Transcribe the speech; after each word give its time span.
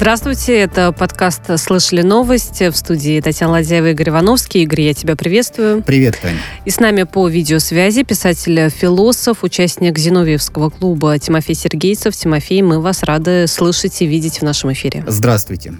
Здравствуйте, 0.00 0.58
это 0.58 0.92
подкаст 0.92 1.42
«Слышали 1.58 2.00
новости» 2.00 2.70
в 2.70 2.74
студии 2.74 3.20
Татьяна 3.20 3.52
Ладяева 3.52 3.88
и 3.88 3.90
Игорь 3.90 4.08
Ивановский. 4.08 4.62
Игорь, 4.62 4.80
я 4.80 4.94
тебя 4.94 5.14
приветствую. 5.14 5.82
Привет, 5.82 6.18
Таня. 6.22 6.38
И 6.64 6.70
с 6.70 6.80
нами 6.80 7.02
по 7.02 7.28
видеосвязи 7.28 8.02
писатель-философ, 8.02 9.44
участник 9.44 9.98
Зиновьевского 9.98 10.70
клуба 10.70 11.18
Тимофей 11.18 11.54
Сергейцев. 11.54 12.16
Тимофей, 12.16 12.62
мы 12.62 12.80
вас 12.80 13.02
рады 13.02 13.46
слышать 13.46 14.00
и 14.00 14.06
видеть 14.06 14.38
в 14.38 14.42
нашем 14.42 14.72
эфире. 14.72 15.04
Здравствуйте. 15.06 15.74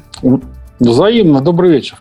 Взаимно. 0.80 1.42
Добрый 1.42 1.70
вечер. 1.70 2.00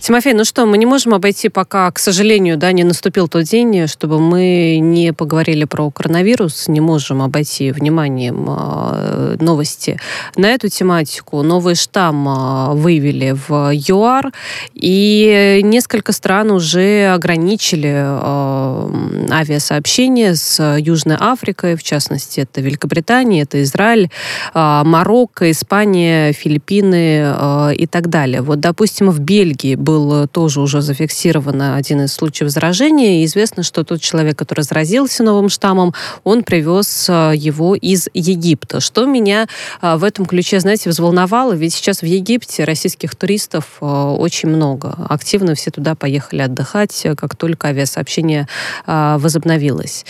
Тимофей, 0.00 0.34
ну 0.34 0.44
что, 0.44 0.66
мы 0.66 0.76
не 0.76 0.84
можем 0.84 1.14
обойти 1.14 1.48
пока, 1.48 1.90
к 1.90 1.98
сожалению, 1.98 2.58
да, 2.58 2.72
не 2.72 2.84
наступил 2.84 3.26
тот 3.26 3.44
день, 3.44 3.88
чтобы 3.88 4.20
мы 4.20 4.78
не 4.82 5.14
поговорили 5.14 5.64
про 5.64 5.90
коронавирус, 5.90 6.68
не 6.68 6.80
можем 6.80 7.22
обойти 7.22 7.72
вниманием 7.72 8.46
э, 8.48 9.36
новости 9.40 9.98
на 10.36 10.50
эту 10.50 10.68
тематику. 10.68 11.42
Новый 11.42 11.74
штамм 11.74 12.28
э, 12.28 12.74
выявили 12.74 13.34
в 13.48 13.70
ЮАР, 13.72 14.32
и 14.74 15.60
несколько 15.64 16.12
стран 16.12 16.50
уже 16.50 17.10
ограничили 17.14 17.94
э, 17.94 19.30
авиасообщение 19.30 20.34
с 20.34 20.76
Южной 20.78 21.16
Африкой, 21.18 21.76
в 21.76 21.82
частности, 21.82 22.40
это 22.40 22.60
Великобритания, 22.60 23.42
это 23.42 23.62
Израиль, 23.62 24.10
Марокко, 24.54 25.50
Испания, 25.50 26.32
Филиппины 26.32 27.74
и 27.74 27.86
так 27.86 28.08
далее 28.08 28.17
далее. 28.18 28.42
Вот, 28.42 28.58
допустим, 28.58 29.10
в 29.10 29.20
Бельгии 29.20 29.76
был 29.76 30.24
э, 30.24 30.26
тоже 30.26 30.60
уже 30.60 30.80
зафиксирован 30.82 31.62
один 31.62 32.00
из 32.02 32.12
случаев 32.12 32.50
заражения, 32.50 33.22
и 33.22 33.24
известно, 33.26 33.62
что 33.62 33.84
тот 33.84 34.00
человек, 34.00 34.36
который 34.36 34.62
заразился 34.62 35.22
новым 35.22 35.48
штаммом, 35.48 35.94
он 36.24 36.42
привез 36.42 37.06
э, 37.08 37.32
его 37.36 37.76
из 37.76 38.08
Египта. 38.14 38.80
Что 38.80 39.06
меня 39.06 39.46
э, 39.80 39.96
в 39.96 40.02
этом 40.02 40.26
ключе, 40.26 40.58
знаете, 40.58 40.90
взволновало, 40.90 41.52
ведь 41.52 41.74
сейчас 41.74 42.02
в 42.02 42.06
Египте 42.06 42.64
российских 42.64 43.14
туристов 43.14 43.64
очень 43.80 44.48
много. 44.48 44.94
Активно 45.08 45.54
все 45.54 45.70
туда 45.70 45.94
поехали 45.94 46.42
отдыхать, 46.42 47.06
как 47.16 47.36
только 47.36 47.68
авиасообщение 47.68 48.48
возобновилось. 48.86 50.04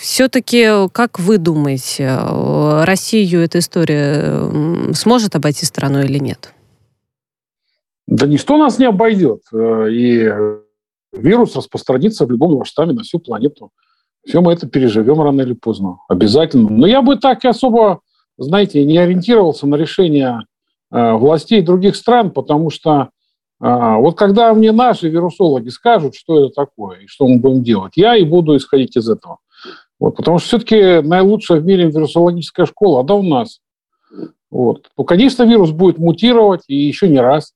Все-таки, 0.00 0.88
как 0.92 1.18
вы 1.18 1.38
думаете, 1.38 2.18
Россию 2.84 3.42
эта 3.42 3.58
история 3.58 4.94
сможет 4.94 5.36
обойти 5.36 5.66
страну 5.66 6.00
или 6.00 6.18
нет? 6.18 6.52
Да 8.08 8.26
ничто 8.26 8.56
нас 8.56 8.78
не 8.78 8.86
обойдет. 8.86 9.42
Э, 9.52 9.86
и 9.90 10.32
вирус 11.12 11.54
распространится 11.54 12.24
в 12.24 12.30
любом 12.30 12.64
штамме 12.64 12.94
на 12.94 13.02
всю 13.02 13.18
планету. 13.18 13.70
Все 14.26 14.40
мы 14.40 14.54
это 14.54 14.66
переживем 14.66 15.20
рано 15.20 15.42
или 15.42 15.52
поздно. 15.52 15.98
Обязательно. 16.08 16.70
Но 16.70 16.86
я 16.86 17.02
бы 17.02 17.16
так 17.16 17.44
и 17.44 17.48
особо, 17.48 18.00
знаете, 18.38 18.82
не 18.84 18.96
ориентировался 18.96 19.66
на 19.66 19.74
решение 19.74 20.40
э, 20.90 21.12
властей 21.12 21.60
других 21.60 21.96
стран, 21.96 22.30
потому 22.30 22.70
что 22.70 23.10
э, 23.60 23.96
вот 23.96 24.16
когда 24.16 24.54
мне 24.54 24.72
наши 24.72 25.10
вирусологи 25.10 25.68
скажут, 25.68 26.14
что 26.14 26.46
это 26.46 26.54
такое 26.54 27.00
и 27.00 27.06
что 27.08 27.28
мы 27.28 27.38
будем 27.38 27.62
делать, 27.62 27.92
я 27.96 28.16
и 28.16 28.24
буду 28.24 28.56
исходить 28.56 28.96
из 28.96 29.10
этого. 29.10 29.36
Вот, 30.00 30.16
потому 30.16 30.38
что 30.38 30.48
все-таки 30.48 31.06
наилучшая 31.06 31.60
в 31.60 31.66
мире 31.66 31.90
вирусологическая 31.90 32.64
школа, 32.64 33.00
она 33.02 33.14
у 33.16 33.22
нас. 33.22 33.60
Вот. 34.50 34.88
Ну, 34.96 35.04
конечно, 35.04 35.42
вирус 35.42 35.72
будет 35.72 35.98
мутировать 35.98 36.62
и 36.68 36.74
еще 36.74 37.06
не 37.10 37.20
раз 37.20 37.52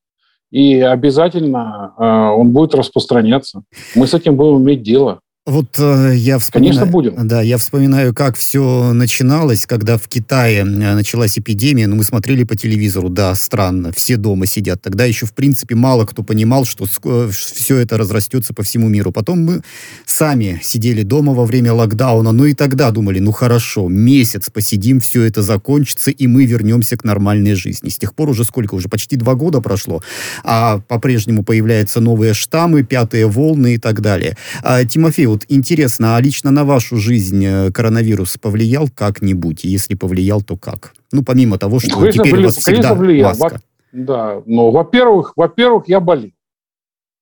и 0.52 0.78
обязательно 0.80 1.94
э, 1.98 2.04
он 2.04 2.50
будет 2.52 2.74
распространяться. 2.74 3.62
Мы 3.96 4.06
с 4.06 4.14
этим 4.14 4.36
будем 4.36 4.62
иметь 4.62 4.82
дело. 4.82 5.20
Вот 5.44 5.76
э, 5.80 6.12
я 6.14 6.38
вспоминаю... 6.38 6.72
Конечно, 6.72 6.92
будем. 6.92 7.26
Да, 7.26 7.42
я 7.42 7.58
вспоминаю, 7.58 8.14
как 8.14 8.36
все 8.36 8.92
начиналось, 8.92 9.66
когда 9.66 9.98
в 9.98 10.06
Китае 10.06 10.60
э, 10.60 10.64
началась 10.64 11.36
эпидемия. 11.36 11.88
Ну, 11.88 11.96
мы 11.96 12.04
смотрели 12.04 12.44
по 12.44 12.54
телевизору, 12.54 13.08
да, 13.08 13.34
странно, 13.34 13.90
все 13.90 14.16
дома 14.16 14.46
сидят. 14.46 14.80
Тогда 14.80 15.04
еще, 15.04 15.26
в 15.26 15.32
принципе, 15.32 15.74
мало 15.74 16.06
кто 16.06 16.22
понимал, 16.22 16.64
что 16.64 16.86
э, 17.04 17.30
все 17.32 17.78
это 17.78 17.98
разрастется 17.98 18.54
по 18.54 18.62
всему 18.62 18.88
миру. 18.88 19.10
Потом 19.10 19.42
мы 19.42 19.62
сами 20.06 20.60
сидели 20.62 21.02
дома 21.02 21.34
во 21.34 21.44
время 21.44 21.72
локдауна, 21.72 22.30
ну 22.30 22.44
и 22.44 22.54
тогда 22.54 22.92
думали, 22.92 23.18
ну 23.18 23.32
хорошо, 23.32 23.88
месяц 23.88 24.48
посидим, 24.48 25.00
все 25.00 25.24
это 25.24 25.42
закончится, 25.42 26.12
и 26.12 26.28
мы 26.28 26.44
вернемся 26.44 26.96
к 26.96 27.02
нормальной 27.02 27.54
жизни. 27.54 27.88
С 27.88 27.98
тех 27.98 28.14
пор 28.14 28.30
уже 28.30 28.44
сколько? 28.44 28.76
Уже 28.76 28.88
почти 28.88 29.16
два 29.16 29.34
года 29.34 29.60
прошло, 29.60 30.02
а 30.44 30.78
по-прежнему 30.78 31.42
появляются 31.42 32.00
новые 32.00 32.32
штаммы, 32.32 32.84
пятые 32.84 33.26
волны 33.26 33.74
и 33.74 33.78
так 33.78 34.00
далее. 34.00 34.36
А, 34.62 34.84
Тимофей, 34.84 35.31
вот 35.32 35.44
интересно, 35.48 36.16
а 36.16 36.20
лично 36.20 36.50
на 36.50 36.64
вашу 36.64 36.96
жизнь 36.96 37.44
э, 37.44 37.72
коронавирус 37.72 38.38
повлиял 38.38 38.88
как-нибудь? 38.94 39.64
Если 39.64 39.94
повлиял, 39.94 40.42
то 40.42 40.56
как? 40.56 40.94
Ну, 41.12 41.22
помимо 41.22 41.58
того, 41.58 41.80
что 41.80 41.96
конечно, 41.96 42.24
теперь 42.24 42.40
у 42.40 42.44
вас 42.44 42.56
всегда 42.56 42.94
влиял. 42.94 43.30
маска. 43.30 43.60
Да, 43.92 44.42
но, 44.46 44.70
во-первых, 44.70 45.32
во-первых, 45.36 45.88
я 45.88 46.00
болел 46.00 46.32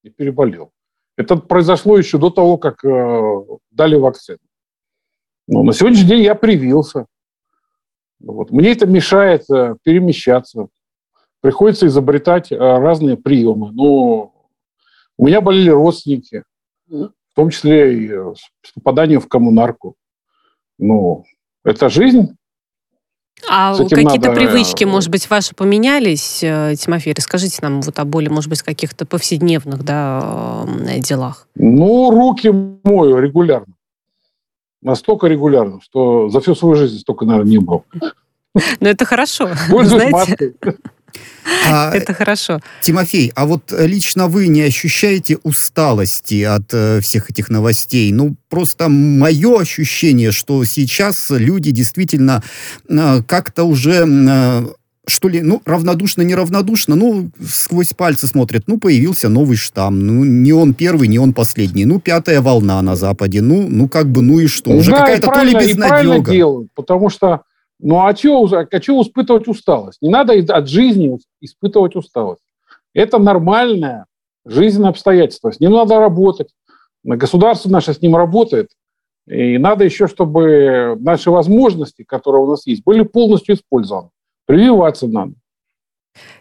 и 0.02 0.10
переболел. 0.10 0.70
Это 1.16 1.36
произошло 1.36 1.98
еще 1.98 2.18
до 2.18 2.30
того, 2.30 2.56
как 2.56 2.84
э, 2.84 3.44
дали 3.70 3.96
вакцину. 3.96 4.38
Но 5.46 5.62
на 5.62 5.72
сегодняшний 5.72 6.08
день 6.08 6.22
я 6.22 6.34
привился. 6.34 7.06
Вот. 8.20 8.50
Мне 8.50 8.72
это 8.72 8.86
мешает 8.86 9.44
э, 9.50 9.76
перемещаться. 9.82 10.68
Приходится 11.40 11.86
изобретать 11.86 12.52
э, 12.52 12.56
разные 12.56 13.16
приемы. 13.16 13.72
Но 13.72 14.32
у 15.16 15.26
меня 15.26 15.40
болели 15.40 15.70
родственники 15.70 16.44
в 17.32 17.36
том 17.36 17.50
числе 17.50 17.94
и 17.94 18.08
э, 18.10 18.34
с 18.62 18.72
попаданием 18.72 19.20
в 19.20 19.28
коммунарку. 19.28 19.94
Ну, 20.78 21.24
это 21.64 21.88
жизнь. 21.88 22.36
А 23.48 23.76
какие-то 23.76 24.28
надо... 24.28 24.32
привычки, 24.32 24.84
может 24.84 25.10
быть, 25.10 25.28
ваши 25.30 25.54
поменялись, 25.54 26.42
э, 26.42 26.74
Тимофей? 26.76 27.14
Расскажите 27.16 27.58
нам 27.62 27.80
вот 27.80 27.98
о 27.98 28.04
боли, 28.04 28.28
может 28.28 28.50
быть, 28.50 28.62
каких-то 28.62 29.06
повседневных 29.06 29.84
да, 29.84 30.66
делах. 30.98 31.48
Ну, 31.54 32.10
руки 32.10 32.50
мою 32.84 33.18
регулярно. 33.18 33.74
Настолько 34.82 35.26
регулярно, 35.26 35.80
что 35.82 36.28
за 36.28 36.40
всю 36.40 36.54
свою 36.54 36.74
жизнь 36.74 36.98
столько, 36.98 37.24
наверное, 37.24 37.50
не 37.50 37.58
было. 37.58 37.84
Ну, 38.80 38.88
это 38.88 39.04
хорошо. 39.04 39.50
Пользуюсь 39.70 40.10
маской. 40.10 40.56
А, 41.68 41.90
Это 41.94 42.14
хорошо. 42.14 42.60
Тимофей, 42.82 43.32
а 43.34 43.46
вот 43.46 43.72
лично 43.78 44.28
вы 44.28 44.48
не 44.48 44.62
ощущаете 44.62 45.38
усталости 45.42 46.42
от 46.42 46.72
э, 46.72 47.00
всех 47.00 47.30
этих 47.30 47.48
новостей? 47.50 48.12
Ну, 48.12 48.36
просто 48.48 48.88
мое 48.88 49.60
ощущение, 49.60 50.32
что 50.32 50.64
сейчас 50.64 51.30
люди 51.30 51.70
действительно 51.70 52.42
э, 52.88 53.22
как-то 53.26 53.64
уже... 53.64 54.06
Э, 54.06 54.66
что 55.06 55.28
ли, 55.28 55.42
ну, 55.42 55.60
равнодушно, 55.64 56.22
неравнодушно, 56.22 56.94
ну, 56.94 57.30
сквозь 57.44 57.92
пальцы 57.94 58.26
смотрят, 58.26 58.64
ну, 58.66 58.78
появился 58.78 59.28
новый 59.28 59.56
штамм, 59.56 60.06
ну, 60.06 60.24
не 60.24 60.52
он 60.52 60.72
первый, 60.72 61.08
не 61.08 61.18
он 61.18 61.32
последний, 61.32 61.84
ну, 61.84 61.98
пятая 62.00 62.40
волна 62.40 62.80
на 62.80 62.94
Западе, 62.96 63.40
ну, 63.40 63.66
ну, 63.68 63.88
как 63.88 64.08
бы, 64.10 64.22
ну 64.22 64.38
и 64.38 64.46
что, 64.46 64.70
уже 64.70 64.92
да, 64.92 64.98
какая-то 64.98 65.26
то 65.26 65.42
ли 65.42 65.54
безнадега. 65.54 66.30
делают, 66.30 66.68
потому 66.74 67.10
что 67.10 67.40
ну 67.82 68.06
а 68.06 68.14
чего, 68.14 68.48
а 68.52 68.80
чего 68.80 69.02
испытывать 69.02 69.48
усталость? 69.48 70.02
Не 70.02 70.10
надо 70.10 70.34
от 70.34 70.68
жизни 70.68 71.18
испытывать 71.40 71.96
усталость. 71.96 72.42
Это 72.94 73.18
нормальное 73.18 74.06
жизненное 74.44 74.90
обстоятельство. 74.90 75.50
С 75.50 75.60
ним 75.60 75.72
надо 75.72 75.98
работать. 75.98 76.48
Государство 77.02 77.70
наше 77.70 77.94
с 77.94 78.02
ним 78.02 78.16
работает. 78.16 78.70
И 79.26 79.58
надо 79.58 79.84
еще, 79.84 80.08
чтобы 80.08 80.96
наши 81.00 81.30
возможности, 81.30 82.02
которые 82.02 82.42
у 82.42 82.50
нас 82.50 82.66
есть, 82.66 82.82
были 82.84 83.02
полностью 83.02 83.54
использованы. 83.54 84.10
Прививаться 84.46 85.06
надо. 85.06 85.34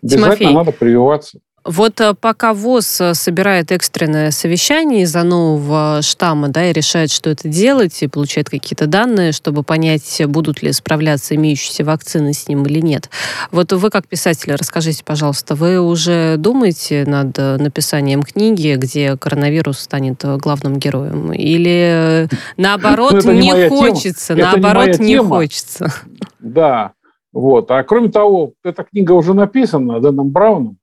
Обязательно 0.02 0.36
Тимофей, 0.36 0.54
надо 0.54 0.72
прививаться. 0.72 1.40
Вот 1.66 2.00
э, 2.02 2.14
пока 2.20 2.54
ВОЗ 2.54 3.02
э, 3.02 3.14
собирает 3.14 3.72
экстренное 3.72 4.32
совещание 4.32 5.04
из-за 5.04 5.24
нового 5.24 6.02
штамма, 6.02 6.50
да, 6.50 6.70
и 6.70 6.74
решает, 6.74 7.12
что 7.12 7.30
это 7.30 7.48
делать, 7.48 8.02
и 8.02 8.08
получает 8.08 8.50
какие-то 8.50 8.88
данные, 8.88 9.34
чтобы 9.34 9.64
понять, 9.64 10.22
будут 10.28 10.62
ли 10.62 10.72
справляться 10.72 11.36
имеющиеся 11.36 11.84
вакцины 11.84 12.34
с 12.34 12.48
ним 12.48 12.64
или 12.64 12.80
нет. 12.80 13.10
Вот 13.52 13.72
вы 13.74 13.90
как 13.90 14.08
писатель, 14.08 14.54
расскажите, 14.56 15.04
пожалуйста, 15.04 15.56
вы 15.56 15.80
уже 15.80 16.38
думаете 16.38 17.06
над 17.06 17.38
э, 17.38 17.58
написанием 17.58 18.24
книги, 18.24 18.76
где 18.76 19.18
коронавирус 19.18 19.80
станет 19.80 20.24
главным 20.24 20.80
героем? 20.80 21.34
Или 21.34 22.30
наоборот 22.58 23.24
ну, 23.24 23.32
не 23.34 23.70
хочется, 23.70 24.36
наоборот 24.36 25.00
не 25.00 25.18
хочется? 25.18 25.94
Да, 26.40 26.94
вот. 27.32 27.70
А 27.70 27.84
кроме 27.84 28.10
того, 28.10 28.54
эта 28.64 28.84
книга 28.84 29.12
уже 29.12 29.34
написана 29.34 30.00
Дэном 30.00 30.30
Брауном, 30.30 30.79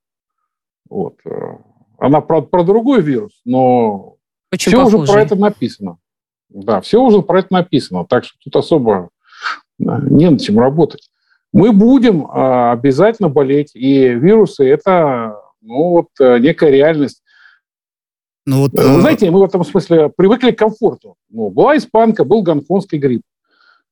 вот. 0.89 1.17
Э, 1.25 1.57
она 1.99 2.21
про, 2.21 2.43
про 2.43 2.63
другой 2.65 3.03
вирус, 3.03 3.41
но 3.45 4.17
Очень 4.53 4.71
все 4.71 4.79
похожий. 4.79 5.01
уже 5.01 5.13
про 5.13 5.23
это 5.23 5.37
написано. 5.37 5.99
Да, 6.49 6.81
все 6.81 7.03
уже 7.03 7.23
про 7.23 7.41
это 7.41 7.53
написано. 7.53 8.05
Так 8.07 8.25
что 8.25 8.39
тут 8.43 8.57
особо 8.57 9.11
э, 9.81 9.85
не 10.11 10.31
над 10.31 10.41
чем 10.41 10.59
работать. 10.59 11.11
Мы 11.53 11.73
будем 11.73 12.27
э, 12.27 12.71
обязательно 12.73 13.29
болеть, 13.29 13.75
и 13.75 14.09
вирусы– 14.09 14.65
это 14.69 15.41
ну, 15.63 15.91
вот, 15.91 16.09
некая 16.41 16.71
реальность. 16.71 17.23
Ну, 18.45 18.61
вот, 18.61 18.73
Вы 18.73 19.01
знаете, 19.01 19.31
мы 19.31 19.41
в 19.41 19.45
этом 19.45 19.65
смысле 19.65 20.09
привыкли 20.09 20.53
к 20.53 20.59
комфорту. 20.59 21.17
Ну, 21.29 21.51
была 21.51 21.77
испанка, 21.77 22.25
был 22.25 22.43
гонконгский 22.43 22.99
грипп. 22.99 23.23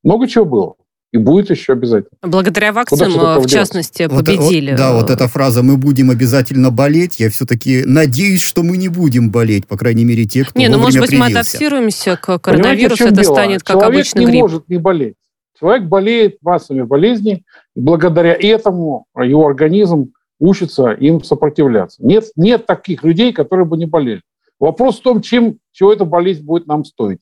Много 0.01 0.27
чего 0.27 0.45
было. 0.45 0.75
И 1.15 1.17
будет 1.17 1.49
еще 1.49 1.71
обязательно. 1.71 2.17
Благодаря 2.21 2.73
вакцинам, 2.73 3.39
в 3.41 3.47
частности, 3.47 4.07
победили. 4.07 4.71
Вот, 4.71 4.77
да, 4.77 4.93
вот 4.93 5.09
эта 5.09 5.29
фраза 5.29 5.63
«мы 5.63 5.77
будем 5.77 6.11
обязательно 6.11 6.71
болеть», 6.71 7.21
я 7.21 7.29
все-таки 7.29 7.83
надеюсь, 7.85 8.41
что 8.41 8.63
мы 8.63 8.75
не 8.75 8.89
будем 8.89 9.31
болеть, 9.31 9.65
по 9.65 9.77
крайней 9.77 10.03
мере, 10.03 10.25
те, 10.25 10.43
кто 10.43 10.59
Не, 10.59 10.67
ну, 10.67 10.77
может 10.77 10.99
быть, 10.99 11.11
привился. 11.11 11.31
мы 11.31 11.39
адаптируемся 11.39 12.17
к 12.17 12.37
коронавирусу, 12.39 13.05
это 13.05 13.21
дело? 13.21 13.33
станет 13.33 13.63
как 13.63 13.77
Человек 13.77 13.93
обычный 13.93 14.19
не 14.19 14.25
грипп. 14.25 14.41
может 14.41 14.67
не 14.67 14.77
болеть. 14.77 15.15
Человек 15.57 15.83
болеет 15.83 16.37
массами 16.41 16.81
болезней, 16.81 17.45
и 17.77 17.79
благодаря 17.79 18.33
этому 18.37 19.05
его 19.17 19.47
организм 19.47 20.11
учится 20.39 20.91
им 20.91 21.23
сопротивляться. 21.23 22.05
Нет, 22.05 22.25
нет 22.35 22.65
таких 22.65 23.05
людей, 23.05 23.31
которые 23.31 23.65
бы 23.65 23.77
не 23.77 23.85
болели. 23.85 24.21
Вопрос 24.59 24.99
в 24.99 25.01
том, 25.01 25.21
чем, 25.21 25.59
чего 25.71 25.93
эта 25.93 26.03
болезнь 26.03 26.43
будет 26.43 26.67
нам 26.67 26.83
стоить. 26.83 27.21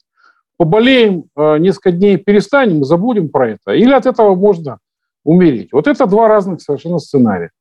Поболеем 0.64 1.26
э, 1.36 1.58
несколько 1.58 1.92
дней, 1.92 2.16
перестанем 2.16 2.86
забудем 2.86 3.28
про 3.28 3.50
это. 3.50 3.74
Или 3.74 3.92
от 3.92 4.06
этого 4.06 4.34
можно 4.34 4.80
умереть. 5.26 5.74
Вот 5.74 5.88
это 5.88 6.06
два 6.06 6.30
разных 6.30 6.62
совершенно 6.62 7.00
сценария. 7.00 7.52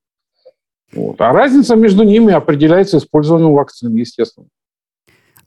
Вот. 0.93 1.21
А 1.21 1.33
разница 1.33 1.75
между 1.75 2.05
ними 2.05 2.33
определяется 2.33 2.99
использованием 2.99 3.55
вакцин, 3.55 3.93
естественно. 3.97 4.47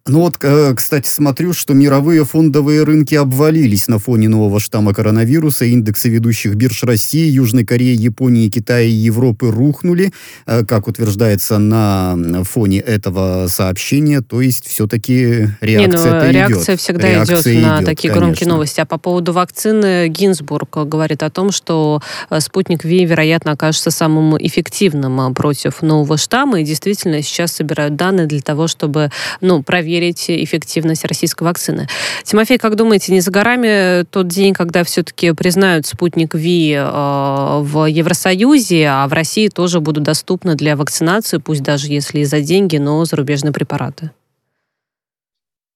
Ну 0.08 0.20
вот, 0.20 0.36
э, 0.44 0.72
кстати, 0.76 1.08
смотрю, 1.08 1.52
что 1.54 1.74
мировые 1.74 2.26
фондовые 2.26 2.84
рынки 2.84 3.16
обвалились 3.16 3.88
на 3.88 3.98
фоне 3.98 4.30
нового 4.30 4.60
штамма 4.60 4.94
коронавируса. 4.94 5.66
Индексы 5.66 6.10
ведущих 6.10 6.54
бирж 6.54 6.84
России, 6.84 7.28
Южной 7.28 7.66
Кореи, 7.66 7.96
Японии, 7.96 8.50
Китая 8.50 8.84
и 8.84 8.92
Европы 8.92 9.50
рухнули, 9.50 10.14
э, 10.46 10.64
как 10.64 10.88
утверждается 10.88 11.58
на 11.58 12.44
фоне 12.44 12.82
этого 12.82 13.48
сообщения. 13.48 14.22
То 14.22 14.42
есть 14.42 14.68
все-таки 14.68 15.50
реакция 15.60 16.22
Не, 16.22 16.28
ну, 16.28 16.32
реакция 16.34 16.76
идет. 16.76 16.82
всегда 16.82 17.10
реакция 17.10 17.40
идет, 17.40 17.48
идет 17.48 17.64
на 17.64 17.78
такие 17.82 18.14
конечно. 18.14 18.20
громкие 18.20 18.50
новости. 18.50 18.82
А 18.82 18.86
по 18.86 19.00
поводу 19.00 19.34
вакцины 19.34 20.08
Гинзбург 20.08 20.86
говорит 20.86 21.24
о 21.24 21.32
том, 21.32 21.50
что 21.52 22.00
э, 22.30 22.40
спутник 22.42 22.84
Ви, 22.84 23.06
вероятно, 23.06 23.54
окажется 23.54 23.90
самым 23.90 24.38
эффективным 24.38 25.34
против 25.34 25.82
нового 25.82 26.18
штамма. 26.18 26.62
И 26.62 26.64
действительно 26.64 27.24
сейчас 27.24 27.54
собирают 27.54 27.96
данные 27.96 28.28
для 28.28 28.42
того, 28.42 28.68
чтобы 28.68 29.10
ну, 29.42 29.64
проверить 29.64 29.95
проверить 29.96 30.30
эффективность 30.30 31.06
российской 31.06 31.44
вакцины. 31.44 31.88
Тимофей, 32.24 32.58
как 32.58 32.76
думаете, 32.76 33.14
не 33.14 33.22
за 33.22 33.32
горами 33.32 34.04
тот 34.04 34.28
день, 34.28 34.54
когда 34.54 34.84
все-таки 34.84 35.32
признают 35.32 35.86
спутник 35.86 36.36
Ви 36.36 36.74
э, 36.74 36.82
в 36.82 37.86
Евросоюзе, 37.86 38.88
а 38.88 39.08
в 39.08 39.14
России 39.14 39.48
тоже 39.48 39.80
будут 39.80 40.04
доступны 40.04 40.56
для 40.56 40.76
вакцинации, 40.76 41.38
пусть 41.38 41.64
даже 41.64 41.88
если 41.88 42.20
и 42.20 42.26
за 42.26 42.42
деньги, 42.42 42.78
но 42.78 43.06
зарубежные 43.06 43.54
препараты? 43.54 44.12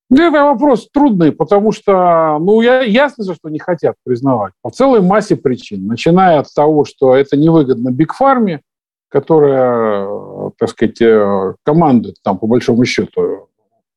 Ну, 0.10 0.22
это 0.22 0.44
вопрос 0.44 0.90
трудный, 0.92 1.32
потому 1.32 1.72
что, 1.72 2.38
ну, 2.42 2.62
я, 2.62 2.82
ясно 2.82 3.24
же, 3.24 3.36
что 3.36 3.50
не 3.50 3.60
хотят 3.60 3.96
признавать. 4.04 4.54
По 4.62 4.70
целой 4.70 5.02
массе 5.02 5.36
причин. 5.36 5.88
Начиная 5.88 6.40
от 6.40 6.54
того, 6.54 6.84
что 6.84 7.16
это 7.16 7.38
невыгодно 7.38 7.92
Бигфарме, 7.92 8.62
которая, 9.10 10.52
так 10.58 10.70
сказать, 10.70 11.02
э, 11.02 11.54
командует 11.64 12.16
там, 12.24 12.38
по 12.38 12.48
большому 12.48 12.86
счету, 12.86 13.49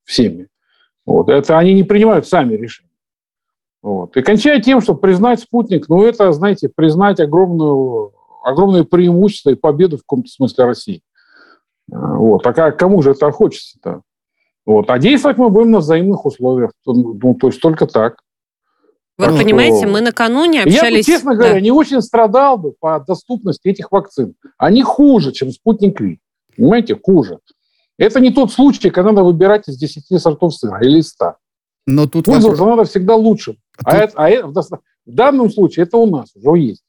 всеми. 0.05 0.49
Вот. 1.07 1.29
Это 1.29 1.59
они 1.59 1.75
не 1.75 1.85
принимают 1.85 2.27
сами 2.27 2.55
решения. 2.55 2.91
Вот. 3.83 4.17
И 4.17 4.23
кончая 4.23 4.61
тем, 4.61 4.81
что 4.81 4.95
признать 4.95 5.41
спутник, 5.41 5.89
ну 5.89 6.05
это, 6.05 6.33
знаете, 6.33 6.69
признать 6.69 7.19
огромную, 7.19 8.13
огромное 8.45 8.85
преимущество 8.85 9.51
и 9.51 9.57
победу 9.57 9.97
в 9.97 10.03
каком-то 10.03 10.29
смысле 10.29 10.65
России. 10.67 11.03
Вот. 11.89 12.47
А 12.47 12.73
кому 12.73 13.03
же 13.03 13.11
это 13.11 13.31
хочется-то? 13.33 14.03
Вот. 14.65 14.89
А 14.91 14.99
действовать 14.99 15.39
мы 15.39 15.51
будем 15.51 15.73
на 15.73 15.79
взаимных 15.79 16.25
условиях. 16.25 16.71
Ну, 16.87 17.35
то 17.35 17.49
есть 17.49 17.61
только 17.61 17.87
так. 17.87 18.21
Вы 19.19 19.27
так 19.27 19.37
понимаете, 19.37 19.79
что... 19.79 19.89
мы 19.89 20.01
накануне 20.01 20.63
общались... 20.63 21.07
Я, 21.09 21.15
честно 21.15 21.35
говоря, 21.35 21.55
да. 21.55 21.61
не 21.61 21.71
очень 21.71 22.01
страдал 22.01 22.57
бы 22.57 22.73
по 22.73 22.99
доступности 23.01 23.69
этих 23.69 23.93
вакцин. 23.93 24.35
Они 24.57 24.83
хуже, 24.83 25.33
чем 25.33 25.51
спутник 25.51 26.01
Ви. 26.01 26.21
Понимаете, 26.57 26.97
хуже. 27.03 27.39
Это 28.03 28.19
не 28.19 28.33
тот 28.33 28.51
случай, 28.51 28.91
когда 28.91 29.13
надо 29.13 29.23
выбирать 29.23 29.69
из 29.69 29.77
10 29.77 30.21
сортов 30.21 30.55
сыра 30.57 30.81
или 30.83 31.01
100. 31.01 31.37
Но 31.87 32.09
тут 32.09 32.25
Пользоваться 32.25 32.63
вопрос... 32.63 32.79
надо 32.79 32.89
всегда 32.89 33.15
лучше. 33.15 33.57
А, 33.85 33.85
тут... 33.85 33.95
а, 33.95 33.97
это, 33.97 34.13
а 34.17 34.29
это, 34.29 34.49
в 34.49 35.15
данном 35.15 35.51
случае 35.51 35.85
это 35.85 35.99
у 35.99 36.07
нас 36.11 36.35
уже 36.35 36.59
есть. 36.59 36.83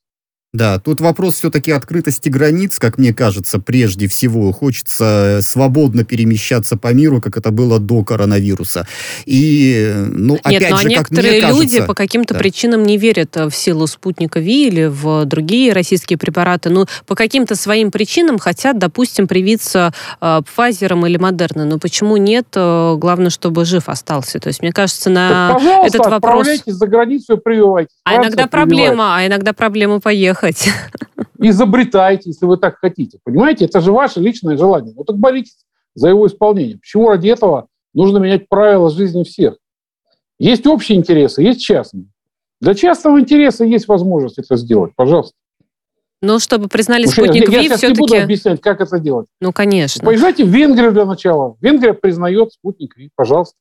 Да, 0.54 0.78
тут 0.78 1.02
вопрос 1.02 1.34
все-таки 1.34 1.72
открытости 1.72 2.30
границ, 2.30 2.78
как 2.78 3.00
мне 3.00 3.12
кажется, 3.12 3.58
прежде 3.58 4.08
всего. 4.08 4.52
Хочется 4.52 5.40
свободно 5.42 6.04
перемещаться 6.04 6.78
по 6.78 6.94
миру, 6.94 7.20
как 7.20 7.38
это 7.38 7.50
было 7.50 7.80
до 7.80 8.04
коронавируса. 8.04 8.86
И, 9.26 9.92
ну, 10.12 10.36
Нет, 10.46 10.46
опять 10.46 10.70
но 10.70 10.78
же, 10.78 10.90
некоторые 10.90 11.42
как 11.42 11.50
мне 11.50 11.60
люди 11.60 11.72
кажется, 11.72 11.88
по 11.88 11.96
каким-то 11.96 12.36
да. 12.36 12.40
причинам 12.40 12.84
не 12.84 13.00
верят 13.00 13.36
в 13.36 13.52
силу 13.52 13.88
спутника 13.88 14.40
Ви 14.40 14.68
или 14.68 14.86
в 14.86 15.26
другие 15.26 15.74
российские 15.74 16.20
препараты. 16.20 16.70
Ну, 16.70 16.86
по 17.08 17.16
каким-то 17.16 17.56
своим 17.56 17.90
причинам 17.90 18.38
хотят, 18.38 18.78
допустим, 18.78 19.28
привиться 19.28 19.92
э, 20.22 20.42
Pfizer 20.56 21.08
или 21.08 21.18
Модерна. 21.18 21.66
Но 21.66 21.80
почему 21.80 22.18
нет? 22.18 22.46
Э, 22.54 22.96
главное, 22.96 23.32
чтобы 23.32 23.66
жив 23.66 23.90
остался. 23.90 24.40
То 24.40 24.50
есть, 24.50 24.62
мне 24.62 24.72
кажется, 24.72 25.10
на 25.10 25.58
так, 25.60 25.88
этот 25.88 26.06
вопрос... 26.06 26.48
за 26.64 26.86
границу 26.86 27.38
и 27.38 27.40
прививайтесь. 27.40 27.96
А 28.04 28.18
иногда 28.18 28.46
проблема, 28.46 29.18
а 29.18 29.26
иногда 29.26 29.54
проблема 29.54 30.00
поехать 30.00 30.43
ехать. 30.44 30.70
Изобретайте, 31.40 32.30
если 32.30 32.46
вы 32.46 32.58
так 32.58 32.78
хотите. 32.80 33.20
Понимаете, 33.24 33.66
это 33.66 33.82
же 33.82 33.92
ваше 33.92 34.20
личное 34.20 34.58
желание. 34.58 34.94
Ну 34.96 35.04
так 35.04 35.18
боритесь 35.18 35.66
за 35.96 36.10
его 36.10 36.28
исполнение. 36.28 36.78
Почему 36.78 37.10
ради 37.10 37.30
этого 37.30 37.68
нужно 37.94 38.18
менять 38.18 38.48
правила 38.50 38.90
жизни 38.90 39.24
всех? 39.24 39.56
Есть 40.40 40.66
общие 40.68 40.98
интересы, 40.98 41.42
есть 41.42 41.62
частные. 41.62 42.06
Для 42.60 42.76
частного 42.76 43.20
интереса 43.20 43.66
есть 43.66 43.88
возможность 43.88 44.40
это 44.40 44.56
сделать. 44.56 44.94
Пожалуйста. 44.96 45.34
Ну, 46.22 46.40
чтобы 46.40 46.70
признали 46.70 47.06
Потому 47.06 47.28
спутник 47.28 47.50
я, 47.50 47.60
Ви, 47.60 47.68
я 47.68 47.76
все-таки... 47.76 48.02
не 48.02 48.08
буду 48.08 48.24
объяснять, 48.24 48.62
как 48.62 48.80
это 48.80 48.98
делать. 48.98 49.28
Ну, 49.42 49.52
конечно. 49.52 50.06
Поезжайте 50.06 50.46
в 50.46 50.48
Венгрию 50.48 50.94
для 50.94 51.04
начала. 51.04 51.58
Венгрия 51.60 51.94
признает 51.94 52.54
спутник 52.54 52.96
Ви. 52.96 53.10
Пожалуйста. 53.16 53.58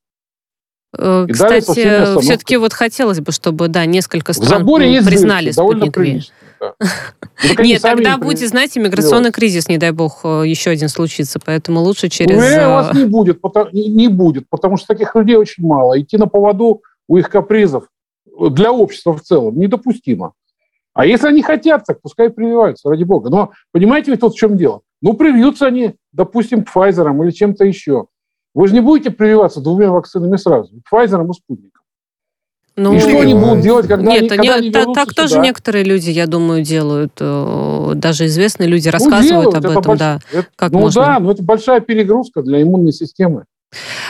Э, 0.97 1.27
кстати, 1.31 2.21
все-таки 2.21 2.57
вот 2.57 2.73
хотелось 2.73 3.21
бы, 3.21 3.33
чтобы, 3.33 3.69
да, 3.69 3.87
несколько 3.87 4.33
стран 4.33 4.67
есть 4.83 5.07
признали 5.07 5.53
дырки, 5.53 5.99
Ви. 5.99 6.23
Да. 6.61 6.75
Ну, 7.45 7.65
Нет, 7.65 7.83
тогда 7.83 8.19
будет, 8.19 8.49
знаете, 8.49 8.79
миграционный 8.79 9.33
кризис, 9.33 9.69
не 9.69 9.79
дай 9.79 9.91
бог, 9.91 10.21
э, 10.23 10.45
еще 10.47 10.71
один 10.71 10.89
случится, 10.89 11.41
поэтому 11.45 11.81
лучше 11.81 12.09
через... 12.09 12.37
Не, 12.37 12.67
у 12.69 12.71
вас 12.71 12.95
не 12.95 13.05
будет, 13.05 13.41
потому, 13.41 13.71
не 13.73 14.07
будет, 14.07 14.49
потому 14.49 14.77
что 14.77 14.87
таких 14.87 15.13
людей 15.17 15.35
очень 15.35 15.67
мало. 15.67 16.01
Идти 16.01 16.17
на 16.19 16.29
поводу 16.29 16.83
у 17.09 17.17
их 17.17 17.29
капризов 17.31 17.89
для 18.51 18.71
общества 18.71 19.13
в 19.13 19.23
целом 19.23 19.59
недопустимо. 19.59 20.35
А 20.95 21.07
если 21.07 21.27
они 21.27 21.43
хотят, 21.43 21.85
так 21.85 22.01
пускай 22.01 22.31
прививаются, 22.31 22.89
ради 22.89 23.05
бога. 23.05 23.31
Но 23.31 23.53
понимаете 23.73 24.11
ведь 24.11 24.21
тут 24.21 24.35
в 24.35 24.39
чем 24.39 24.57
дело? 24.57 24.83
Ну, 25.01 25.15
привьются 25.15 25.67
они, 25.67 25.95
допустим, 26.13 26.61
Pfizer 26.61 27.25
или 27.25 27.31
чем-то 27.31 27.65
еще. 27.65 28.07
Вы 28.55 28.69
же 28.69 28.75
не 28.75 28.81
будете 28.81 29.11
прививаться 29.11 29.61
двумя 29.61 29.91
вакцинами 29.91 30.37
сразу, 30.37 30.73
Pfizer 30.91 31.29
и 31.29 31.33
спутником. 31.33 31.83
Ну, 32.75 32.95
и 32.95 33.01
что 33.01 33.21
они 33.21 33.35
будут 33.35 33.61
делать, 33.61 33.87
когда 33.87 34.11
нет, 34.11 34.21
они, 34.21 34.29
когда 34.29 34.59
нет, 34.59 34.77
они 34.77 34.95
так, 34.95 35.13
тоже 35.13 35.39
некоторые 35.41 35.85
люди, 35.85 36.09
я 36.09 36.27
думаю, 36.27 36.63
делают. 36.63 37.13
Э, 37.21 37.93
даже 37.95 38.27
известные 38.27 38.67
люди 38.67 38.89
ну, 38.89 38.93
рассказывают 38.93 39.23
ну, 39.23 39.51
делают, 39.51 39.55
об 39.57 39.71
этом, 39.71 39.83
больш... 39.83 39.99
да. 39.99 40.21
Это, 40.33 40.49
как 40.57 40.73
ну 40.73 40.79
можно. 40.81 41.03
да, 41.03 41.19
но 41.19 41.33
это 41.33 41.43
большая 41.43 41.81
перегрузка 41.81 42.43
для 42.43 42.63
иммунной 42.63 42.93
системы. 42.93 43.45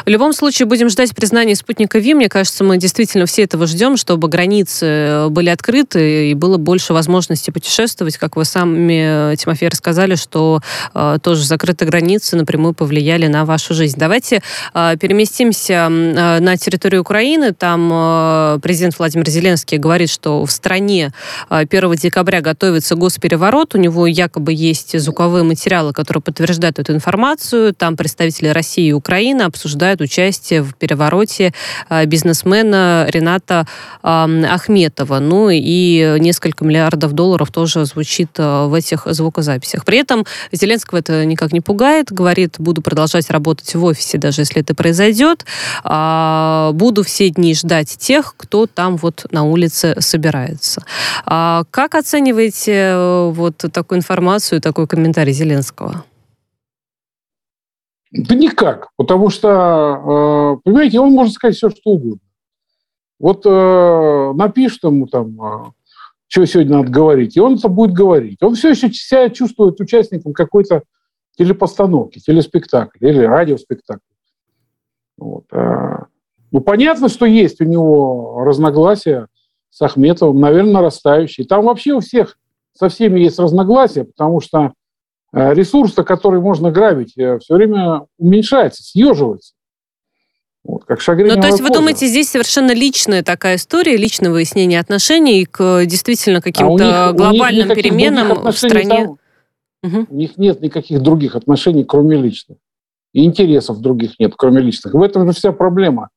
В 0.05 0.09
любом 0.09 0.33
случае, 0.33 0.67
будем 0.67 0.89
ждать 0.89 1.15
признания 1.15 1.55
спутника 1.55 1.99
ВИ. 1.99 2.15
Мне 2.15 2.29
кажется, 2.29 2.65
мы 2.65 2.79
действительно 2.79 3.27
все 3.27 3.45
этого 3.45 3.67
ждем, 3.67 3.97
чтобы 3.97 4.29
границы 4.29 4.87
э, 4.87 5.29
были 5.29 5.51
открыты 5.51 6.31
и 6.31 6.35
было 6.35 6.57
больше 6.57 6.93
возможности 6.93 7.51
путешествовать. 7.51 8.17
Как 8.17 8.35
вы 8.37 8.45
сами, 8.45 9.33
э, 9.33 9.37
Тимофей, 9.37 9.69
рассказали, 9.69 10.17
что 10.17 10.61
э, 10.95 11.19
тоже 11.23 11.45
закрытые 11.45 11.89
границы 11.89 12.37
напрямую 12.37 12.75
повлияли 12.75 13.29
на 13.29 13.45
вашу 13.45 13.75
жизнь. 13.75 13.97
Давайте 13.99 14.43
э, 14.75 14.97
переместимся 15.01 15.89
э, 15.89 16.41
на 16.41 16.57
территорию 16.57 17.03
Украины. 17.03 17.53
Там 17.53 17.89
э, 17.93 18.59
президент 18.63 18.99
Владимир 18.99 19.29
Зеленский 19.29 19.79
говорит, 19.79 20.11
что 20.11 20.45
в 20.45 20.51
стране 20.51 21.13
э, 21.49 21.65
1 21.71 21.95
декабря 21.95 22.41
готовится 22.41 22.97
госпереворот. 22.97 23.77
У 23.77 23.79
него 23.79 24.09
якобы 24.09 24.53
есть 24.53 24.99
звуковые 24.99 25.45
материалы, 25.45 25.93
которые 25.93 26.23
подтверждают 26.23 26.81
эту 26.81 26.93
информацию. 26.93 27.73
Там 27.75 27.97
представители 27.97 28.49
России 28.49 28.89
и 28.89 28.93
Украины 28.93 29.52
обсуждают 29.53 30.01
участие 30.01 30.63
в 30.63 30.75
перевороте 30.75 31.53
а, 31.89 32.05
бизнесмена 32.07 33.07
Рената 33.09 33.67
Ахметова. 34.03 35.19
Ну 35.19 35.51
и 35.51 36.17
несколько 36.19 36.65
миллиардов 36.65 37.13
долларов 37.13 37.51
тоже 37.51 37.85
звучит 37.85 38.31
а, 38.39 38.67
в 38.67 38.75
этих 38.75 39.07
звукозаписях. 39.07 39.85
При 39.85 39.99
этом 39.99 40.25
Зеленского 40.53 40.99
это 40.99 41.25
никак 41.25 41.53
не 41.53 41.61
пугает. 41.61 42.11
Говорит, 42.11 42.57
буду 42.59 42.81
продолжать 42.83 43.31
работать 43.31 43.75
в 43.75 43.85
офисе, 43.85 44.19
даже 44.19 44.43
если 44.43 44.63
это 44.63 44.75
произойдет. 44.75 45.45
А, 45.85 46.71
буду 46.73 47.03
все 47.05 47.29
дни 47.29 47.55
ждать 47.55 47.97
тех, 47.99 48.35
кто 48.37 48.67
там 48.67 48.97
вот 48.97 49.27
на 49.31 49.45
улице 49.45 49.95
собирается. 50.01 50.83
Как 51.25 51.95
оцениваете 51.95 52.73
э, 52.73 53.31
вот 53.31 53.57
такую 53.73 53.99
информацию, 53.99 54.61
такой 54.61 54.87
комментарий 54.87 55.33
Зеленского? 55.33 56.05
Да 58.13 58.35
никак, 58.35 58.91
потому 58.97 59.31
что, 59.31 59.49
э, 59.49 60.61
понимаете, 60.65 61.01
он 61.01 61.13
может 61.13 61.35
сказать 61.35 61.57
все, 61.57 61.71
что 61.71 61.91
угодно. 61.91 62.21
Вот 63.19 63.47
э, 63.47 64.33
напишет 64.35 64.85
ему 64.85 65.07
там 65.07 65.75
что 66.29 66.47
сегодня 66.47 66.79
надо 66.79 66.91
говорить, 66.91 67.37
и 67.37 67.41
он 67.41 67.57
это 67.57 67.69
будет 67.69 67.93
говорить. 67.93 68.43
Он 68.43 68.55
все 68.55 68.71
еще 68.71 68.91
себя 68.91 69.29
чувствует 69.29 69.79
участником 69.81 70.33
какой-то 70.33 70.83
телепостановки, 71.37 72.21
телеспектакля 72.21 73.11
или 73.11 73.19
радиоспектакля. 73.19 74.01
Вот. 75.19 75.45
Ну, 76.53 76.61
понятно, 76.61 77.09
что 77.09 77.27
есть 77.27 77.61
у 77.61 77.65
него 77.65 78.45
разногласия 78.45 79.27
с 79.71 79.81
Ахметовым, 79.81 80.39
наверное, 80.39 80.75
нарастающие. 80.75 81.47
Там 81.47 81.65
вообще 81.65 81.95
у 81.95 82.01
всех 82.01 82.39
со 82.75 82.89
всеми 82.89 83.21
есть 83.21 83.39
разногласия, 83.39 84.05
потому 84.05 84.41
что 84.41 84.73
э, 85.33 85.55
ресурс, 85.55 85.95
который 85.95 86.41
можно 86.41 86.71
грабить, 86.71 87.17
э, 87.17 87.39
все 87.39 87.55
время 87.55 88.03
уменьшается, 88.19 88.83
съеживается. 88.83 89.55
Вот, 90.65 90.85
как 90.85 91.01
ну, 91.05 91.41
то 91.41 91.49
есть 91.49 91.61
вы 91.61 91.71
думаете, 91.71 92.07
здесь 92.07 92.31
совершенно 92.31 92.73
личная 92.73 93.25
такая 93.25 93.57
история, 93.57 93.97
личное 93.97 94.31
выяснение 94.31 94.79
отношений 94.79 95.45
к 95.45 95.85
действительно 95.87 96.39
а 96.39 96.43
каким-то 96.43 97.09
а 97.09 97.13
глобальным 97.13 97.69
них 97.69 97.77
переменам 97.77 98.33
в 98.33 98.53
стране? 98.53 99.17
Угу. 99.83 100.07
У 100.09 100.15
них 100.15 100.37
нет 100.37 100.61
никаких 100.61 101.01
других 101.01 101.35
отношений, 101.35 101.83
кроме 101.83 102.17
личных. 102.17 102.59
И 103.13 103.25
интересов 103.25 103.81
других 103.81 104.21
нет, 104.21 104.35
кроме 104.37 104.61
личных. 104.61 104.95
В 104.95 105.03
этом 105.03 105.27
же 105.27 105.33
вся 105.33 105.51
проблема. 105.51 106.11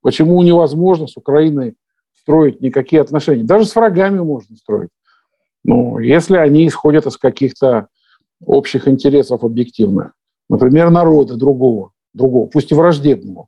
Почему 0.00 0.42
невозможно 0.42 1.06
с 1.06 1.16
Украиной 1.18 1.74
строить 2.18 2.62
никакие 2.62 3.02
отношения? 3.02 3.44
Даже 3.44 3.66
с 3.66 3.76
врагами 3.76 4.18
можно 4.18 4.56
строить. 4.56 4.88
Ну, 5.62 5.98
если 5.98 6.36
они 6.36 6.66
исходят 6.66 7.04
из 7.04 7.18
каких-то 7.18 7.88
общих 8.44 8.88
интересов 8.88 9.44
объективных. 9.44 10.12
Например, 10.48 10.90
народа 10.90 11.36
другого, 11.36 11.92
другого, 12.12 12.46
пусть 12.46 12.72
и 12.72 12.74
враждебного. 12.74 13.46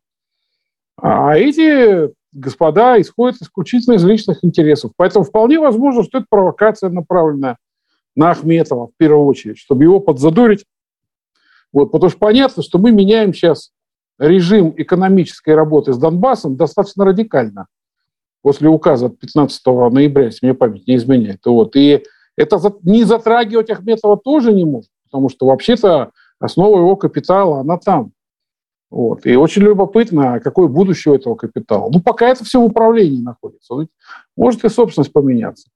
А 0.97 1.37
эти 1.37 2.11
господа 2.33 3.01
исходят 3.01 3.41
исключительно 3.41 3.95
из 3.95 4.05
личных 4.05 4.45
интересов. 4.45 4.93
Поэтому 4.97 5.25
вполне 5.25 5.59
возможно, 5.59 6.03
что 6.03 6.19
это 6.19 6.27
провокация 6.29 6.91
направленная 6.91 7.59
на 8.15 8.31
Ахметова 8.31 8.89
в 8.89 8.93
первую 8.97 9.27
очередь, 9.27 9.59
чтобы 9.59 9.85
его 9.85 10.01
подзадорить. 10.01 10.65
Вот, 11.73 11.87
потому 11.87 12.11
что 12.11 12.19
понятно, 12.19 12.63
что 12.63 12.79
мы 12.79 12.93
меняем 12.93 13.33
сейчас 13.33 13.73
режим 14.19 14.75
экономической 14.77 15.55
работы 15.55 15.93
с 15.93 15.99
Донбассом 15.99 16.57
достаточно 16.57 17.05
радикально 17.05 17.67
после 18.43 18.69
указа 18.69 19.07
от 19.07 19.19
15 19.19 19.67
ноября, 19.67 20.27
если 20.27 20.47
мне 20.47 20.55
память 20.55 20.87
не 20.87 20.97
изменяет. 20.97 21.45
Вот. 21.47 21.75
И 21.77 22.05
это 22.37 22.59
не 22.83 23.05
затрагивать 23.05 23.71
Ахметова 23.71 24.17
тоже 24.17 24.53
не 24.53 24.65
может, 24.65 24.91
потому 25.05 25.29
что 25.29 25.47
вообще-то 25.47 26.13
основа 26.39 26.79
его 26.79 26.97
капитала, 26.97 27.61
она 27.61 27.79
там. 27.79 28.13
Вот. 28.91 29.25
И 29.25 29.35
очень 29.37 29.63
любопытно, 29.63 30.39
какое 30.41 30.69
будущее 30.69 31.13
у 31.13 31.17
этого 31.17 31.35
капитала. 31.35 31.91
Ну, 31.91 32.03
пока 32.03 32.29
это 32.29 32.45
все 32.45 32.61
в 32.61 32.65
управлении 32.65 33.23
находится. 33.23 33.75
Может 34.37 34.65
и 34.65 34.69
собственность 34.69 35.13
поменяться. 35.13 35.71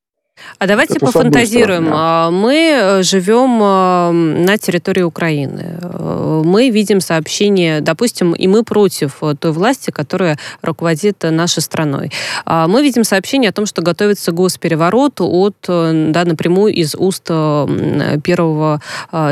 А 0.58 0.66
давайте 0.66 0.94
Это 0.94 1.06
пофантазируем. 1.06 1.90
А, 1.92 2.30
мы 2.30 2.54
э, 2.54 3.02
живем 3.02 3.58
а, 3.62 4.10
на 4.10 4.56
территории 4.56 5.02
Украины. 5.02 5.78
Э, 5.80 6.42
мы 6.44 6.70
видим 6.70 7.00
сообщения, 7.00 7.80
допустим, 7.80 8.32
и 8.32 8.46
мы 8.46 8.62
против 8.62 9.22
э, 9.22 9.34
той 9.38 9.52
власти, 9.52 9.90
которая 9.90 10.38
руководит 10.62 11.22
нашей 11.22 11.62
страной. 11.62 12.10
А, 12.44 12.68
мы 12.68 12.82
видим 12.82 13.04
сообщение 13.04 13.50
о 13.50 13.52
том, 13.52 13.66
что 13.66 13.82
готовится 13.82 14.32
госпереворот 14.32 15.20
от, 15.20 15.56
да, 15.66 16.24
напрямую 16.24 16.72
из 16.72 16.94
уст 16.94 17.26
первого 17.26 18.80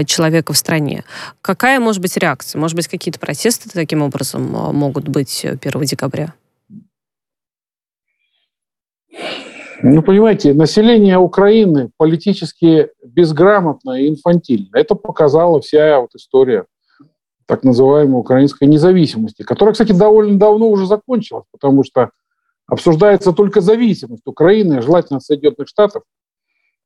человека 0.06 0.52
в 0.52 0.56
стране. 0.56 1.04
Какая 1.42 1.80
может 1.80 2.00
быть 2.00 2.16
реакция? 2.16 2.58
Может 2.58 2.76
быть, 2.76 2.88
какие-то 2.88 3.18
протесты 3.18 3.68
таким 3.70 4.02
образом 4.02 4.44
могут 4.44 5.08
быть 5.08 5.44
1 5.44 5.80
декабря? 5.82 6.34
Ну, 9.86 10.02
понимаете, 10.02 10.54
население 10.54 11.18
Украины 11.18 11.90
политически 11.98 12.88
безграмотно 13.04 14.00
и 14.00 14.08
инфантильно. 14.08 14.70
Это 14.72 14.94
показала 14.94 15.60
вся 15.60 16.00
вот 16.00 16.14
история 16.14 16.64
так 17.44 17.64
называемой 17.64 18.18
украинской 18.18 18.64
независимости, 18.64 19.42
которая, 19.42 19.74
кстати, 19.74 19.92
довольно 19.92 20.38
давно 20.38 20.70
уже 20.70 20.86
закончилась, 20.86 21.44
потому 21.52 21.84
что 21.84 22.08
обсуждается 22.66 23.32
только 23.32 23.60
зависимость 23.60 24.26
Украины, 24.26 24.80
желательно 24.80 25.18
от 25.18 25.24
Соединенных 25.24 25.68
Штатов. 25.68 26.02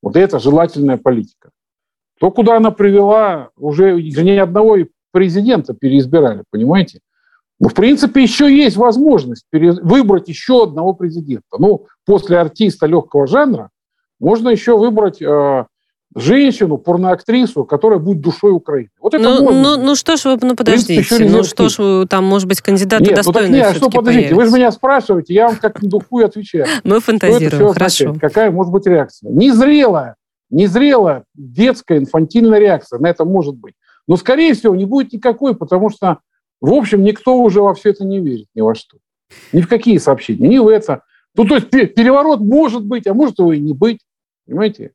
Вот 0.03 0.17
это 0.17 0.41
желательная 0.41 0.97
политика. 0.97 1.51
То, 2.19 2.33
куда 2.33 2.57
она 2.57 2.73
привела, 2.73 3.51
уже 3.57 3.95
ни 4.03 4.37
одного 4.37 4.79
президента 5.13 5.73
переизбирали, 5.73 6.43
понимаете? 6.51 6.99
Ну, 7.61 7.69
в 7.69 7.75
принципе, 7.75 8.23
еще 8.23 8.55
есть 8.55 8.77
возможность 8.77 9.45
выбрать 9.53 10.29
еще 10.29 10.65
одного 10.65 10.95
президента. 10.95 11.59
Ну, 11.59 11.87
после 12.07 12.39
артиста 12.39 12.87
легкого 12.87 13.27
жанра 13.27 13.71
можно 14.21 14.49
еще 14.49 14.79
выбрать 14.79 15.21
э, 15.21 15.65
женщину, 16.15 16.79
порноактрису, 16.79 17.65
которая 17.65 17.99
будет 17.99 18.21
душой 18.21 18.53
Украины. 18.53 18.91
Вот 19.01 19.15
это 19.15 19.23
ну, 19.23 19.43
можно. 19.43 19.77
Ну, 19.77 19.83
ну 19.83 19.95
что 19.97 20.17
ж 20.17 20.25
вы, 20.25 20.39
ну 20.41 20.55
подождите, 20.55 20.95
принципе, 20.95 21.29
ну 21.29 21.43
что 21.43 21.69
ж 21.69 22.07
там, 22.07 22.25
может 22.25 22.49
быть, 22.49 22.61
кандидаты 22.61 23.05
нет, 23.05 23.17
достойные 23.17 23.51
ну, 23.51 23.59
так, 23.59 23.67
нет, 23.67 23.77
что, 23.77 23.91
подождите, 23.91 24.29
появятся. 24.29 24.37
вы 24.37 24.47
же 24.47 24.51
меня 24.53 24.73
спрашиваете, 24.73 25.35
я 25.35 25.49
вам 25.49 25.57
как 25.57 25.83
на 25.83 25.89
духу 25.89 26.21
отвечаю. 26.21 26.67
Мы 26.85 27.01
фантазируем, 27.01 27.73
хорошо. 27.73 28.15
Какая 28.21 28.51
может 28.51 28.73
быть 28.73 28.87
реакция? 28.87 29.31
Незрелая, 29.31 30.15
незрелая 30.51 31.25
детская, 31.35 31.99
инфантильная 31.99 32.59
реакция 32.59 32.99
на 33.01 33.09
это 33.09 33.25
может 33.25 33.57
быть. 33.57 33.75
Но, 34.07 34.17
скорее 34.17 34.55
всего, 34.55 34.75
не 34.75 34.87
будет 34.87 35.13
никакой, 35.13 35.55
потому 35.55 35.91
что 35.91 36.19
в 36.61 36.73
общем, 36.73 37.03
никто 37.03 37.39
уже 37.41 37.61
во 37.61 37.75
все 37.75 37.91
это 37.91 38.05
не 38.05 38.21
верит 38.21 38.47
ни 38.55 38.61
во 38.61 38.75
что. 38.75 38.99
Ни 39.53 39.61
в 39.61 39.69
какие 39.69 39.99
сообщения, 39.99 40.49
ни 40.49 40.59
в 40.59 40.69
это. 40.69 41.03
Ну, 41.35 41.45
то 41.45 41.57
есть 41.57 41.71
переворот 41.71 42.41
может 42.41 42.85
быть, 42.85 43.07
а 43.07 43.15
может 43.15 43.39
его 43.39 43.53
и 43.53 43.61
не 43.61 43.75
быть. 43.75 44.01
Понимаете? 44.47 44.93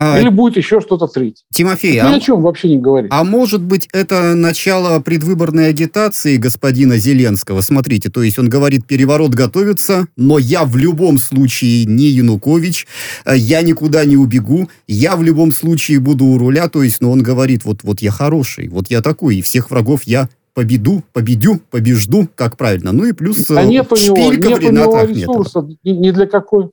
А, 0.00 0.20
Или 0.20 0.28
будет 0.28 0.56
еще 0.56 0.80
что-то 0.80 1.06
третье. 1.06 1.44
Тимофей, 1.52 1.94
ни 1.94 1.98
а, 1.98 2.14
о 2.14 2.20
чем 2.20 2.42
вообще 2.42 2.68
не 2.68 2.78
говорить. 2.78 3.10
А 3.12 3.22
может 3.22 3.62
быть, 3.62 3.88
это 3.92 4.34
начало 4.34 4.98
предвыборной 5.00 5.68
агитации 5.68 6.36
господина 6.36 6.98
Зеленского? 6.98 7.60
Смотрите, 7.60 8.10
то 8.10 8.22
есть 8.22 8.38
он 8.38 8.48
говорит, 8.48 8.86
переворот 8.86 9.34
готовится, 9.34 10.08
но 10.16 10.38
я 10.38 10.64
в 10.64 10.76
любом 10.76 11.16
случае 11.18 11.84
не 11.84 12.06
Янукович, 12.06 12.88
я 13.24 13.62
никуда 13.62 14.04
не 14.04 14.16
убегу, 14.16 14.68
я 14.88 15.14
в 15.14 15.22
любом 15.22 15.52
случае 15.52 16.00
буду 16.00 16.24
у 16.24 16.38
руля, 16.38 16.68
то 16.68 16.82
есть, 16.82 17.00
но 17.00 17.06
ну, 17.06 17.12
он 17.12 17.22
говорит, 17.22 17.64
вот, 17.64 17.84
вот 17.84 18.02
я 18.02 18.10
хороший, 18.10 18.68
вот 18.68 18.90
я 18.90 19.00
такой, 19.00 19.36
и 19.36 19.42
всех 19.42 19.70
врагов 19.70 20.02
я 20.04 20.28
победу, 20.54 21.02
победю, 21.12 21.58
побежду, 21.70 22.28
как 22.34 22.56
правильно. 22.56 22.92
Ну 22.92 23.04
и 23.04 23.12
плюс 23.12 23.50
а 23.50 23.64
нет 23.64 23.92
у 23.92 23.96
него, 23.96 24.32
нет 24.32 24.64
у 24.64 24.70
него 24.70 25.02
ресурса 25.02 25.68
ни, 25.82 25.90
ни 25.90 26.10
для 26.10 26.26
какой. 26.26 26.70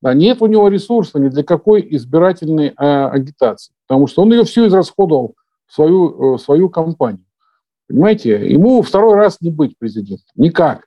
Да, 0.00 0.14
нет 0.14 0.42
у 0.42 0.46
него 0.46 0.68
ресурса 0.68 1.18
ни 1.18 1.28
для 1.28 1.42
какой 1.42 1.86
избирательной 1.90 2.68
э, 2.68 2.72
агитации, 2.76 3.72
потому 3.86 4.06
что 4.06 4.22
он 4.22 4.32
ее 4.32 4.44
всю 4.44 4.66
израсходовал 4.66 5.34
в 5.66 5.74
свою, 5.74 6.34
э, 6.34 6.38
свою 6.38 6.68
кампанию. 6.68 7.24
Понимаете, 7.88 8.50
ему 8.50 8.82
второй 8.82 9.16
раз 9.16 9.40
не 9.40 9.50
быть 9.50 9.78
президентом. 9.78 10.26
Никак. 10.34 10.86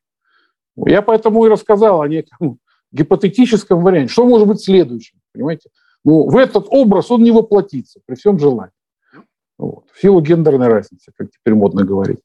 Я 0.75 1.01
поэтому 1.01 1.45
и 1.45 1.49
рассказал 1.49 2.01
о 2.01 2.07
неком 2.07 2.59
гипотетическом 2.91 3.81
варианте. 3.81 4.11
Что 4.11 4.25
может 4.25 4.47
быть 4.47 4.61
следующим? 4.61 5.19
Понимаете? 5.33 5.69
Ну, 6.03 6.29
в 6.29 6.37
этот 6.37 6.67
образ 6.69 7.09
он 7.09 7.23
не 7.23 7.31
воплотится 7.31 7.99
при 8.05 8.15
всем 8.15 8.37
желании. 8.37 8.74
Вот. 9.57 9.85
В 9.91 10.01
силу 10.01 10.21
гендерной 10.21 10.67
разницы, 10.67 11.11
как 11.15 11.31
теперь 11.31 11.55
модно 11.55 11.83
говорить. 11.83 12.19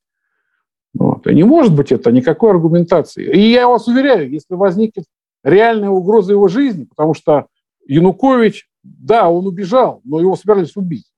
Вот. 0.95 1.27
И 1.27 1.35
не 1.35 1.45
может 1.45 1.75
быть 1.75 1.93
это 1.93 2.11
никакой 2.11 2.51
аргументации. 2.51 3.25
И 3.25 3.51
я 3.53 3.69
вас 3.69 3.87
уверяю, 3.87 4.29
если 4.31 4.55
возникнет 4.55 5.05
реальная 5.45 5.91
угроза 5.91 6.33
его 6.33 6.49
жизни, 6.49 6.85
потому 6.85 7.15
что 7.15 7.47
Янукович, 7.87 8.69
да, 8.83 9.29
он 9.31 9.47
убежал, 9.47 10.01
но 10.05 10.21
его 10.21 10.37
собирались 10.37 10.77
убить. 10.77 11.11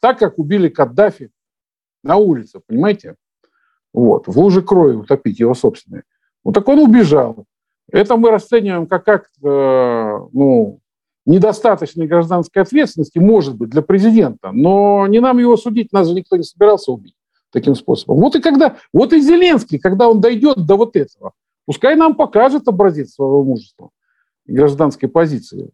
Так, 0.00 0.18
как 0.18 0.38
убили 0.38 0.68
Каддафи 0.68 1.30
на 2.02 2.16
улице, 2.16 2.60
понимаете? 2.66 3.16
Вот, 3.92 4.26
в 4.26 4.38
луже 4.38 4.62
крови 4.62 4.96
утопить 4.96 5.38
его 5.38 5.54
собственное. 5.54 6.04
Ну 6.44 6.52
так 6.52 6.66
он 6.68 6.78
убежал. 6.78 7.44
Это 7.90 8.16
мы 8.16 8.30
расцениваем 8.30 8.86
как 8.86 9.06
акт, 9.08 9.30
э, 9.44 10.18
ну, 10.32 10.80
недостаточной 11.26 12.06
гражданской 12.06 12.62
ответственности, 12.62 13.18
может 13.18 13.56
быть, 13.56 13.70
для 13.70 13.82
президента, 13.82 14.50
но 14.52 15.06
не 15.06 15.20
нам 15.20 15.38
его 15.38 15.56
судить, 15.56 15.92
нас 15.92 16.08
же 16.08 16.14
никто 16.14 16.36
не 16.36 16.42
собирался 16.42 16.92
убить 16.92 17.14
таким 17.52 17.74
способом. 17.74 18.18
Вот 18.18 18.34
и 18.34 18.40
когда, 18.40 18.76
вот 18.92 19.12
и 19.12 19.20
Зеленский, 19.20 19.78
когда 19.78 20.08
он 20.08 20.20
дойдет 20.20 20.66
до 20.66 20.76
вот 20.76 20.96
этого, 20.96 21.32
пускай 21.66 21.96
нам 21.96 22.14
покажет 22.14 22.66
образец 22.66 23.14
своего 23.14 23.44
мужества 23.44 23.90
и 24.46 24.52
гражданской 24.52 25.08
позиции, 25.08 25.70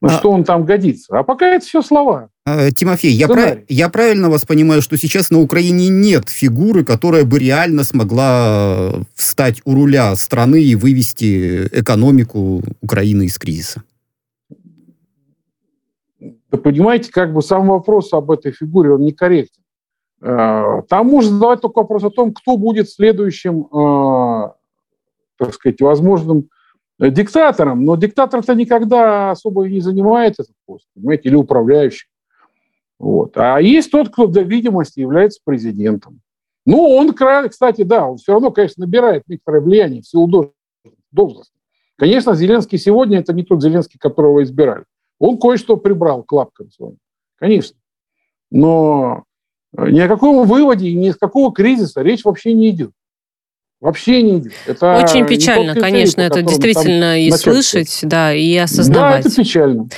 на 0.00 0.08
а, 0.08 0.18
что 0.18 0.30
он 0.30 0.44
там 0.44 0.64
годится. 0.64 1.18
А 1.18 1.22
пока 1.22 1.46
это 1.46 1.64
все 1.64 1.80
слова. 1.80 2.28
А, 2.44 2.72
Тимофей, 2.72 3.12
я, 3.12 3.28
прав, 3.28 3.58
я 3.68 3.88
правильно 3.88 4.28
вас 4.28 4.44
понимаю, 4.44 4.82
что 4.82 4.98
сейчас 4.98 5.30
на 5.30 5.40
Украине 5.40 5.88
нет 5.88 6.28
фигуры, 6.28 6.84
которая 6.84 7.24
бы 7.24 7.38
реально 7.38 7.84
смогла 7.84 8.94
встать 9.14 9.62
у 9.64 9.74
руля 9.74 10.14
страны 10.16 10.60
и 10.60 10.74
вывести 10.74 11.68
экономику 11.68 12.62
Украины 12.80 13.26
из 13.26 13.38
кризиса? 13.38 13.84
Да 16.52 16.58
понимаете, 16.58 17.10
как 17.10 17.32
бы 17.32 17.40
сам 17.40 17.66
вопрос 17.68 18.12
об 18.12 18.30
этой 18.30 18.52
фигуре, 18.52 18.92
он 18.92 19.00
некорректен. 19.00 19.62
Э, 20.20 20.82
там 20.86 21.06
можно 21.06 21.30
задавать 21.32 21.62
только 21.62 21.78
вопрос 21.78 22.04
о 22.04 22.10
том, 22.10 22.34
кто 22.34 22.58
будет 22.58 22.90
следующим, 22.90 23.64
э, 23.64 24.50
так 25.38 25.54
сказать, 25.54 25.80
возможным 25.80 26.50
диктатором, 26.98 27.84
но 27.84 27.96
диктатор-то 27.96 28.54
никогда 28.54 29.30
особо 29.30 29.66
не 29.66 29.80
занимает 29.80 30.34
этот 30.34 30.54
пост, 30.66 30.86
понимаете, 30.94 31.30
или 31.30 31.36
управляющий. 31.36 32.06
Вот. 32.98 33.36
А 33.36 33.58
есть 33.58 33.90
тот, 33.90 34.10
кто 34.10 34.26
до 34.26 34.42
видимости 34.42 35.00
является 35.00 35.40
президентом. 35.42 36.20
Ну, 36.66 36.86
он, 36.90 37.12
кстати, 37.48 37.82
да, 37.82 38.06
он 38.06 38.18
все 38.18 38.32
равно, 38.32 38.52
конечно, 38.52 38.84
набирает 38.84 39.24
некоторое 39.26 39.60
влияние 39.62 40.02
в 40.02 40.06
силу 40.06 40.52
должности. 41.10 41.58
Конечно, 41.96 42.34
Зеленский 42.34 42.78
сегодня 42.78 43.18
это 43.20 43.32
не 43.32 43.42
тот 43.42 43.62
Зеленский, 43.62 43.98
которого 43.98 44.42
избирали. 44.42 44.84
Он 45.22 45.38
кое-что 45.38 45.76
прибрал 45.76 46.24
к 46.24 46.32
лапкам 46.32 46.68
своим. 46.72 46.98
Конечно. 47.36 47.78
Но 48.50 49.22
ни 49.72 50.00
о 50.00 50.08
каком 50.08 50.44
выводе, 50.44 50.92
ни 50.92 51.10
о 51.10 51.14
какого 51.14 51.52
кризиса 51.52 52.02
речь 52.02 52.24
вообще 52.24 52.52
не 52.54 52.70
идет. 52.70 52.90
Вообще 53.82 54.22
не 54.22 54.38
идет. 54.38 54.52
Это 54.64 54.94
Очень 54.94 55.26
печально, 55.26 55.74
конечно, 55.74 56.20
это 56.20 56.40
действительно 56.40 57.20
и 57.20 57.32
слышать, 57.32 57.98
да, 58.02 58.32
и 58.32 58.56
осознавать. 58.56 59.24
Да, 59.24 59.28
это 59.28 59.42
печально. 59.42 59.88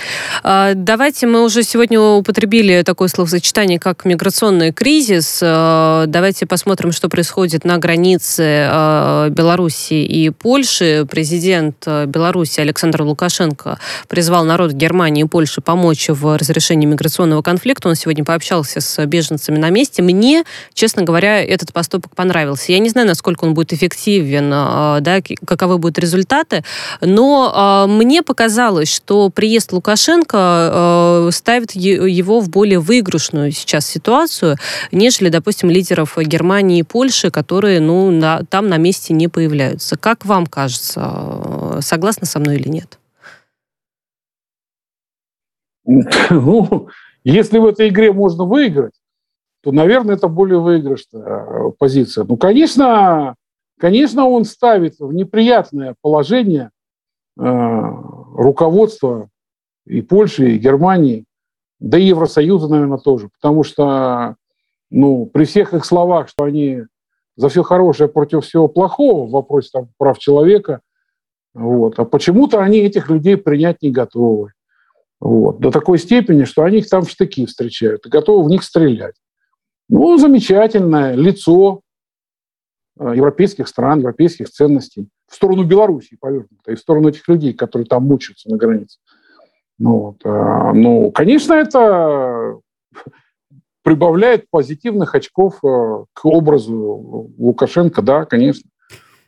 А, 0.42 0.72
давайте 0.74 1.26
мы 1.26 1.44
уже 1.44 1.62
сегодня 1.62 2.00
употребили 2.00 2.80
такое 2.80 3.08
словосочетание, 3.08 3.78
как 3.78 4.06
миграционный 4.06 4.72
кризис. 4.72 5.38
А, 5.42 6.06
давайте 6.06 6.46
посмотрим, 6.46 6.92
что 6.92 7.10
происходит 7.10 7.66
на 7.66 7.76
границе 7.76 8.66
а, 8.70 9.28
Беларуси 9.28 10.02
и 10.02 10.30
Польши. 10.30 11.06
Президент 11.10 11.86
Беларуси 12.06 12.60
Александр 12.60 13.02
Лукашенко 13.02 13.78
призвал 14.08 14.46
народ 14.46 14.72
Германии 14.72 15.24
и 15.24 15.28
Польши 15.28 15.60
помочь 15.60 16.08
в 16.08 16.38
разрешении 16.38 16.86
миграционного 16.86 17.42
конфликта. 17.42 17.90
Он 17.90 17.96
сегодня 17.96 18.24
пообщался 18.24 18.80
с 18.80 19.04
беженцами 19.04 19.58
на 19.58 19.68
месте. 19.68 20.00
Мне, 20.00 20.44
честно 20.72 21.02
говоря, 21.02 21.44
этот 21.44 21.74
поступок 21.74 22.16
понравился. 22.16 22.72
Я 22.72 22.78
не 22.78 22.88
знаю, 22.88 23.06
насколько 23.06 23.44
он 23.44 23.52
будет 23.52 23.73
эффективен, 23.74 24.50
а, 24.52 25.00
да, 25.00 25.20
каковы 25.20 25.78
будут 25.78 25.98
результаты. 25.98 26.64
Но 27.00 27.52
а, 27.54 27.86
мне 27.86 28.22
показалось, 28.22 28.94
что 28.94 29.30
приезд 29.30 29.72
Лукашенко 29.72 30.38
а, 30.38 31.28
ставит 31.32 31.72
его 31.72 32.40
в 32.40 32.48
более 32.48 32.78
выигрышную 32.78 33.52
сейчас 33.52 33.86
ситуацию, 33.86 34.56
нежели, 34.92 35.28
допустим, 35.28 35.70
лидеров 35.70 36.16
Германии 36.16 36.78
и 36.78 36.82
Польши, 36.82 37.30
которые 37.30 37.80
ну, 37.80 38.10
на, 38.10 38.42
там 38.48 38.68
на 38.68 38.78
месте 38.78 39.12
не 39.12 39.28
появляются. 39.28 39.96
Как 39.96 40.24
вам 40.24 40.46
кажется, 40.46 41.80
согласны 41.80 42.26
со 42.26 42.38
мной 42.38 42.56
или 42.56 42.68
нет? 42.68 42.98
Ну, 46.30 46.88
если 47.24 47.58
в 47.58 47.66
этой 47.66 47.88
игре 47.88 48.12
можно 48.12 48.44
выиграть, 48.44 48.94
то, 49.62 49.72
наверное, 49.72 50.16
это 50.16 50.28
более 50.28 50.60
выигрышная 50.60 51.70
позиция. 51.78 52.24
Ну, 52.24 52.36
конечно, 52.36 53.34
Конечно, 53.78 54.28
он 54.28 54.44
ставит 54.44 54.98
в 54.98 55.12
неприятное 55.12 55.94
положение 56.00 56.70
э, 57.38 57.42
руководство 57.42 59.28
и 59.86 60.00
Польши, 60.00 60.52
и 60.52 60.58
Германии, 60.58 61.24
да 61.80 61.98
и 61.98 62.04
Евросоюза, 62.04 62.68
наверное, 62.68 62.98
тоже. 62.98 63.28
Потому 63.28 63.64
что 63.64 64.36
ну, 64.90 65.26
при 65.26 65.44
всех 65.44 65.74
их 65.74 65.84
словах, 65.84 66.28
что 66.28 66.44
они 66.44 66.82
за 67.36 67.48
все 67.48 67.62
хорошее 67.62 68.08
против 68.08 68.44
всего 68.44 68.68
плохого 68.68 69.26
в 69.26 69.30
вопросе 69.30 69.70
там, 69.72 69.88
прав 69.98 70.18
человека, 70.18 70.80
вот, 71.52 71.98
а 71.98 72.04
почему-то 72.04 72.60
они 72.60 72.78
этих 72.78 73.10
людей 73.10 73.36
принять 73.36 73.82
не 73.82 73.90
готовы. 73.90 74.52
Вот, 75.20 75.58
до 75.58 75.70
такой 75.70 75.98
степени, 75.98 76.44
что 76.44 76.62
они 76.62 76.78
их 76.78 76.88
там 76.88 77.02
в 77.02 77.10
штыки 77.10 77.46
встречают 77.46 78.06
и 78.06 78.08
готовы 78.08 78.44
в 78.44 78.48
них 78.48 78.62
стрелять. 78.62 79.14
Ну, 79.88 80.16
замечательное 80.16 81.14
лицо, 81.14 81.80
европейских 82.98 83.68
стран, 83.68 84.00
европейских 84.00 84.50
ценностей 84.50 85.08
в 85.28 85.34
сторону 85.34 85.64
Белоруссии 85.64 86.16
повернуто, 86.20 86.70
и 86.70 86.74
в 86.74 86.78
сторону 86.78 87.08
этих 87.08 87.26
людей, 87.28 87.52
которые 87.52 87.86
там 87.86 88.04
мучаются 88.04 88.48
на 88.48 88.56
границе. 88.56 88.98
Ну, 89.78 89.98
вот, 89.98 90.16
э, 90.24 90.72
ну, 90.74 91.10
конечно, 91.10 91.54
это 91.54 92.58
прибавляет 93.82 94.48
позитивных 94.50 95.14
очков 95.14 95.57
э, 95.64 96.04
к 96.12 96.24
образу 96.24 97.33
Лукашенко, 97.37 98.00
да, 98.00 98.24
конечно. 98.24 98.70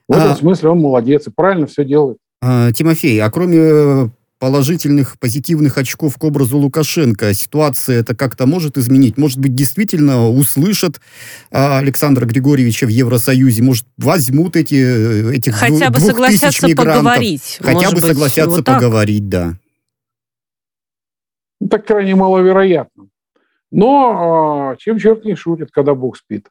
В 0.08 0.12
этом 0.12 0.32
а... 0.32 0.36
смысле 0.36 0.70
он 0.70 0.80
молодец 0.80 1.26
и 1.26 1.30
правильно 1.30 1.66
все 1.66 1.84
делает. 1.84 2.18
А, 2.40 2.70
Тимофей, 2.72 3.20
а 3.20 3.30
кроме 3.30 4.10
положительных, 4.38 5.18
позитивных 5.18 5.78
очков 5.78 6.18
к 6.18 6.24
образу 6.24 6.58
Лукашенко. 6.58 7.32
Ситуация 7.32 8.00
это 8.00 8.14
как-то 8.14 8.46
может 8.46 8.76
изменить? 8.76 9.16
Может 9.16 9.38
быть, 9.38 9.54
действительно 9.54 10.28
услышат 10.28 11.00
а, 11.50 11.78
Александра 11.78 12.26
Григорьевича 12.26 12.86
в 12.86 12.90
Евросоюзе? 12.90 13.62
Может, 13.62 13.86
возьмут 13.96 14.56
эти, 14.56 15.32
этих 15.34 15.54
Хотя 15.54 15.90
бы 15.90 16.00
согласятся 16.00 16.68
поговорить. 16.68 17.58
Хотя 17.60 17.88
бы 17.88 17.96
быть, 17.96 18.04
согласятся 18.04 18.50
вот 18.50 18.64
поговорить, 18.64 19.28
да. 19.28 19.54
Это 21.60 21.78
крайне 21.78 22.14
маловероятно. 22.14 23.08
Но 23.70 24.72
а, 24.72 24.76
чем 24.76 24.98
черт 24.98 25.24
не 25.24 25.34
шутит, 25.34 25.70
когда 25.72 25.94
Бог 25.94 26.16
спит. 26.18 26.48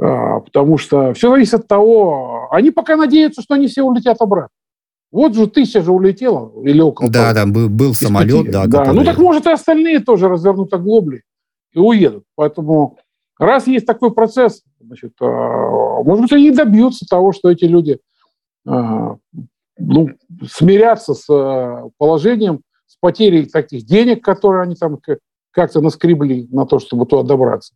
А, 0.00 0.40
потому 0.40 0.78
что 0.78 1.14
все 1.14 1.30
зависит 1.30 1.54
от 1.54 1.68
того... 1.68 2.48
Они 2.50 2.70
пока 2.70 2.96
надеются, 2.96 3.42
что 3.42 3.54
они 3.54 3.68
все 3.68 3.82
улетят 3.82 4.20
обратно. 4.20 4.57
Вот 5.10 5.34
же 5.34 5.46
тысяча 5.46 5.80
же 5.80 5.90
улетела, 5.90 6.52
или 6.64 6.80
около 6.80 7.08
Да, 7.10 7.32
того. 7.32 7.52
да, 7.52 7.68
был, 7.68 7.94
самолет, 7.94 8.50
да. 8.50 8.66
да. 8.66 8.92
Ну 8.92 9.04
так 9.04 9.18
может 9.18 9.46
и 9.46 9.50
остальные 9.50 10.00
тоже 10.00 10.28
развернут 10.28 10.72
оглобли 10.74 11.22
и 11.72 11.78
уедут. 11.78 12.24
Поэтому 12.34 12.98
раз 13.38 13.66
есть 13.66 13.86
такой 13.86 14.12
процесс, 14.12 14.62
значит, 14.80 15.12
а, 15.20 16.02
может 16.02 16.22
быть, 16.22 16.32
они 16.32 16.50
добьются 16.50 17.06
того, 17.08 17.32
что 17.32 17.50
эти 17.50 17.64
люди 17.64 18.00
а, 18.66 19.16
ну, 19.78 20.10
смирятся 20.50 21.14
с 21.14 21.24
а, 21.30 21.88
положением, 21.96 22.60
с 22.86 22.96
потерей 23.00 23.46
таких 23.46 23.84
денег, 23.84 24.22
которые 24.22 24.62
они 24.62 24.74
там 24.74 24.98
как-то 25.52 25.80
наскребли 25.80 26.48
на 26.50 26.66
то, 26.66 26.78
чтобы 26.78 27.06
туда 27.06 27.22
добраться. 27.22 27.74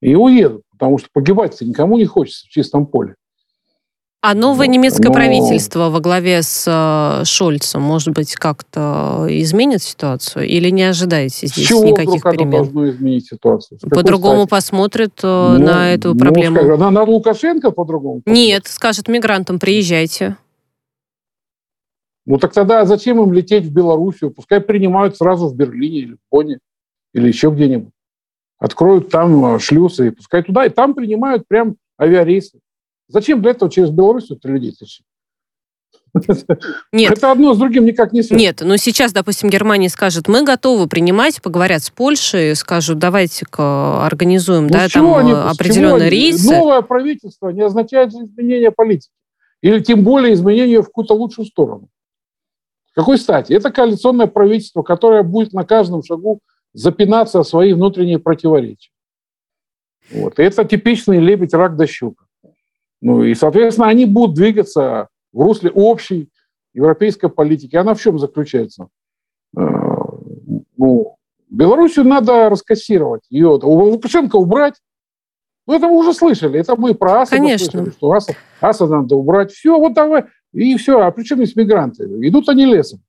И 0.00 0.14
уедут, 0.14 0.62
потому 0.70 0.98
что 0.98 1.08
погибать-то 1.12 1.64
никому 1.64 1.98
не 1.98 2.06
хочется 2.06 2.46
в 2.46 2.50
чистом 2.50 2.86
поле. 2.86 3.16
А 4.26 4.32
новое 4.32 4.68
немецкое 4.68 5.08
Но... 5.08 5.12
правительство 5.12 5.90
во 5.90 6.00
главе 6.00 6.40
с 6.42 6.64
э, 6.66 7.26
Шольцем, 7.26 7.82
может 7.82 8.14
быть, 8.14 8.36
как-то 8.36 9.26
изменит 9.28 9.82
ситуацию? 9.82 10.46
Или 10.46 10.70
не 10.70 10.84
ожидаете 10.84 11.46
здесь 11.46 11.68
Чего 11.68 11.84
никаких 11.84 12.20
вдруг 12.20 12.32
перемен? 12.34 12.50
должно 12.52 12.88
изменить 12.88 13.26
ситуацию? 13.26 13.78
По-другому 13.80 14.46
посмотрит 14.46 15.20
э, 15.22 15.56
ну, 15.58 15.58
на 15.58 15.92
эту 15.92 16.14
ну, 16.14 16.20
проблему? 16.20 16.56
Скажет, 16.56 16.78
на, 16.78 16.90
на 16.90 17.02
Лукашенко 17.02 17.70
по-другому? 17.70 18.22
Нет, 18.24 18.66
скажет 18.66 19.08
мигрантам, 19.08 19.58
приезжайте. 19.58 20.38
Ну 22.24 22.38
так 22.38 22.54
тогда 22.54 22.86
зачем 22.86 23.22
им 23.22 23.30
лететь 23.30 23.66
в 23.66 23.74
Белоруссию? 23.74 24.30
Пускай 24.30 24.62
принимают 24.62 25.18
сразу 25.18 25.48
в 25.48 25.54
Берлине 25.54 25.98
или 25.98 26.12
в 26.14 26.18
Бонне 26.30 26.60
или 27.12 27.28
еще 27.28 27.50
где-нибудь. 27.50 27.92
Откроют 28.58 29.10
там 29.10 29.56
э, 29.56 29.58
шлюсы, 29.58 30.08
и 30.08 30.10
пускай 30.12 30.42
туда, 30.42 30.64
и 30.64 30.70
там 30.70 30.94
принимают 30.94 31.46
прям 31.46 31.76
авиарейсы. 32.00 32.60
Зачем 33.08 33.42
для 33.42 33.52
этого 33.52 33.70
через 33.70 33.90
Белоруссию 33.90 34.38
людей 34.44 34.72
тащить? 34.72 35.04
Нет. 36.92 37.12
Это 37.12 37.32
одно 37.32 37.54
с 37.54 37.58
другим 37.58 37.84
никак 37.84 38.12
не 38.12 38.22
связано. 38.22 38.38
Нет, 38.38 38.60
но 38.62 38.76
сейчас, 38.76 39.12
допустим, 39.12 39.50
Германия 39.50 39.88
скажет, 39.88 40.28
мы 40.28 40.44
готовы 40.44 40.86
принимать, 40.88 41.42
поговорят 41.42 41.82
с 41.82 41.90
Польшей, 41.90 42.54
скажут, 42.54 42.98
давайте-ка 42.98 44.06
организуем 44.06 44.64
ну, 44.64 44.70
да, 44.70 44.88
там 44.88 45.14
они, 45.14 45.32
определенные 45.32 46.10
рейсы. 46.10 46.52
Новое 46.52 46.82
правительство 46.82 47.48
не 47.48 47.62
означает 47.62 48.12
изменение 48.12 48.70
политики. 48.70 49.12
Или 49.60 49.80
тем 49.80 50.04
более 50.04 50.34
изменение 50.34 50.82
в 50.82 50.86
какую-то 50.86 51.14
лучшую 51.14 51.46
сторону. 51.46 51.88
какой 52.94 53.18
стати? 53.18 53.52
Это 53.52 53.72
коалиционное 53.72 54.26
правительство, 54.26 54.82
которое 54.82 55.22
будет 55.22 55.52
на 55.52 55.64
каждом 55.64 56.04
шагу 56.04 56.40
запинаться 56.74 57.40
о 57.40 57.44
свои 57.44 57.72
внутренние 57.72 58.18
противоречия. 58.18 58.90
Вот. 60.10 60.38
И 60.38 60.42
это 60.42 60.64
типичный 60.64 61.18
лебедь, 61.18 61.54
рак 61.54 61.76
да 61.76 61.86
щука. 61.86 62.23
Ну 63.04 63.22
и, 63.22 63.34
соответственно, 63.34 63.88
они 63.88 64.06
будут 64.06 64.34
двигаться 64.34 65.08
в 65.30 65.42
русле 65.42 65.70
общей 65.70 66.30
европейской 66.72 67.28
политики. 67.28 67.76
Она 67.76 67.92
в 67.92 68.00
чем 68.00 68.18
заключается? 68.18 68.88
Э, 69.54 69.60
ну, 70.78 71.16
Белоруссию 71.50 72.06
надо 72.06 72.48
раскассировать. 72.48 73.20
Ее 73.28 73.48
Лукашенко 73.48 74.36
убрать. 74.36 74.76
Ну, 75.66 75.74
это 75.74 75.86
мы 75.86 75.98
уже 75.98 76.14
слышали. 76.14 76.58
Это 76.58 76.76
мы 76.76 76.94
про 76.94 77.20
Асада 77.20 77.42
Конечно. 77.42 77.72
слышали, 77.72 77.90
что 77.90 78.10
Асад, 78.10 78.36
Асада 78.62 78.96
надо 78.96 79.16
убрать. 79.16 79.52
Все, 79.52 79.78
вот 79.78 79.92
давай. 79.92 80.24
И 80.54 80.74
все. 80.78 81.00
А 81.00 81.10
при 81.10 81.24
чем 81.24 81.44
здесь 81.44 81.56
мигранты? 81.56 82.04
Идут 82.04 82.48
они 82.48 82.64
лесом. 82.64 83.00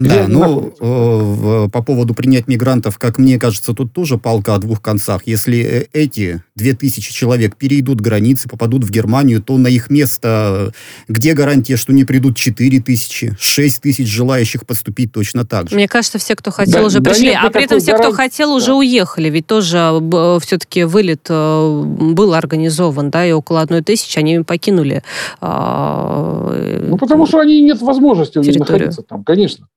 Да, 0.00 0.26
но 0.26 0.72
э, 0.80 1.68
по 1.70 1.82
поводу 1.82 2.14
принять 2.14 2.48
мигрантов, 2.48 2.98
как 2.98 3.18
мне 3.18 3.38
кажется, 3.38 3.74
тут 3.74 3.92
тоже 3.92 4.18
палка 4.18 4.54
о 4.54 4.58
двух 4.58 4.82
концах. 4.82 5.22
Если 5.26 5.58
э, 5.58 5.86
эти 5.92 6.42
2000 6.56 7.12
человек 7.12 7.56
перейдут 7.56 8.00
границы, 8.00 8.48
попадут 8.48 8.82
в 8.82 8.90
Германию, 8.90 9.40
то 9.40 9.56
на 9.56 9.68
их 9.68 9.90
место 9.90 10.72
где 11.08 11.34
гарантия, 11.34 11.76
что 11.76 11.92
не 11.92 12.04
придут 12.04 12.36
4000, 12.36 13.36
6000 13.38 14.06
желающих 14.06 14.66
поступить 14.66 15.12
точно 15.12 15.44
так 15.44 15.70
же? 15.70 15.76
Мне 15.76 15.86
кажется, 15.86 16.18
все, 16.18 16.34
кто 16.34 16.50
хотел, 16.50 16.80
да, 16.80 16.86
уже 16.86 16.98
да 16.98 17.10
пришли. 17.10 17.28
Нет, 17.28 17.38
а 17.42 17.50
при 17.50 17.64
этом 17.64 17.78
все, 17.78 17.92
гарант... 17.92 18.06
кто 18.06 18.16
хотел, 18.16 18.52
уже 18.52 18.66
да. 18.68 18.74
уехали. 18.74 19.30
Ведь 19.30 19.46
тоже 19.46 19.78
э, 19.78 20.38
все-таки 20.42 20.82
вылет 20.84 21.26
э, 21.28 21.82
был 21.84 22.34
организован, 22.34 23.10
да, 23.10 23.24
и 23.24 23.30
около 23.30 23.60
одной 23.60 23.82
тысячи 23.82 24.18
они 24.18 24.40
покинули. 24.40 25.04
Э, 25.40 26.86
ну, 26.88 26.98
потому 26.98 27.26
что 27.26 27.38
они 27.38 27.62
нет 27.62 27.80
возможности 27.80 28.38
у 28.38 28.42
них 28.42 28.56
находиться 28.56 29.02
там, 29.02 29.22
конечно. 29.22 29.68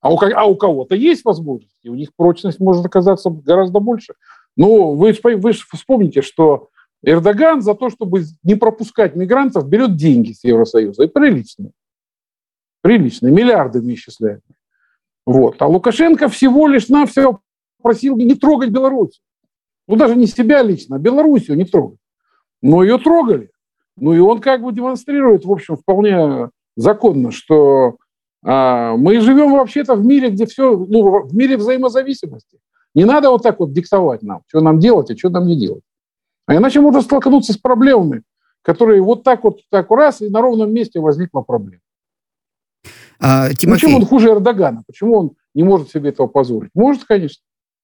А 0.00 0.12
у, 0.12 0.18
а 0.18 0.44
у 0.44 0.56
кого-то 0.56 0.94
есть 0.94 1.24
возможности, 1.24 1.88
у 1.88 1.94
них 1.94 2.10
прочность 2.14 2.60
может 2.60 2.84
оказаться 2.84 3.30
гораздо 3.30 3.80
больше. 3.80 4.14
Но 4.56 4.92
вы, 4.92 5.14
вы 5.22 5.52
вспомните, 5.52 6.22
что 6.22 6.68
Эрдоган 7.02 7.62
за 7.62 7.74
то, 7.74 7.90
чтобы 7.90 8.24
не 8.42 8.54
пропускать 8.54 9.16
мигрантов, 9.16 9.68
берет 9.68 9.96
деньги 9.96 10.32
с 10.32 10.44
Евросоюза, 10.44 11.04
и 11.04 11.08
приличные. 11.08 11.70
Приличные, 12.82 13.32
миллиардами 13.32 13.94
исчисляют. 13.94 14.42
Вот. 15.26 15.60
А 15.60 15.66
Лукашенко 15.66 16.28
всего 16.28 16.68
лишь 16.68 16.88
на 16.88 17.04
все 17.06 17.40
просил 17.82 18.16
не 18.16 18.34
трогать 18.34 18.70
Беларусь. 18.70 19.20
Ну, 19.88 19.96
даже 19.96 20.16
не 20.16 20.26
себя 20.26 20.62
лично, 20.62 20.96
а 20.96 20.98
Белоруссию 20.98 21.56
не 21.56 21.64
трогать. 21.64 21.98
Но 22.62 22.82
ее 22.82 22.98
трогали. 22.98 23.50
Ну, 23.96 24.12
и 24.14 24.18
он 24.18 24.40
как 24.40 24.62
бы 24.62 24.72
демонстрирует, 24.72 25.44
в 25.44 25.52
общем, 25.52 25.76
вполне 25.76 26.50
законно, 26.76 27.30
что 27.30 27.96
мы 28.46 29.20
живем 29.20 29.52
вообще-то 29.52 29.96
в 29.96 30.06
мире, 30.06 30.30
где 30.30 30.46
все, 30.46 30.76
ну, 30.76 31.26
в 31.26 31.34
мире 31.34 31.56
взаимозависимости. 31.56 32.58
Не 32.94 33.04
надо 33.04 33.30
вот 33.30 33.42
так 33.42 33.58
вот 33.58 33.72
диктовать 33.72 34.22
нам, 34.22 34.42
что 34.46 34.60
нам 34.60 34.78
делать, 34.78 35.10
а 35.10 35.16
что 35.16 35.30
нам 35.30 35.46
не 35.46 35.58
делать. 35.58 35.82
А 36.46 36.54
иначе 36.54 36.80
можно 36.80 37.02
столкнуться 37.02 37.52
с 37.52 37.58
проблемами, 37.58 38.22
которые 38.62 39.02
вот 39.02 39.24
так 39.24 39.42
вот, 39.42 39.60
так 39.68 39.90
раз, 39.90 40.22
и 40.22 40.30
на 40.30 40.40
ровном 40.40 40.72
месте 40.72 41.00
возникла 41.00 41.40
проблема. 41.40 41.82
А, 43.18 43.52
Тимофей... 43.52 43.88
Почему 43.88 43.96
он 43.98 44.06
хуже 44.06 44.28
Эрдогана? 44.30 44.82
Почему 44.86 45.18
он 45.18 45.32
не 45.54 45.64
может 45.64 45.90
себе 45.90 46.10
этого 46.10 46.28
позволить? 46.28 46.70
Может, 46.74 47.04
конечно. 47.04 47.42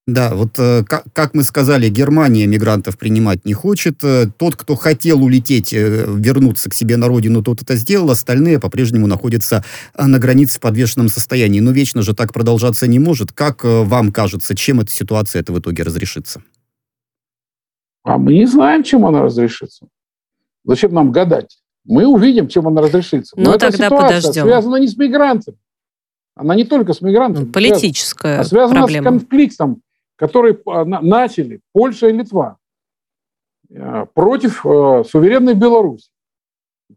Да, 0.08 0.34
вот 0.34 0.58
э, 0.58 0.82
как, 0.84 1.32
мы 1.32 1.44
сказали, 1.44 1.88
Германия 1.88 2.44
мигрантов 2.46 2.98
принимать 2.98 3.44
не 3.44 3.52
хочет. 3.52 4.02
Э, 4.02 4.26
тот, 4.36 4.56
кто 4.56 4.74
хотел 4.74 5.22
улететь, 5.22 5.72
э, 5.72 6.06
вернуться 6.08 6.68
к 6.68 6.74
себе 6.74 6.96
на 6.96 7.06
родину, 7.06 7.40
тот 7.40 7.62
это 7.62 7.76
сделал. 7.76 8.10
Остальные 8.10 8.58
по-прежнему 8.58 9.06
находятся 9.06 9.64
на 9.96 10.18
границе 10.18 10.58
в 10.58 10.60
подвешенном 10.60 11.08
состоянии. 11.08 11.60
Но 11.60 11.70
вечно 11.70 12.02
же 12.02 12.14
так 12.14 12.32
продолжаться 12.32 12.88
не 12.88 12.98
может. 12.98 13.30
Как 13.30 13.62
вам 13.62 14.10
кажется, 14.10 14.56
чем 14.56 14.80
эта 14.80 14.90
ситуация 14.90 15.40
это 15.40 15.52
в 15.52 15.60
итоге 15.60 15.84
разрешится? 15.84 16.42
А 18.02 18.18
мы 18.18 18.34
не 18.34 18.46
знаем, 18.46 18.82
чем 18.82 19.06
она 19.06 19.22
разрешится. 19.22 19.86
Зачем 20.64 20.92
нам 20.92 21.12
гадать? 21.12 21.58
Мы 21.84 22.08
увидим, 22.08 22.48
чем 22.48 22.66
она 22.66 22.82
разрешится. 22.82 23.36
Но, 23.36 23.52
Но 23.52 23.52
тогда 23.52 23.68
эта 23.68 23.76
ситуация 23.76 24.20
подождем. 24.20 24.44
связана 24.44 24.76
не 24.76 24.88
с 24.88 24.96
мигрантами. 24.96 25.56
Она 26.34 26.56
не 26.56 26.64
только 26.64 26.92
с 26.92 27.00
мигрантами. 27.00 27.44
Ну, 27.44 27.52
политическая 27.52 28.40
а 28.40 28.44
связана 28.44 28.80
проблема. 28.80 29.02
с 29.02 29.04
конфликтом 29.04 29.82
который 30.22 30.56
а, 30.66 30.84
начали 30.84 31.62
Польша 31.72 32.06
и 32.06 32.12
Литва 32.12 32.56
э, 33.68 34.06
против 34.14 34.64
э, 34.64 35.02
суверенной 35.02 35.54
Беларуси, 35.54 36.12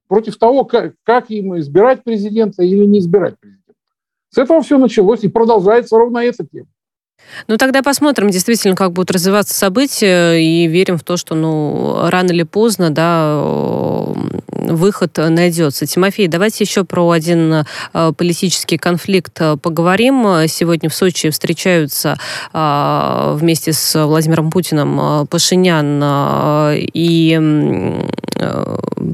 против 0.08 0.38
того, 0.38 0.64
как, 0.64 0.94
как 1.02 1.32
им 1.32 1.58
избирать 1.58 2.04
президента 2.04 2.62
или 2.62 2.86
не 2.86 3.00
избирать 3.00 3.40
президента. 3.40 3.74
С 4.30 4.38
этого 4.38 4.62
все 4.62 4.78
началось 4.78 5.24
и 5.24 5.28
продолжается 5.28 5.98
ровно 5.98 6.20
эта 6.20 6.46
тема. 6.46 6.68
Ну, 7.48 7.58
тогда 7.58 7.84
посмотрим, 7.84 8.30
действительно, 8.30 8.76
как 8.76 8.92
будут 8.92 9.12
развиваться 9.12 9.54
события, 9.54 10.34
и 10.34 10.68
верим 10.68 10.98
в 10.98 11.04
то, 11.04 11.18
что, 11.18 11.36
ну, 11.36 12.08
рано 12.10 12.32
или 12.32 12.44
поздно, 12.44 12.90
да, 12.90 13.42
выход 14.48 15.18
найдется. 15.18 15.86
Тимофей, 15.86 16.28
давайте 16.28 16.64
еще 16.64 16.84
про 16.86 17.12
один 17.12 17.54
э, 17.94 18.14
политический 18.18 18.78
конфликт 18.78 19.40
э, 19.40 19.58
поговорим. 19.58 20.48
Сегодня 20.48 20.90
в 20.90 20.96
Сочи 20.96 21.30
встречаются 21.30 22.18
э, 22.52 23.36
вместе 23.38 23.74
с 23.74 24.06
Владимиром 24.06 24.50
Путиным 24.50 25.28
Пашинян 25.28 26.04
и 26.94 28.02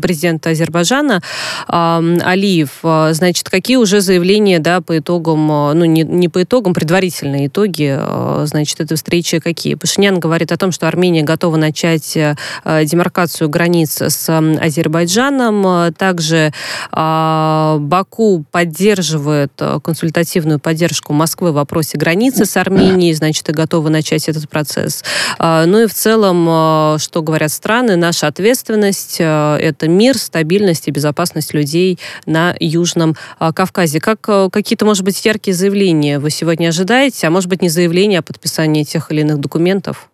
президент 0.02 0.46
Азербайджана 0.48 1.22
Алиев. 1.68 2.80
Значит, 2.82 3.50
какие 3.50 3.78
уже 3.78 4.02
заявления, 4.02 4.60
да, 4.60 4.82
по 4.82 4.98
итогам, 4.98 5.48
ну, 5.48 5.86
не, 5.86 6.04
не 6.04 6.30
по 6.30 6.44
итогам, 6.44 6.74
предварительные 6.74 7.48
итоги, 7.48 8.00
значит, 8.46 8.80
этой 8.82 8.96
встречи 8.96 9.40
какие? 9.40 9.76
Пашинян 9.76 10.20
говорит 10.20 10.52
о 10.52 10.58
том, 10.58 10.72
что 10.72 10.88
Армения 10.88 11.24
готова 11.24 11.58
начать 11.58 12.18
демаркацию 12.66 13.50
границ 13.50 14.02
с 14.02 14.30
Азербайджаном. 14.30 15.94
Также 15.94 16.54
Баку 16.92 18.46
поддерживает 18.52 19.52
консультативную 19.84 20.60
поддержку 20.60 21.14
Москвы 21.14 21.52
в 21.52 21.56
вопросе 21.56 21.98
границы 21.98 22.46
с 22.46 22.58
Арменией, 22.58 23.14
значит, 23.14 23.48
и 23.50 23.52
готовы 23.52 23.90
начать 23.90 24.30
этот 24.30 24.50
процесс. 24.50 25.04
Ну 25.40 25.84
и 25.84 25.88
в 25.88 25.94
целом, 25.94 26.98
что 27.00 27.22
говорят 27.22 27.52
страны, 27.52 27.96
наша 27.96 28.28
ответственность– 28.28 29.11
это 29.19 29.88
мир, 29.88 30.17
стабильность 30.17 30.88
и 30.88 30.91
безопасность 30.91 31.54
людей 31.54 32.00
на 32.26 32.56
Южном 32.60 33.15
Кавказе. 33.39 34.00
Как 34.00 34.21
какие-то, 34.21 34.86
может 34.86 35.04
быть, 35.04 35.24
яркие 35.26 35.56
заявления 35.56 36.19
вы 36.19 36.30
сегодня 36.30 36.69
ожидаете, 36.69 37.28
а 37.28 37.32
может 37.32 37.50
быть, 37.50 37.62
не 37.62 37.69
заявления, 37.69 38.19
а 38.19 38.21
подписание 38.21 38.84
тех 38.84 39.12
или 39.12 39.21
иных 39.21 39.39
документов? 39.39 40.10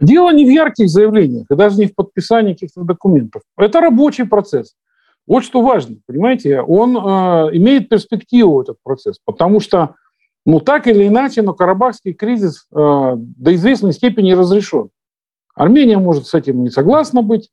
Дело 0.00 0.32
не 0.32 0.44
в 0.44 0.48
ярких 0.48 0.88
заявлениях, 0.88 1.46
и 1.48 1.54
даже 1.54 1.78
не 1.78 1.86
в 1.86 1.94
подписании 1.94 2.54
каких-то 2.54 2.82
документов. 2.82 3.42
Это 3.56 3.80
рабочий 3.80 4.24
процесс. 4.24 4.74
Вот 5.28 5.44
что 5.44 5.62
важно, 5.62 5.96
понимаете, 6.06 6.60
он 6.60 6.96
э, 6.96 7.00
имеет 7.56 7.88
перспективу, 7.88 8.60
этот 8.60 8.78
процесс, 8.82 9.18
потому 9.24 9.60
что, 9.60 9.94
ну, 10.44 10.58
так 10.58 10.88
или 10.88 11.06
иначе, 11.06 11.42
но 11.42 11.54
Карабахский 11.54 12.12
кризис 12.12 12.66
э, 12.72 13.12
до 13.16 13.54
известной 13.54 13.92
степени 13.92 14.32
разрешен. 14.32 14.88
Армения 15.54 15.98
может 15.98 16.26
с 16.26 16.34
этим 16.34 16.62
не 16.62 16.70
согласна 16.70 17.22
быть, 17.22 17.50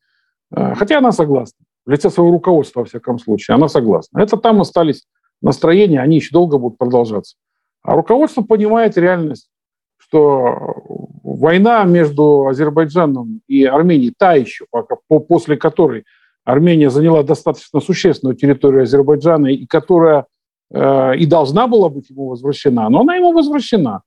э, 0.55 0.75
хотя 0.75 0.99
она 0.99 1.11
согласна. 1.11 1.65
В 1.85 1.91
лице 1.91 2.09
своего 2.09 2.31
руководства, 2.31 2.81
во 2.81 2.85
всяком 2.85 3.19
случае, 3.19 3.55
она 3.55 3.67
согласна. 3.67 4.19
Это 4.19 4.37
там 4.37 4.61
остались 4.61 5.05
настроения, 5.41 6.01
они 6.01 6.17
еще 6.17 6.29
долго 6.31 6.57
будут 6.57 6.77
продолжаться. 6.77 7.35
А 7.81 7.95
руководство 7.95 8.41
понимает 8.41 8.97
реальность, 8.97 9.49
что 9.97 10.75
война 11.23 11.83
между 11.83 12.47
Азербайджаном 12.47 13.41
и 13.47 13.63
Арменией, 13.63 14.13
та 14.17 14.33
еще, 14.33 14.65
после 15.07 15.57
которой 15.57 16.05
Армения 16.43 16.89
заняла 16.89 17.23
достаточно 17.23 17.79
существенную 17.79 18.35
территорию 18.35 18.83
Азербайджана, 18.83 19.47
и 19.47 19.65
которая 19.65 20.25
э, 20.71 21.17
и 21.17 21.25
должна 21.25 21.67
была 21.67 21.89
быть 21.89 22.09
ему 22.09 22.29
возвращена, 22.29 22.89
но 22.89 23.01
она 23.01 23.15
ему 23.15 23.31
возвращена. 23.31 24.01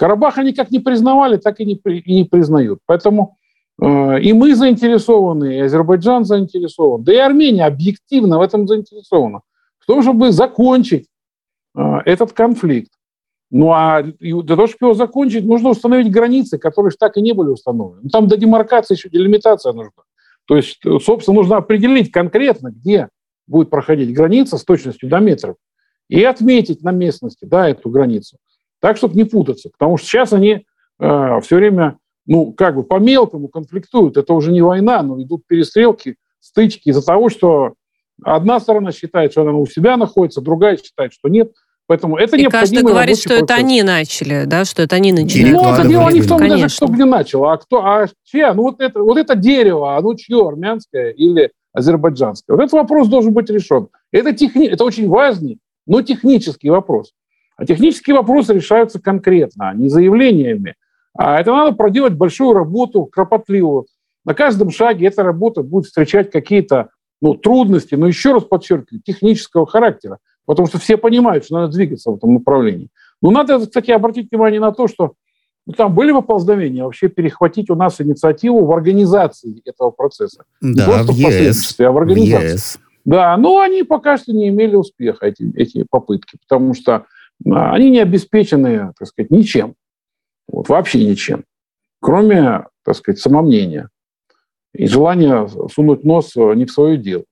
Карабаха 0.00 0.42
никак 0.42 0.70
не 0.70 0.78
признавали, 0.78 1.36
так 1.36 1.60
и 1.60 1.66
не, 1.66 1.74
и 1.74 2.14
не 2.14 2.24
признают. 2.24 2.78
Поэтому 2.86 3.36
э, 3.82 4.22
и 4.22 4.32
мы 4.32 4.54
заинтересованы, 4.54 5.56
и 5.56 5.60
Азербайджан 5.60 6.24
заинтересован, 6.24 7.04
да 7.04 7.12
и 7.12 7.18
Армения 7.18 7.66
объективно 7.66 8.38
в 8.38 8.40
этом 8.40 8.66
заинтересована, 8.66 9.42
в 9.78 9.84
том, 9.84 10.00
чтобы 10.00 10.32
закончить 10.32 11.06
э, 11.76 11.82
этот 12.06 12.32
конфликт. 12.32 12.90
Ну 13.50 13.72
а 13.72 14.02
для 14.02 14.42
того, 14.42 14.68
чтобы 14.68 14.86
его 14.86 14.94
закончить, 14.94 15.44
нужно 15.44 15.68
установить 15.68 16.10
границы, 16.10 16.56
которые 16.56 16.94
так 16.98 17.18
и 17.18 17.20
не 17.20 17.34
были 17.34 17.48
установлены. 17.48 18.00
Ну, 18.04 18.08
там 18.08 18.26
до 18.26 18.38
демаркации 18.38 18.94
еще 18.94 19.10
делимитация 19.10 19.74
нужна. 19.74 19.90
То 20.46 20.56
есть, 20.56 20.80
собственно, 21.04 21.36
нужно 21.36 21.58
определить 21.58 22.10
конкретно, 22.10 22.70
где 22.70 23.10
будет 23.46 23.68
проходить 23.68 24.14
граница 24.14 24.56
с 24.56 24.64
точностью 24.64 25.10
до 25.10 25.18
метров, 25.18 25.56
и 26.08 26.24
отметить 26.24 26.82
на 26.82 26.90
местности 26.90 27.44
да, 27.44 27.68
эту 27.68 27.90
границу, 27.90 28.38
так, 28.80 28.96
чтобы 28.96 29.14
не 29.14 29.24
путаться. 29.24 29.70
Потому 29.70 29.96
что 29.96 30.06
сейчас 30.06 30.32
они 30.32 30.64
э, 30.98 31.40
все 31.42 31.56
время, 31.56 31.98
ну, 32.26 32.52
как 32.52 32.76
бы 32.76 32.82
по-мелкому 32.82 33.48
конфликтуют. 33.48 34.16
Это 34.16 34.32
уже 34.34 34.52
не 34.52 34.62
война, 34.62 35.02
но 35.02 35.20
идут 35.22 35.46
перестрелки, 35.46 36.16
стычки 36.40 36.88
из-за 36.88 37.04
того, 37.04 37.28
что 37.28 37.74
одна 38.22 38.60
сторона 38.60 38.92
считает, 38.92 39.32
что 39.32 39.42
она 39.42 39.52
у 39.52 39.66
себя 39.66 39.96
находится, 39.96 40.40
другая 40.40 40.76
считает, 40.76 41.12
что 41.12 41.28
нет– 41.28 41.52
Поэтому 41.90 42.16
это 42.18 42.36
и 42.36 42.44
каждый 42.44 42.84
говорит, 42.84 43.18
что 43.18 43.30
процесс. 43.30 43.42
это 43.42 43.54
они 43.54 43.82
начали, 43.82 44.44
да, 44.44 44.64
что 44.64 44.82
это 44.82 44.94
они 44.94 45.10
начали. 45.10 45.50
Ну, 45.50 45.74
это 45.74 45.88
дело 45.88 46.08
не 46.10 46.20
в 46.20 46.28
том, 46.28 46.38
даже, 46.38 46.68
кто 46.68 46.86
где 46.86 47.04
начал, 47.04 47.44
а 47.46 47.56
кто, 47.56 47.84
а 47.84 48.06
чья? 48.22 48.54
Ну, 48.54 48.62
вот 48.62 48.80
это, 48.80 49.02
вот 49.02 49.18
это 49.18 49.34
дерево, 49.34 49.96
оно 49.96 50.14
чье, 50.14 50.46
армянское 50.46 51.10
или 51.10 51.50
азербайджанское? 51.72 52.56
Вот 52.56 52.62
этот 52.62 52.74
вопрос 52.74 53.08
должен 53.08 53.32
быть 53.32 53.50
решен. 53.50 53.88
Это, 54.12 54.32
техни... 54.32 54.68
это 54.68 54.84
очень 54.84 55.08
важный, 55.08 55.58
но 55.84 56.00
технический 56.02 56.70
вопрос. 56.70 57.10
А 57.60 57.66
технические 57.66 58.16
вопросы 58.16 58.54
решаются 58.54 58.98
конкретно, 58.98 59.68
а 59.68 59.74
не 59.74 59.90
заявлениями. 59.90 60.76
А 61.14 61.38
это 61.38 61.52
надо 61.52 61.76
проделать 61.76 62.14
большую 62.14 62.54
работу, 62.54 63.04
кропотливую. 63.04 63.84
На 64.24 64.32
каждом 64.32 64.70
шаге 64.70 65.08
эта 65.08 65.22
работа 65.22 65.62
будет 65.62 65.84
встречать 65.84 66.30
какие-то 66.30 66.88
ну, 67.20 67.34
трудности, 67.34 67.96
но 67.96 68.06
еще 68.06 68.32
раз 68.32 68.44
подчеркиваю, 68.44 69.02
технического 69.02 69.66
характера. 69.66 70.20
потому 70.46 70.68
что 70.68 70.78
все 70.78 70.96
понимают, 70.96 71.44
что 71.44 71.56
надо 71.56 71.72
двигаться 71.74 72.10
в 72.10 72.16
этом 72.16 72.32
направлении. 72.32 72.88
Но 73.20 73.30
надо, 73.30 73.60
кстати, 73.60 73.90
обратить 73.90 74.30
внимание 74.30 74.58
на 74.58 74.72
то, 74.72 74.88
что 74.88 75.12
ну, 75.66 75.74
там 75.74 75.94
были 75.94 76.12
выползновения 76.12 76.82
вообще 76.82 77.08
перехватить 77.08 77.68
у 77.68 77.74
нас 77.74 78.00
инициативу 78.00 78.64
в 78.64 78.72
организации 78.72 79.60
этого 79.66 79.90
процесса. 79.90 80.44
Да, 80.62 80.68
Не 80.68 80.90
просто 80.90 81.12
в 81.12 81.16
ЕС. 81.16 81.78
а 81.78 81.92
в 81.92 81.98
организации. 81.98 82.52
ЕС. 82.54 82.78
Да, 83.04 83.36
но 83.36 83.60
они 83.60 83.82
пока 83.82 84.16
что 84.16 84.32
не 84.32 84.48
имели 84.48 84.76
успеха, 84.76 85.26
эти, 85.26 85.52
эти 85.56 85.84
попытки, 85.90 86.38
потому 86.48 86.72
что 86.72 87.04
они 87.44 87.90
не 87.90 88.00
обеспечены, 88.00 88.92
так 88.98 89.08
сказать, 89.08 89.30
ничем. 89.30 89.74
Вот, 90.48 90.68
вообще 90.68 91.04
ничем. 91.04 91.44
Кроме, 92.00 92.66
так 92.84 92.96
сказать, 92.96 93.20
самомнения 93.20 93.88
и 94.72 94.86
желания 94.86 95.48
сунуть 95.72 96.04
нос 96.04 96.34
не 96.36 96.64
в 96.64 96.70
свое 96.70 96.96
дело. 96.96 97.24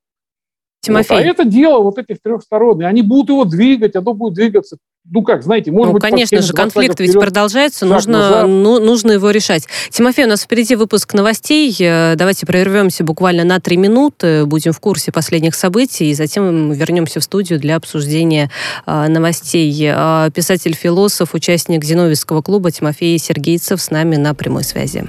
Тимофей. 0.80 1.16
Вот. 1.16 1.24
А 1.24 1.26
это 1.26 1.44
дело 1.44 1.82
вот 1.82 1.98
этих 1.98 2.20
трех 2.20 2.42
сторон. 2.42 2.80
И 2.82 2.84
они 2.84 3.02
будут 3.02 3.30
его 3.30 3.44
двигать, 3.44 3.96
оно 3.96 4.14
будет 4.14 4.34
двигаться. 4.34 4.78
Ну 5.10 5.22
как, 5.22 5.42
знаете, 5.42 5.70
может 5.70 5.86
ну, 5.86 5.92
быть... 5.94 6.02
конечно 6.02 6.42
же, 6.42 6.52
конфликт 6.52 7.00
ведь 7.00 7.14
продолжается, 7.14 7.86
нужно, 7.86 8.46
ну, 8.46 8.78
нужно 8.78 9.12
его 9.12 9.30
решать. 9.30 9.66
Тимофей, 9.90 10.26
у 10.26 10.28
нас 10.28 10.42
впереди 10.42 10.76
выпуск 10.76 11.14
новостей. 11.14 11.74
Э, 11.80 12.14
давайте 12.14 12.44
прервемся 12.44 13.04
буквально 13.04 13.44
на 13.44 13.58
три 13.58 13.78
минуты, 13.78 14.44
будем 14.44 14.72
в 14.72 14.80
курсе 14.80 15.10
последних 15.10 15.54
событий, 15.54 16.10
и 16.10 16.14
затем 16.14 16.72
вернемся 16.72 17.20
в 17.20 17.24
студию 17.24 17.58
для 17.58 17.76
обсуждения 17.76 18.50
э, 18.86 19.08
новостей. 19.08 19.74
Э, 19.82 20.30
писатель-философ, 20.34 21.32
участник 21.32 21.84
Зиновьевского 21.84 22.42
клуба 22.42 22.70
Тимофей 22.70 23.18
Сергейцев 23.18 23.80
с 23.80 23.90
нами 23.90 24.16
на 24.16 24.34
прямой 24.34 24.64
связи. 24.64 25.08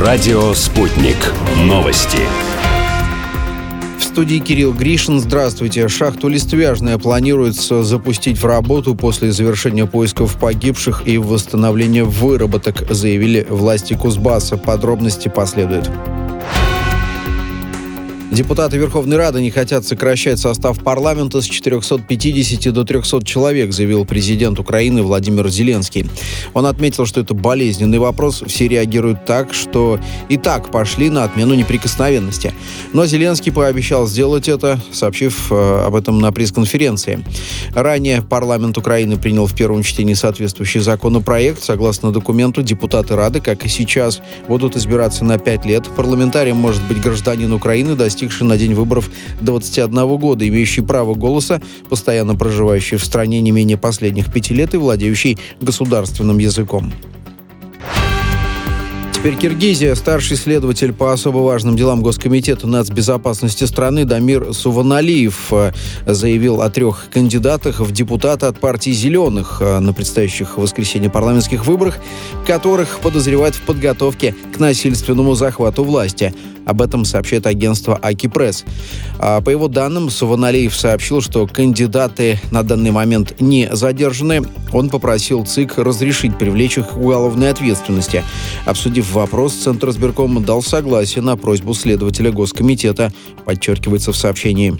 Радио 0.00 0.54
«Спутник». 0.54 1.16
Новости. 1.58 2.20
В 3.98 4.02
студии 4.02 4.38
Кирилл 4.38 4.72
Гришин. 4.72 5.20
Здравствуйте. 5.20 5.88
Шахту 5.88 6.28
Листвяжная 6.28 6.96
планируется 6.96 7.82
запустить 7.82 8.38
в 8.38 8.46
работу 8.46 8.94
после 8.94 9.30
завершения 9.30 9.84
поисков 9.84 10.38
погибших 10.38 11.06
и 11.06 11.18
восстановления 11.18 12.04
выработок, 12.04 12.82
заявили 12.88 13.46
власти 13.50 13.92
Кузбасса. 13.92 14.56
Подробности 14.56 15.28
последуют. 15.28 15.90
Депутаты 18.40 18.78
Верховной 18.78 19.18
Рады 19.18 19.42
не 19.42 19.50
хотят 19.50 19.84
сокращать 19.84 20.38
состав 20.38 20.82
парламента 20.82 21.42
с 21.42 21.44
450 21.44 22.72
до 22.72 22.84
300 22.84 23.22
человек, 23.22 23.70
заявил 23.70 24.06
президент 24.06 24.58
Украины 24.58 25.02
Владимир 25.02 25.50
Зеленский. 25.50 26.06
Он 26.54 26.64
отметил, 26.64 27.04
что 27.04 27.20
это 27.20 27.34
болезненный 27.34 27.98
вопрос. 27.98 28.42
Все 28.46 28.66
реагируют 28.66 29.26
так, 29.26 29.52
что 29.52 30.00
и 30.30 30.38
так 30.38 30.70
пошли 30.70 31.10
на 31.10 31.24
отмену 31.24 31.52
неприкосновенности. 31.52 32.54
Но 32.94 33.04
Зеленский 33.04 33.52
пообещал 33.52 34.06
сделать 34.06 34.48
это, 34.48 34.80
сообщив 34.90 35.52
э, 35.52 35.84
об 35.84 35.94
этом 35.94 36.18
на 36.18 36.32
пресс-конференции. 36.32 37.22
Ранее 37.74 38.22
парламент 38.22 38.78
Украины 38.78 39.18
принял 39.18 39.44
в 39.44 39.54
первом 39.54 39.82
чтении 39.82 40.14
соответствующий 40.14 40.80
законопроект. 40.80 41.62
Согласно 41.62 42.10
документу, 42.10 42.62
депутаты 42.62 43.16
Рады, 43.16 43.42
как 43.42 43.66
и 43.66 43.68
сейчас, 43.68 44.22
будут 44.48 44.78
избираться 44.78 45.26
на 45.26 45.38
5 45.38 45.66
лет. 45.66 45.84
Парламентарием 45.94 46.56
может 46.56 46.82
быть 46.84 47.02
гражданин 47.02 47.52
Украины, 47.52 47.96
достигнувший 47.96 48.29
достигший 48.30 48.46
на 48.46 48.56
день 48.56 48.74
выборов 48.74 49.10
21 49.40 50.16
года, 50.16 50.46
имеющий 50.46 50.82
право 50.82 51.14
голоса, 51.14 51.60
постоянно 51.88 52.36
проживающий 52.36 52.96
в 52.96 53.04
стране 53.04 53.40
не 53.40 53.50
менее 53.50 53.76
последних 53.76 54.32
пяти 54.32 54.54
лет 54.54 54.74
и 54.74 54.76
владеющий 54.76 55.38
государственным 55.60 56.38
языком. 56.38 56.92
Теперь 59.20 59.36
Киргизия. 59.36 59.94
Старший 59.96 60.38
следователь 60.38 60.94
по 60.94 61.12
особо 61.12 61.40
важным 61.40 61.76
делам 61.76 62.02
Госкомитета 62.02 62.66
нацбезопасности 62.66 63.64
страны 63.64 64.06
Дамир 64.06 64.54
Суваналиев 64.54 65.52
э, 65.52 65.72
заявил 66.06 66.62
о 66.62 66.70
трех 66.70 67.04
кандидатах 67.10 67.80
в 67.80 67.92
депутаты 67.92 68.46
от 68.46 68.58
партии 68.58 68.92
«Зеленых» 68.92 69.58
э, 69.60 69.78
на 69.78 69.92
предстоящих 69.92 70.56
воскресенье 70.56 71.10
парламентских 71.10 71.66
выборах, 71.66 71.98
которых 72.46 73.00
подозревают 73.00 73.56
в 73.56 73.60
подготовке 73.60 74.34
к 74.56 74.58
насильственному 74.58 75.34
захвату 75.34 75.84
власти. 75.84 76.32
Об 76.70 76.82
этом 76.82 77.04
сообщает 77.04 77.46
агентство 77.46 77.98
Аки 78.00 78.28
Пресс. 78.28 78.64
А, 79.18 79.40
по 79.40 79.50
его 79.50 79.66
данным, 79.68 80.10
Суваналиев 80.10 80.76
сообщил, 80.76 81.20
что 81.20 81.46
кандидаты 81.46 82.38
на 82.50 82.62
данный 82.62 82.90
момент 82.90 83.40
не 83.40 83.68
задержаны. 83.72 84.42
Он 84.72 84.88
попросил 84.88 85.44
ЦИК 85.44 85.78
разрешить 85.78 86.38
привлечь 86.38 86.78
их 86.78 86.90
к 86.90 86.96
уголовной 86.96 87.50
ответственности. 87.50 88.22
Обсудив 88.66 89.09
вопрос, 89.12 89.54
Центр 89.54 89.90
избиркома 89.90 90.40
дал 90.40 90.62
согласие 90.62 91.22
на 91.22 91.36
просьбу 91.36 91.74
следователя 91.74 92.30
Госкомитета, 92.32 93.12
подчеркивается 93.44 94.12
в 94.12 94.16
сообщении. 94.16 94.78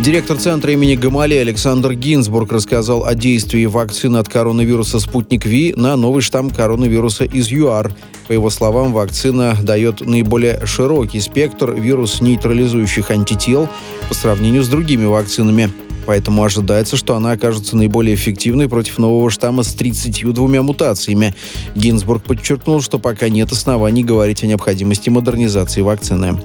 Директор 0.00 0.36
центра 0.36 0.72
имени 0.72 0.94
Гамали 0.94 1.34
Александр 1.34 1.92
Гинзбург 1.92 2.52
рассказал 2.52 3.04
о 3.04 3.16
действии 3.16 3.66
вакцины 3.66 4.18
от 4.18 4.28
коронавируса 4.28 5.00
«Спутник 5.00 5.44
Ви» 5.44 5.74
на 5.76 5.96
новый 5.96 6.22
штамм 6.22 6.50
коронавируса 6.50 7.24
из 7.24 7.48
ЮАР. 7.50 7.92
По 8.28 8.32
его 8.32 8.48
словам, 8.48 8.92
вакцина 8.92 9.56
дает 9.60 10.00
наиболее 10.00 10.64
широкий 10.66 11.20
спектр 11.20 11.72
вирус-нейтрализующих 11.72 13.10
антител 13.10 13.68
по 14.08 14.14
сравнению 14.14 14.62
с 14.62 14.68
другими 14.68 15.04
вакцинами. 15.04 15.72
Поэтому 16.08 16.42
ожидается, 16.42 16.96
что 16.96 17.16
она 17.16 17.32
окажется 17.32 17.76
наиболее 17.76 18.14
эффективной 18.14 18.66
против 18.66 18.96
нового 18.96 19.28
штамма 19.28 19.62
с 19.62 19.74
32 19.74 20.62
мутациями. 20.62 21.34
Гинзбург 21.74 22.22
подчеркнул, 22.22 22.80
что 22.80 22.98
пока 22.98 23.28
нет 23.28 23.52
оснований 23.52 24.02
говорить 24.02 24.42
о 24.42 24.46
необходимости 24.46 25.10
модернизации 25.10 25.82
вакцины. 25.82 26.38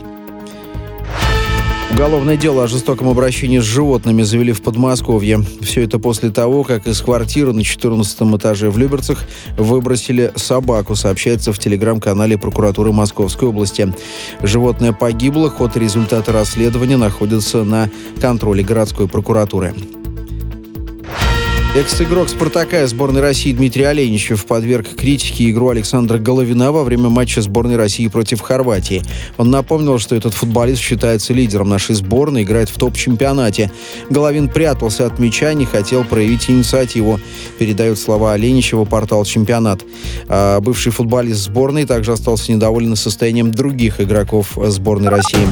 Уголовное 1.93 2.38
дело 2.38 2.63
о 2.63 2.67
жестоком 2.67 3.08
обращении 3.08 3.60
с 3.60 3.63
животными 3.63 4.23
завели 4.23 4.51
в 4.51 4.63
Подмосковье. 4.63 5.45
Все 5.62 5.84
это 5.84 5.99
после 5.99 6.32
того, 6.32 6.63
как 6.63 6.88
из 6.88 6.99
квартиры 7.01 7.53
на 7.53 7.63
14 7.63 8.19
этаже 8.36 8.71
в 8.71 8.79
Люберцах 8.79 9.23
выбросили 9.60 10.34
собаку, 10.36 10.95
сообщается 10.95 11.53
в 11.53 11.60
телеграм-канале 11.60 12.36
прокуратуры 12.39 12.91
Московской 12.91 13.47
области. 13.47 13.93
Животное 14.41 14.91
погибло, 14.91 15.51
ход 15.51 15.77
и 15.77 15.79
результаты 15.79 16.32
расследования 16.32 16.97
находятся 16.97 17.63
на 17.63 17.91
контроле 18.19 18.63
городской 18.63 19.08
прокуратуры. 19.08 19.75
Экс-игрок 21.75 22.29
«Спартака» 22.29 22.86
сборной 22.86 23.21
России 23.21 23.51
Дмитрий 23.51 23.86
Оленичев 23.86 24.45
подверг 24.45 24.89
критике 24.95 25.49
игру 25.49 25.69
Александра 25.69 26.19
Головина 26.19 26.71
во 26.71 26.83
время 26.83 27.09
матча 27.09 27.41
сборной 27.41 27.77
России 27.77 28.07
против 28.09 28.41
Хорватии. 28.41 29.01
Он 29.38 29.49
напомнил, 29.49 29.97
что 29.97 30.15
этот 30.15 30.36
футболист 30.36 30.79
считается 30.79 31.33
лидером 31.33 31.69
нашей 31.69 31.95
сборной, 31.95 32.43
играет 32.43 32.69
в 32.69 32.77
топ-чемпионате. 32.77 33.71
Головин 34.12 34.49
прятался 34.49 35.07
от 35.07 35.17
мяча, 35.17 35.51
не 35.55 35.65
хотел 35.65 36.03
проявить 36.03 36.47
инициативу, 36.47 37.19
передает 37.57 37.97
слова 37.97 38.33
Оленичева 38.33 38.86
портал 38.86 39.25
«Чемпионат». 39.25 39.83
А 40.27 40.59
бывший 40.59 40.91
футболист 40.91 41.39
сборной 41.39 41.86
также 41.86 42.12
остался 42.12 42.51
недоволен 42.51 42.95
состоянием 42.95 43.49
других 43.49 43.99
игроков 43.99 44.59
сборной 44.67 45.09
России. 45.09 45.47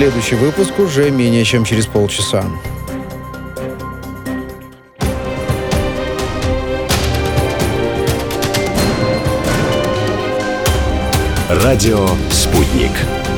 Следующий 0.00 0.36
выпуск 0.36 0.78
уже 0.78 1.10
менее 1.10 1.44
чем 1.44 1.62
через 1.62 1.84
полчаса. 1.84 2.42
Радио 11.50 12.08
«Спутник». 12.30 12.92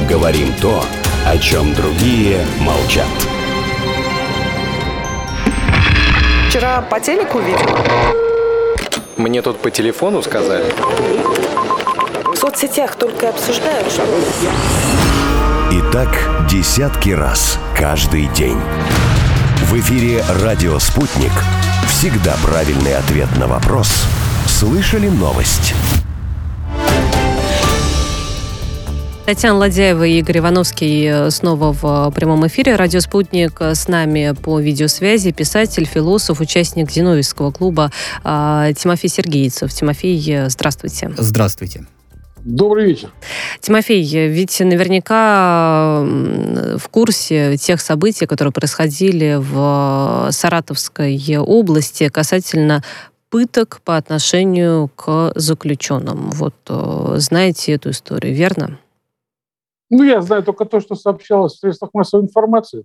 Говорим 0.09 0.53
то, 0.61 0.85
о 1.27 1.37
чем 1.37 1.75
другие 1.75 2.39
молчат. 2.61 3.09
Вчера 6.49 6.81
по 6.83 7.01
телеку 7.01 7.41
видел. 7.41 7.77
Мне 9.17 9.43
тут 9.43 9.59
по 9.59 9.73
телефону 9.73 10.23
сказали. 10.23 10.73
В 12.33 12.37
соцсетях 12.37 12.95
только 12.95 13.31
обсуждают, 13.31 13.91
что... 13.91 14.07
Так 15.93 16.09
десятки 16.51 17.11
раз 17.11 17.59
каждый 17.77 18.27
день. 18.33 18.57
В 19.67 19.75
эфире 19.79 20.25
«Радио 20.41 20.79
Спутник». 20.79 21.31
Всегда 21.87 22.35
правильный 22.43 22.97
ответ 22.97 23.29
на 23.39 23.47
вопрос. 23.47 24.07
Слышали 24.47 25.11
новость? 25.11 25.75
Татьяна 29.27 29.59
Ладяева 29.59 30.05
и 30.05 30.21
Игорь 30.21 30.39
Ивановский 30.39 31.05
э, 31.05 31.31
снова 31.31 31.75
в 31.75 32.11
прямом 32.13 32.47
эфире. 32.47 32.77
Радио 32.77 33.01
«Спутник» 33.01 33.61
с 33.61 33.87
нами 33.87 34.35
по 34.43 34.61
видеосвязи. 34.61 35.31
Писатель, 35.33 35.85
философ, 35.85 36.41
участник 36.41 36.91
Зиновьевского 36.91 37.51
клуба 37.51 37.93
а, 38.25 38.73
Тимофей 38.73 39.11
Сергеевцев. 39.11 39.71
Тимофей, 39.71 40.25
э, 40.27 40.49
здравствуйте. 40.49 41.13
Здравствуйте. 41.19 41.85
Добрый 42.45 42.87
вечер. 42.87 43.13
Тимофей, 43.61 44.03
ведь 44.29 44.59
наверняка 44.61 46.03
в 46.03 46.89
курсе 46.91 47.57
тех 47.57 47.81
событий, 47.81 48.27
которые 48.27 48.53
происходили 48.53 49.39
в 49.39 50.29
Саратовской 50.33 51.39
области 51.39 52.09
касательно 52.09 52.83
пыток 53.31 53.81
по 53.85 53.97
отношению 53.97 54.91
к 54.95 55.33
заключенным. 55.37 56.31
Вот 56.33 56.55
э, 56.69 57.15
знаете 57.17 57.73
эту 57.73 57.91
историю, 57.91 58.35
верно? 58.35 58.79
Ну, 59.89 60.03
я 60.03 60.21
знаю 60.21 60.43
только 60.43 60.67
то, 60.67 60.81
что 60.81 60.97
сообщалось 60.97 61.55
в 61.55 61.59
средствах 61.61 61.95
массовой 61.95 62.25
информации. 62.25 62.85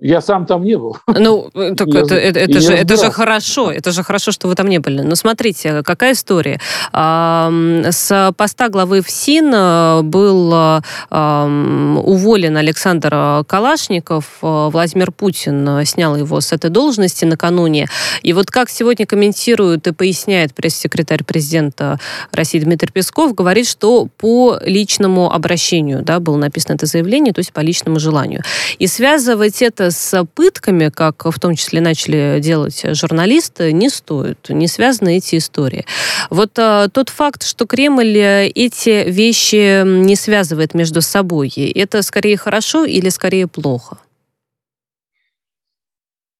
Я 0.00 0.20
сам 0.20 0.46
там 0.46 0.62
не 0.64 0.76
был. 0.76 0.98
Ну, 1.06 1.50
так 1.52 1.88
это, 1.88 2.14
это, 2.14 2.38
это, 2.40 2.60
же, 2.60 2.72
это 2.72 2.96
же 2.96 3.10
хорошо, 3.10 3.70
это 3.70 3.92
же 3.92 4.02
хорошо, 4.02 4.30
что 4.32 4.48
вы 4.48 4.54
там 4.54 4.68
не 4.68 4.78
были. 4.78 5.00
Но 5.00 5.14
смотрите, 5.14 5.82
какая 5.82 6.12
история. 6.12 6.60
С 6.92 8.32
поста 8.36 8.68
главы 8.68 9.00
ФСИН 9.00 9.52
э, 9.54 10.02
был 10.02 10.82
уволен 11.10 12.56
Александр 12.56 13.44
Калашников. 13.46 14.38
Э, 14.42 14.68
Владимир 14.70 15.12
Путин 15.12 15.84
снял 15.86 16.16
его 16.16 16.40
с 16.40 16.52
этой 16.52 16.70
должности 16.70 17.24
накануне. 17.24 17.88
И 18.22 18.32
вот 18.32 18.50
как 18.50 18.68
сегодня 18.70 19.06
комментирует 19.06 19.86
и 19.86 19.92
поясняет 19.92 20.54
пресс-секретарь 20.54 21.24
президента 21.24 21.98
России 22.32 22.58
Дмитрий 22.58 22.90
Песков, 22.90 23.34
говорит, 23.34 23.66
что 23.66 24.08
по 24.18 24.58
личному 24.62 25.32
обращению 25.32 26.02
да, 26.02 26.20
было 26.20 26.36
написано 26.36 26.74
это 26.74 26.86
заявление, 26.86 27.32
то 27.32 27.40
есть 27.40 27.52
по 27.52 27.60
личному 27.60 27.98
желанию. 27.98 28.42
И 28.78 28.86
связывать 28.86 29.62
это 29.62 29.85
с 29.90 30.24
пытками, 30.34 30.88
как 30.88 31.24
в 31.24 31.38
том 31.38 31.54
числе 31.54 31.80
начали 31.80 32.38
делать 32.40 32.84
журналисты, 32.96 33.72
не 33.72 33.88
стоит. 33.88 34.48
Не 34.48 34.68
связаны 34.68 35.16
эти 35.16 35.36
истории. 35.36 35.84
Вот 36.30 36.58
а, 36.58 36.88
тот 36.88 37.08
факт, 37.08 37.42
что 37.42 37.66
Кремль 37.66 38.18
эти 38.18 39.08
вещи 39.08 39.84
не 39.84 40.16
связывает 40.16 40.74
между 40.74 41.00
собой, 41.00 41.48
это 41.48 42.02
скорее 42.02 42.36
хорошо 42.36 42.84
или 42.84 43.08
скорее 43.08 43.46
плохо? 43.46 43.98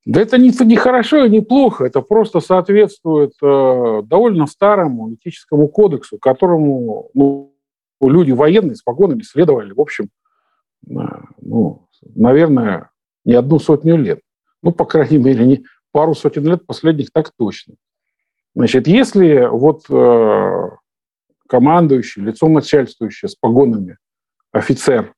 Да 0.07 0.21
это 0.21 0.39
не, 0.39 0.53
не 0.65 0.77
хорошо 0.77 1.25
и 1.25 1.31
не 1.31 1.41
плохо, 1.41 1.85
это 1.85 2.01
просто 2.01 2.39
соответствует 2.39 3.33
э, 3.43 4.03
довольно 4.05 4.47
старому 4.47 5.13
этическому 5.15 5.67
кодексу, 5.67 6.17
которому 6.19 7.11
ну, 7.13 7.53
люди 8.01 8.31
военные 8.31 8.77
с 8.77 8.83
погонами 8.83 9.23
следовали, 9.23 9.73
в 9.73 9.81
общем, 9.81 10.09
э, 10.89 10.93
ну, 11.43 11.89
наверное, 12.15 12.91
не 13.27 13.35
одну 13.35 13.59
сотню 13.59 13.99
лет. 13.99 14.21
Ну, 14.63 14.73
по 14.73 14.87
крайней 14.87 15.19
мере, 15.19 15.45
не 15.45 15.65
пару 15.93 16.15
сотен 16.15 16.47
лет 16.47 16.65
последних 16.65 17.11
так 17.13 17.33
точно. 17.37 17.75
Значит, 18.55 18.87
если 18.87 19.47
вот 19.51 19.85
э, 19.91 20.71
командующий, 21.47 22.23
лицо 22.23 22.49
начальствующее 22.49 23.29
с 23.29 23.35
погонами 23.35 23.99
офицер, 24.53 25.13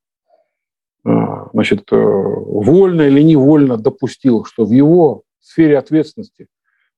э, 1.04 1.10
значит, 1.52 1.92
э, 1.92 1.96
вольно 1.96 3.02
или 3.02 3.22
невольно 3.22 3.76
допустил, 3.76 4.44
что 4.44 4.64
в 4.64 4.72
его 4.72 5.22
сфере 5.40 5.78
ответственности 5.78 6.48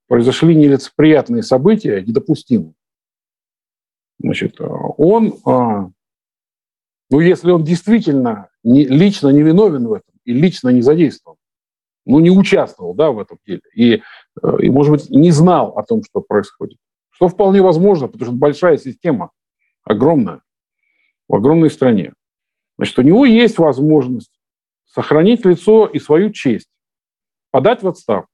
произошли 0.07 0.55
нелицеприятные 0.55 1.43
события, 1.43 2.01
недопустимы. 2.01 2.73
Значит, 4.19 4.61
э, 4.61 4.65
он, 4.65 5.29
э, 5.29 5.91
ну, 7.11 7.21
если 7.21 7.51
он 7.51 7.65
действительно 7.65 8.49
не, 8.63 8.85
лично 8.85 9.29
не 9.29 9.43
виновен 9.43 9.87
в 9.87 9.93
этом, 9.93 10.10
и 10.25 10.33
лично 10.33 10.71
не 10.71 10.83
задействован, 10.83 11.37
ну, 12.07 12.21
не 12.21 12.31
участвовал 12.31 12.95
да, 12.95 13.11
в 13.11 13.19
этом 13.19 13.39
деле, 13.47 13.63
и, 13.75 14.03
э, 14.43 14.57
и, 14.61 14.71
может 14.71 14.93
быть, 14.93 15.11
не 15.11 15.31
знал 15.31 15.77
о 15.79 15.83
том, 15.83 16.03
что 16.03 16.21
происходит. 16.21 16.79
Что 17.11 17.29
вполне 17.29 17.63
возможно, 17.63 18.09
потому 18.09 18.31
что 18.31 18.35
большая 18.35 18.79
система, 18.79 19.31
огромная, 19.85 20.43
в 21.29 21.35
огромной 21.35 21.71
стране. 21.71 22.15
Значит, 22.77 22.99
у 22.99 23.03
него 23.03 23.27
есть 23.27 23.59
возможность 23.59 24.33
сохранить 24.87 25.45
лицо 25.45 25.87
и 25.87 25.99
свою 25.99 26.31
честь, 26.31 26.71
подать 27.51 27.83
в 27.83 27.89
отставку. 27.89 28.31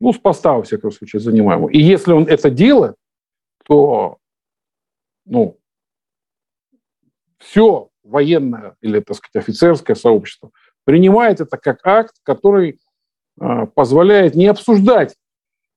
Ну, 0.00 0.12
с 0.12 0.18
поста, 0.18 0.54
во 0.54 0.62
всяком 0.62 0.90
случае, 0.90 1.20
занимаемого. 1.20 1.70
И 1.70 1.78
если 1.78 2.12
он 2.12 2.24
это 2.24 2.50
делает, 2.50 2.96
то 3.66 4.18
ну, 5.24 5.58
все 7.38 7.88
военное 8.04 8.76
или, 8.80 9.00
так 9.00 9.16
сказать, 9.16 9.44
офицерское 9.44 9.96
сообщество 9.96 10.50
принимает 10.84 11.40
это 11.40 11.56
как 11.56 11.80
акт, 11.84 12.14
который 12.22 12.78
э, 13.40 13.66
позволяет 13.74 14.34
не 14.34 14.46
обсуждать 14.46 15.16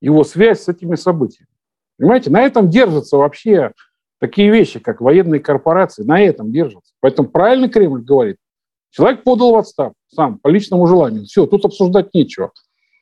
его 0.01 0.23
связь 0.23 0.63
с 0.63 0.67
этими 0.67 0.95
событиями. 0.95 1.49
Понимаете, 1.97 2.29
на 2.29 2.41
этом 2.41 2.69
держатся 2.69 3.17
вообще 3.17 3.71
такие 4.19 4.51
вещи, 4.51 4.79
как 4.79 5.01
военные 5.01 5.39
корпорации, 5.39 6.03
на 6.03 6.21
этом 6.21 6.51
держатся. 6.51 6.93
Поэтому 6.99 7.29
правильно 7.29 7.69
Кремль 7.69 8.03
говорит, 8.03 8.37
человек 8.91 9.23
подал 9.23 9.53
в 9.53 9.57
отставку 9.57 9.95
сам, 10.09 10.37
по 10.39 10.49
личному 10.49 10.85
желанию. 10.87 11.25
Все, 11.25 11.45
тут 11.45 11.65
обсуждать 11.65 12.13
нечего. 12.13 12.51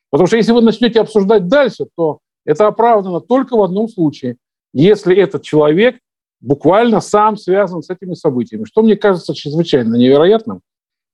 Потому 0.09 0.27
что 0.27 0.37
если 0.37 0.51
вы 0.51 0.61
начнете 0.61 1.01
обсуждать 1.01 1.47
дальше, 1.47 1.87
то 1.97 2.19
это 2.45 2.67
оправдано 2.67 3.19
только 3.19 3.57
в 3.57 3.63
одном 3.63 3.89
случае, 3.89 4.37
если 4.73 5.15
этот 5.15 5.43
человек 5.43 5.97
буквально 6.45 7.01
сам 7.01 7.37
связан 7.37 7.81
с 7.81 7.89
этими 7.89 8.13
событиями, 8.13 8.65
что 8.65 8.83
мне 8.83 8.95
кажется 8.95 9.33
чрезвычайно 9.33 9.95
невероятным. 9.95 10.61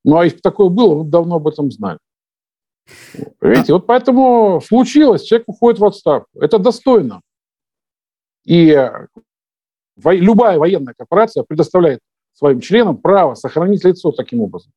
Ну, 0.04 0.18
а 0.18 0.26
если 0.26 0.40
такое 0.40 0.70
было, 0.70 1.04
мы 1.04 1.10
давно 1.10 1.36
об 1.36 1.48
этом 1.48 1.72
знали. 1.72 2.00
Понимаете, 3.40 3.74
вот 3.74 3.88
поэтому 3.88 4.62
случилось, 4.62 5.24
человек 5.24 5.48
уходит 5.48 5.80
в 5.80 5.86
отставку. 5.86 6.28
Это 6.40 6.60
достойно. 6.60 7.22
И 8.46 8.90
любая 10.04 10.58
военная 10.58 10.94
корпорация 10.98 11.44
предоставляет 11.44 12.00
своим 12.34 12.60
членам 12.60 12.98
право 12.98 13.36
сохранить 13.36 13.86
лицо 13.86 14.12
таким 14.12 14.42
образом. 14.42 14.72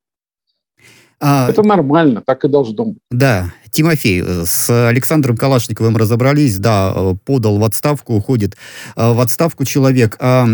А, 1.20 1.48
Это 1.48 1.62
нормально, 1.62 2.22
так 2.24 2.44
и 2.44 2.48
должно 2.48 2.84
быть. 2.86 2.98
Да, 3.10 3.52
Тимофей, 3.74 4.22
э, 4.24 4.44
с 4.46 4.88
Александром 4.88 5.36
Калашниковым 5.36 5.96
разобрались, 5.96 6.58
да, 6.58 6.92
э, 6.94 7.14
подал 7.24 7.58
в 7.58 7.64
отставку, 7.64 8.14
уходит 8.14 8.56
э, 8.96 9.12
в 9.12 9.20
отставку 9.20 9.64
человек. 9.64 10.16
А 10.20 10.46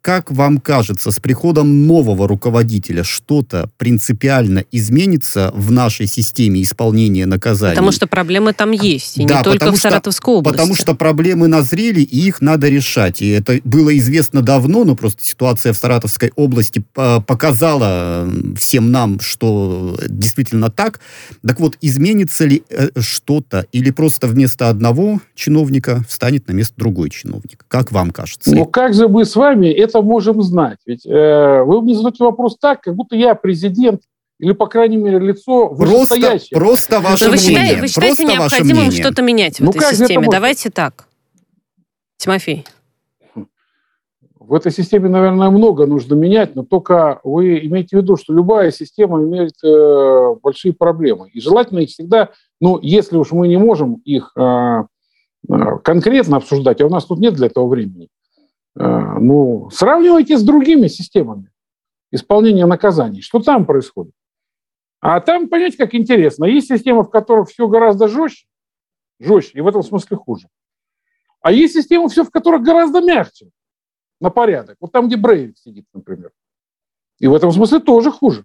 как 0.00 0.30
вам 0.30 0.58
кажется, 0.58 1.10
с 1.10 1.18
приходом 1.18 1.86
нового 1.86 2.28
руководителя 2.28 3.02
что-то 3.02 3.68
принципиально 3.76 4.64
изменится 4.70 5.50
в 5.54 5.72
нашей 5.72 6.06
системе 6.06 6.62
исполнения 6.62 7.26
наказаний? 7.26 7.74
Потому 7.74 7.92
что 7.92 8.06
проблемы 8.06 8.52
там 8.52 8.70
есть, 8.70 9.18
и 9.18 9.26
да, 9.26 9.38
не 9.38 9.42
только 9.42 9.72
в 9.72 9.76
Саратовской 9.76 10.34
области. 10.34 10.56
Потому 10.56 10.74
что 10.76 10.94
проблемы 10.94 11.48
назрели, 11.48 12.00
и 12.00 12.28
их 12.28 12.40
надо 12.40 12.68
решать. 12.68 13.20
И 13.20 13.28
это 13.28 13.60
было 13.64 13.96
известно 13.98 14.40
давно, 14.40 14.84
но 14.84 14.94
просто 14.94 15.24
ситуация 15.24 15.72
в 15.72 15.76
Саратовской 15.76 16.32
области 16.36 16.84
показала 16.94 18.30
всем 18.56 18.92
нам, 18.92 19.18
что 19.20 19.98
действительно 20.08 20.70
так. 20.70 21.00
Так 21.46 21.58
вот, 21.58 21.76
изменится 21.80 22.44
ли 22.44 22.62
что-то, 22.98 23.66
или 23.72 23.90
просто 23.90 24.26
вместо 24.26 24.68
одного 24.68 25.20
чиновника 25.34 26.02
встанет 26.08 26.48
на 26.48 26.52
место 26.52 26.74
другой 26.76 27.10
чиновник? 27.10 27.64
Как 27.68 27.92
вам 27.92 28.10
кажется? 28.10 28.54
Ну, 28.54 28.66
как 28.66 28.94
же 28.94 29.08
мы 29.08 29.24
с 29.24 29.36
вами 29.36 29.68
это 29.68 30.02
можем 30.02 30.42
знать? 30.42 30.78
Ведь 30.86 31.06
э, 31.06 31.62
вы 31.64 31.82
мне 31.82 31.94
задаете 31.94 32.24
вопрос 32.24 32.56
так, 32.60 32.82
как 32.82 32.94
будто 32.94 33.16
я 33.16 33.34
президент 33.34 34.02
или, 34.38 34.52
по 34.52 34.66
крайней 34.66 34.96
мере, 34.96 35.18
лицо 35.18 35.68
вышестоящее. 35.68 36.58
Просто, 36.58 37.00
просто 37.00 37.00
ваше 37.00 37.24
вы 37.24 37.30
мнение. 37.32 37.48
Считаете, 37.48 37.80
вы 37.80 37.88
считаете 37.88 38.16
просто 38.16 38.24
необходимым 38.24 38.90
что-то 38.92 39.22
менять 39.22 39.58
в 39.58 39.64
ну, 39.64 39.70
этой 39.70 39.96
системе? 39.96 40.28
Давайте 40.30 40.70
так. 40.70 41.06
Тимофей 42.18 42.64
в 44.48 44.54
этой 44.54 44.72
системе, 44.72 45.10
наверное, 45.10 45.50
много 45.50 45.84
нужно 45.84 46.14
менять, 46.14 46.56
но 46.56 46.62
только 46.64 47.20
вы 47.22 47.58
имеете 47.66 47.98
в 47.98 48.00
виду, 48.00 48.16
что 48.16 48.32
любая 48.32 48.70
система 48.70 49.22
имеет 49.22 49.62
э, 49.62 50.34
большие 50.42 50.72
проблемы. 50.72 51.28
И 51.28 51.40
желательно 51.40 51.80
их 51.80 51.90
всегда, 51.90 52.30
ну, 52.58 52.78
если 52.80 53.18
уж 53.18 53.30
мы 53.32 53.46
не 53.46 53.58
можем 53.58 53.96
их 54.06 54.32
э, 54.36 54.84
э, 55.50 55.78
конкретно 55.84 56.38
обсуждать, 56.38 56.80
а 56.80 56.86
у 56.86 56.88
нас 56.88 57.04
тут 57.04 57.18
нет 57.18 57.34
для 57.34 57.48
этого 57.48 57.68
времени, 57.68 58.08
э, 58.74 58.88
ну, 59.20 59.68
сравнивайте 59.70 60.38
с 60.38 60.42
другими 60.42 60.86
системами 60.86 61.50
исполнения 62.10 62.64
наказаний. 62.64 63.20
Что 63.20 63.40
там 63.40 63.66
происходит? 63.66 64.14
А 65.02 65.20
там, 65.20 65.50
понимаете, 65.50 65.76
как 65.76 65.94
интересно. 65.94 66.46
Есть 66.46 66.68
система, 66.68 67.02
в 67.02 67.10
которой 67.10 67.44
все 67.44 67.68
гораздо 67.68 68.08
жестче, 68.08 68.46
жестче, 69.20 69.58
и 69.58 69.60
в 69.60 69.68
этом 69.68 69.82
смысле 69.82 70.16
хуже. 70.16 70.48
А 71.42 71.52
есть 71.52 71.74
система, 71.74 72.08
все 72.08 72.24
в 72.24 72.30
которых 72.30 72.62
гораздо 72.62 73.02
мягче 73.02 73.50
на 74.20 74.30
порядок. 74.30 74.76
Вот 74.80 74.92
там, 74.92 75.06
где 75.06 75.16
Брейвик 75.16 75.58
сидит, 75.58 75.86
например. 75.92 76.32
И 77.18 77.26
в 77.26 77.34
этом 77.34 77.52
смысле 77.52 77.80
тоже 77.80 78.10
хуже. 78.10 78.44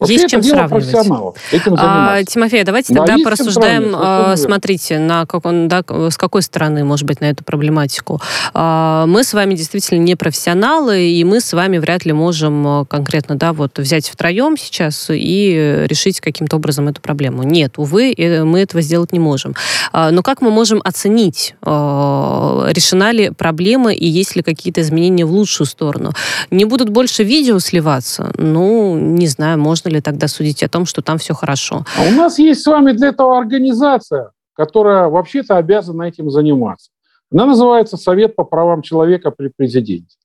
Вообще 0.00 0.14
есть 0.14 0.28
чем 0.28 0.42
сравнивать. 0.42 1.36
Этим 1.52 1.76
а, 1.78 2.24
Тимофей, 2.24 2.64
давайте 2.64 2.92
да, 2.92 3.04
тогда 3.04 3.22
порассуждаем. 3.22 3.92
А, 3.94 4.36
смотрите, 4.36 4.98
на 4.98 5.26
как 5.26 5.46
он, 5.46 5.68
да, 5.68 5.84
с 5.88 6.16
какой 6.16 6.42
стороны, 6.42 6.82
может 6.82 7.06
быть, 7.06 7.20
на 7.20 7.26
эту 7.26 7.44
проблематику. 7.44 8.20
А, 8.52 9.06
мы 9.06 9.22
с 9.22 9.32
вами 9.32 9.54
действительно 9.54 10.00
не 10.00 10.16
профессионалы, 10.16 11.06
и 11.06 11.22
мы 11.22 11.40
с 11.40 11.52
вами 11.52 11.78
вряд 11.78 12.04
ли 12.04 12.12
можем 12.12 12.66
а, 12.66 12.84
конкретно, 12.84 13.36
да, 13.36 13.52
вот 13.52 13.78
взять 13.78 14.08
втроем 14.08 14.56
сейчас 14.56 15.06
и 15.10 15.84
решить 15.86 16.20
каким-то 16.20 16.56
образом 16.56 16.88
эту 16.88 17.00
проблему. 17.00 17.44
Нет, 17.44 17.74
увы, 17.76 18.14
мы 18.18 18.60
этого 18.60 18.82
сделать 18.82 19.12
не 19.12 19.20
можем. 19.20 19.54
А, 19.92 20.10
но 20.10 20.22
как 20.22 20.40
мы 20.40 20.50
можем 20.50 20.80
оценить, 20.84 21.54
а, 21.62 22.66
решена 22.70 23.12
ли 23.12 23.30
проблема 23.30 23.92
и 23.92 24.06
есть 24.06 24.34
ли 24.34 24.42
какие-то 24.42 24.80
изменения 24.80 25.24
в 25.24 25.30
лучшую 25.30 25.68
сторону? 25.68 26.12
Не 26.50 26.64
будут 26.64 26.88
больше 26.88 27.22
видео 27.22 27.60
сливаться? 27.60 28.32
Ну, 28.36 28.98
не 28.98 29.28
знаю, 29.28 29.59
можно 29.60 29.88
ли 29.88 30.00
тогда 30.00 30.28
судить 30.28 30.62
о 30.62 30.68
том, 30.68 30.86
что 30.86 31.02
там 31.02 31.18
все 31.18 31.34
хорошо? 31.34 31.84
А 31.96 32.08
у 32.08 32.12
нас 32.12 32.38
есть 32.38 32.62
с 32.62 32.66
вами 32.66 32.92
для 32.92 33.08
этого 33.08 33.38
организация, 33.38 34.32
которая 34.54 35.08
вообще-то 35.08 35.56
обязана 35.56 36.04
этим 36.04 36.30
заниматься. 36.30 36.90
Она 37.32 37.46
называется 37.46 37.96
Совет 37.96 38.34
по 38.34 38.44
правам 38.44 38.82
человека 38.82 39.30
при 39.30 39.52
президенте. 39.56 40.16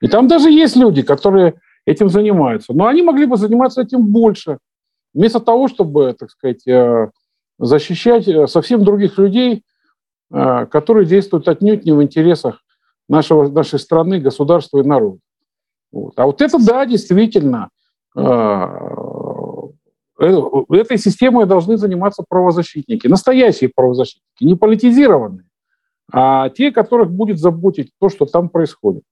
И 0.00 0.08
там 0.08 0.26
даже 0.26 0.50
есть 0.50 0.76
люди, 0.76 1.02
которые 1.02 1.54
этим 1.86 2.08
занимаются. 2.08 2.72
Но 2.72 2.86
они 2.86 3.02
могли 3.02 3.26
бы 3.26 3.36
заниматься 3.36 3.82
этим 3.82 4.06
больше. 4.06 4.58
Вместо 5.14 5.40
того, 5.40 5.68
чтобы, 5.68 6.14
так 6.18 6.30
сказать, 6.30 6.66
э, 6.66 7.10
защищать 7.58 8.28
э, 8.28 8.46
совсем 8.46 8.84
других 8.84 9.18
людей, 9.18 9.64
э, 10.30 10.66
которые 10.66 11.06
действуют 11.06 11.48
отнюдь 11.48 11.84
не 11.84 11.92
в 11.92 12.02
интересах 12.02 12.62
нашего, 13.08 13.48
нашей 13.48 13.78
страны, 13.78 14.20
государства 14.20 14.78
и 14.78 14.86
народа. 14.86 15.18
Вот. 15.90 16.12
А 16.16 16.26
вот 16.26 16.42
это, 16.42 16.58
да, 16.58 16.84
действительно, 16.84 17.70
этой 20.18 20.98
системой 20.98 21.46
должны 21.46 21.76
заниматься 21.76 22.24
правозащитники, 22.28 23.06
настоящие 23.06 23.70
правозащитники, 23.74 24.44
не 24.44 24.54
политизированные, 24.56 25.44
а 26.12 26.48
те, 26.50 26.72
которых 26.72 27.10
будет 27.10 27.38
заботить 27.38 27.92
то, 28.00 28.08
что 28.08 28.26
там 28.26 28.48
происходит. 28.48 29.02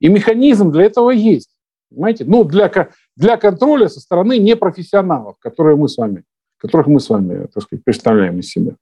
И 0.00 0.08
механизм 0.08 0.70
для 0.70 0.84
этого 0.84 1.10
есть. 1.10 1.50
Понимаете? 1.90 2.24
Ну, 2.24 2.44
для, 2.44 2.70
для 3.16 3.36
контроля 3.36 3.88
со 3.88 4.00
стороны 4.00 4.38
непрофессионалов, 4.38 5.36
которые 5.38 5.76
мы 5.76 5.88
с 5.88 5.96
вами, 5.96 6.24
которых 6.58 6.88
мы 6.88 7.00
с 7.00 7.08
вами, 7.08 7.46
так 7.46 7.62
сказать, 7.62 7.84
представляем 7.84 8.38
из 8.40 8.50
себя. 8.50 8.72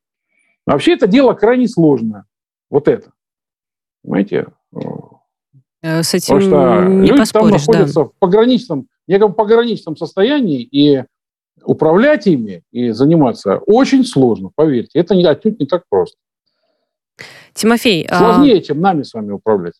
Вообще 0.67 0.95
это 0.95 1.07
дело 1.07 1.35
крайне 1.35 1.69
сложное. 1.69 2.25
Вот 2.71 2.89
это. 2.89 3.13
Понимаете? 4.03 4.47
Э, 5.83 6.03
с 6.03 6.15
этим 6.15 6.35
Потому 6.35 6.41
что 6.41 6.85
не 6.89 7.09
люди 7.09 7.19
поспоришь, 7.19 7.65
там 7.65 7.73
находятся 7.75 8.01
да. 8.01 8.05
в 8.07 8.13
пограничном, 8.19 8.89
неком 9.07 9.35
пограничном 9.35 9.97
состоянии, 9.97 10.63
и 10.63 11.05
управлять 11.63 12.27
ими 12.27 12.63
и 12.73 12.91
заниматься 12.91 13.59
очень 13.59 14.05
сложно, 14.05 14.51
поверьте. 14.55 14.99
Это 14.99 15.15
не, 15.15 15.25
отнюдь 15.25 15.61
не 15.61 15.67
так 15.67 15.85
просто. 15.89 16.17
Тимофей... 17.53 18.07
А 18.09 18.19
Сложнее, 18.19 18.59
а... 18.59 18.63
чем 18.63 18.81
нами 18.81 19.03
с 19.03 19.15
вами 19.15 19.33
управлять. 19.33 19.75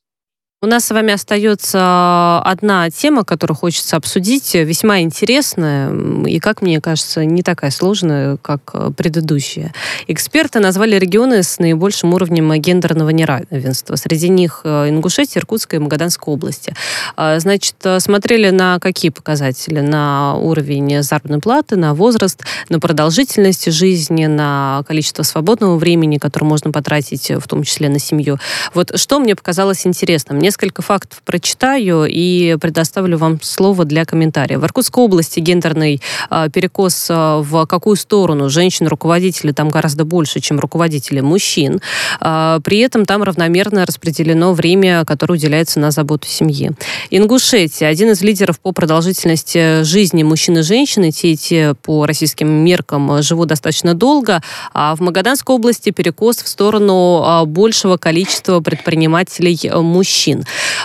У 0.65 0.67
нас 0.67 0.87
с 0.87 0.91
вами 0.93 1.13
остается 1.13 2.41
одна 2.43 2.89
тема, 2.89 3.23
которую 3.23 3.55
хочется 3.55 3.97
обсудить, 3.97 4.55
весьма 4.55 5.01
интересная 5.01 5.93
и, 6.25 6.39
как 6.39 6.63
мне 6.63 6.81
кажется, 6.81 7.23
не 7.27 7.43
такая 7.43 7.71
сложная, 7.71 8.39
как 8.39 8.75
предыдущая. 8.97 9.75
Эксперты 10.07 10.61
назвали 10.61 10.97
регионы 10.97 11.43
с 11.43 11.59
наибольшим 11.59 12.15
уровнем 12.15 12.51
гендерного 12.55 13.11
неравенства. 13.11 13.97
Среди 13.97 14.31
них 14.31 14.63
э, 14.65 14.89
Ингушетия, 14.89 15.41
Иркутская 15.41 15.81
и 15.81 15.83
Магаданская 15.83 16.33
области. 16.33 16.75
А, 17.15 17.39
значит, 17.41 17.77
смотрели 17.99 18.49
на 18.49 18.79
какие 18.79 19.11
показатели? 19.11 19.81
На 19.81 20.35
уровень 20.37 21.03
заработной 21.03 21.41
платы, 21.41 21.77
на 21.77 21.93
возраст, 21.93 22.43
на 22.71 22.81
продолжительность 22.81 23.71
жизни, 23.71 24.25
на 24.25 24.83
количество 24.89 25.25
свободного 25.25 25.77
времени, 25.77 26.17
которое 26.17 26.47
можно 26.47 26.73
потратить, 26.73 27.31
в 27.31 27.47
том 27.49 27.65
числе 27.65 27.91
на 27.91 27.99
семью. 27.99 28.39
Вот 28.73 28.99
что 28.99 29.21
мне 29.21 29.37
показалось 29.37 29.87
интересным? 29.87 30.39
Мне 30.39 30.54
несколько 30.55 30.83
фактов 30.83 31.21
прочитаю 31.25 32.07
и 32.09 32.57
предоставлю 32.61 33.19
вам 33.19 33.41
слово 33.43 33.85
для 33.85 34.05
комментария. 34.05 34.57
В 34.57 34.65
Иркутской 34.65 35.03
области 35.03 35.41
гендерный 35.41 36.01
э, 36.31 36.49
перекос 36.53 37.09
э, 37.11 37.41
в 37.43 37.67
какую 37.67 37.97
сторону? 37.97 38.49
Женщин-руководителей 38.49 39.53
там 39.53 39.69
гораздо 39.69 40.05
больше, 40.05 40.39
чем 40.39 40.61
руководителей 40.61 41.23
мужчин. 41.23 41.81
Э, 42.21 42.61
при 42.63 42.79
этом 42.79 43.05
там 43.05 43.25
равномерно 43.25 43.85
распределено 43.85 44.53
время, 44.53 45.05
которое 45.05 45.35
уделяется 45.35 45.81
на 45.81 45.91
заботу 45.91 46.29
семьи. 46.29 46.71
Ингушетия. 47.11 47.89
Один 47.89 48.13
из 48.13 48.23
лидеров 48.23 48.61
по 48.61 48.71
продолжительности 48.71 49.83
жизни 49.83 50.23
мужчин 50.23 50.59
и 50.59 50.63
женщин. 50.63 51.11
Те 51.11 51.33
и 51.33 51.37
те 51.37 51.75
по 51.83 52.07
российским 52.07 52.47
меркам 52.49 53.23
живут 53.23 53.49
достаточно 53.49 53.95
долго. 53.95 54.41
А 54.73 54.95
в 54.95 55.01
Магаданской 55.01 55.57
области 55.57 55.91
перекос 55.91 56.37
в 56.37 56.49
сторону 56.49 57.45
большего 57.47 57.97
количества 57.97 58.61
предпринимателей 58.61 59.59
мужчин. 59.75 60.34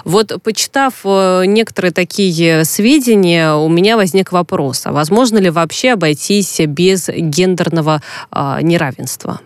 Вот 0.06 0.42
почитав 0.44 1.02
э, 1.04 1.44
некоторые 1.46 1.92
такие 1.92 2.66
сведения, 2.66 3.54
у 3.54 3.70
меня 3.70 3.98
возник 3.98 4.32
вопрос, 4.32 4.86
а 4.86 4.92
возможно 4.92 5.38
ли 5.38 5.50
вообще 5.50 5.92
обойтись 5.92 6.60
без 6.60 7.10
гендерного 7.10 8.02
а, 8.32 8.62
неравенства? 8.62 9.42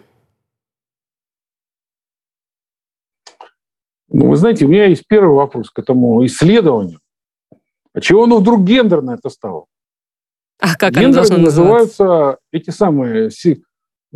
Ну, 4.09 4.29
вы 4.29 4.35
знаете, 4.35 4.65
у 4.65 4.67
меня 4.67 4.85
есть 4.85 5.03
первый 5.07 5.35
вопрос 5.35 5.71
к 5.71 5.79
этому 5.79 6.23
исследованию. 6.25 6.99
А 7.93 8.01
чего 8.01 8.23
оно 8.23 8.37
вдруг 8.37 8.63
гендерное 8.63 9.15
это 9.15 9.29
стало? 9.29 9.65
А 10.59 10.75
как 10.75 10.93
Гендеры 10.93 11.25
оно 11.25 11.37
называются 11.37 12.03
называться? 12.03 12.37
эти 12.51 12.69
самые... 12.69 13.31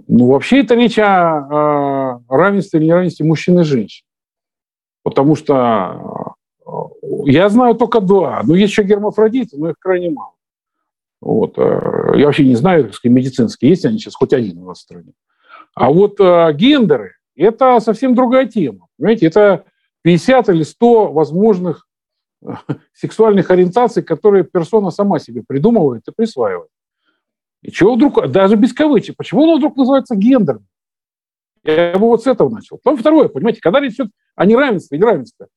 Ну, 0.07 0.27
вообще 0.27 0.61
это 0.61 0.75
речь 0.75 0.99
о, 0.99 1.03
о 1.09 2.21
равенстве 2.29 2.79
или 2.79 2.87
неравенстве 2.87 3.25
мужчин 3.25 3.59
и 3.59 3.63
женщин. 3.63 4.05
Потому 5.07 5.35
что 5.35 6.35
э, 6.65 6.71
я 7.27 7.47
знаю 7.47 7.75
только 7.75 8.01
два. 8.01 8.41
Ну, 8.43 8.55
есть 8.55 8.73
еще 8.73 8.83
гермафродиты, 8.83 9.55
но 9.57 9.69
их 9.69 9.75
крайне 9.79 10.09
мало. 10.09 10.33
Вот. 11.21 11.57
Э, 11.57 12.11
я 12.15 12.25
вообще 12.25 12.43
не 12.43 12.55
знаю, 12.55 12.91
сказать, 12.91 13.15
медицинские, 13.15 13.69
есть 13.69 13.85
они 13.85 13.99
сейчас 13.99 14.15
хоть 14.15 14.33
один 14.33 14.57
у 14.57 14.65
нас 14.65 14.79
в 14.79 14.81
стране. 14.81 15.13
А 15.75 15.89
вот 15.93 16.19
э, 16.19 16.51
гендеры– 16.51 17.13
это 17.37 17.79
совсем 17.79 18.15
другая 18.15 18.47
тема. 18.47 18.87
Понимаете, 18.97 19.27
это 19.27 19.63
50 20.01 20.49
или 20.49 20.63
100 20.63 21.13
возможных 21.13 21.87
сексуальных 22.93 23.49
ориентаций, 23.49 24.03
которые 24.03 24.43
персона 24.43 24.91
сама 24.91 25.19
себе 25.19 25.41
придумывает 25.47 26.05
и 26.05 26.11
присваивает. 26.13 26.67
И 27.61 27.71
чего 27.71 27.95
вдруг, 27.95 28.27
даже 28.27 28.57
без 28.57 28.73
кавычек, 28.73 29.15
почему 29.15 29.43
оно 29.43 29.55
вдруг 29.55 29.77
называется 29.77 30.17
гендером? 30.17 30.67
Я 31.67 31.99
бы 31.99 32.07
вот 32.07 32.23
с 32.23 32.27
этого 32.27 32.49
начал. 32.49 32.79
Потом 32.81 32.97
второе, 32.97 33.27
понимаете, 33.27 33.59
когда 33.61 33.81
речь 33.81 33.95
идет 33.95 34.11
о 34.35 34.45
неравенстве 34.45 34.97
и 34.97 35.01
неравенстве, 35.01 35.47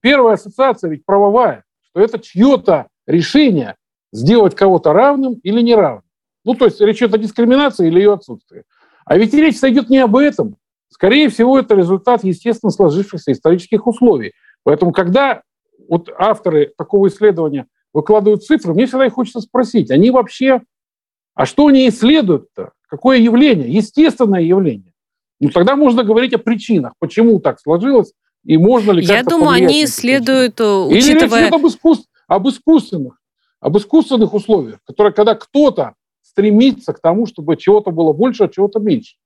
первая 0.00 0.34
ассоциация 0.34 0.88
ведь 0.88 1.04
правовая, 1.04 1.64
что 1.82 2.00
это 2.00 2.20
чье-то 2.20 2.86
решение 3.08 3.74
сделать 4.12 4.54
кого-то 4.54 4.92
равным 4.92 5.34
или 5.42 5.60
неравным. 5.60 6.04
Ну, 6.44 6.54
то 6.54 6.66
есть 6.66 6.80
речь 6.80 6.98
идет 6.98 7.14
о 7.14 7.18
дискриминации 7.18 7.88
или 7.88 7.98
ее 7.98 8.12
отсутствии. 8.12 8.62
А 9.04 9.18
ведь 9.18 9.34
речь 9.34 9.56
идет 9.56 9.90
не 9.90 9.98
об 9.98 10.16
этом. 10.16 10.56
Скорее 10.90 11.28
всего, 11.28 11.58
это 11.58 11.74
результат 11.74 12.22
естественно 12.22 12.70
сложившихся 12.70 13.32
исторических 13.32 13.86
условий. 13.86 14.34
Поэтому, 14.62 14.92
когда 14.92 15.42
вот 15.88 16.08
авторы 16.16 16.72
такого 16.78 17.08
исследования 17.08 17.66
выкладывают 17.92 18.44
цифры, 18.44 18.74
мне 18.74 18.86
всегда 18.86 19.06
их 19.06 19.14
хочется 19.14 19.40
спросить, 19.40 19.90
они 19.90 20.12
вообще, 20.12 20.62
а 21.34 21.46
что 21.46 21.66
они 21.66 21.88
исследуют-то? 21.88 22.72
Какое 22.86 23.18
явление? 23.18 23.68
Естественное 23.68 24.40
явление. 24.40 24.87
Ну, 25.40 25.50
тогда 25.50 25.76
можно 25.76 26.02
говорить 26.02 26.34
о 26.34 26.38
причинах, 26.38 26.94
почему 26.98 27.38
так 27.40 27.60
сложилось, 27.60 28.12
и 28.44 28.56
можно 28.56 28.92
ли 28.92 29.04
Я 29.04 29.22
думаю, 29.22 29.50
они 29.50 29.84
исследуют, 29.84 30.60
учитывая... 30.60 31.46
Или 31.46 31.54
об, 31.54 31.66
искусств... 31.66 32.08
об 32.26 32.48
искусственных, 32.48 33.20
об 33.60 33.76
искусственных 33.78 34.34
условиях, 34.34 34.78
которые, 34.84 35.12
когда 35.12 35.34
кто-то 35.34 35.94
стремится 36.22 36.92
к 36.92 37.00
тому, 37.00 37.26
чтобы 37.26 37.56
чего-то 37.56 37.90
было 37.90 38.12
больше, 38.12 38.44
а 38.44 38.48
чего-то 38.48 38.80
меньше. 38.80 39.16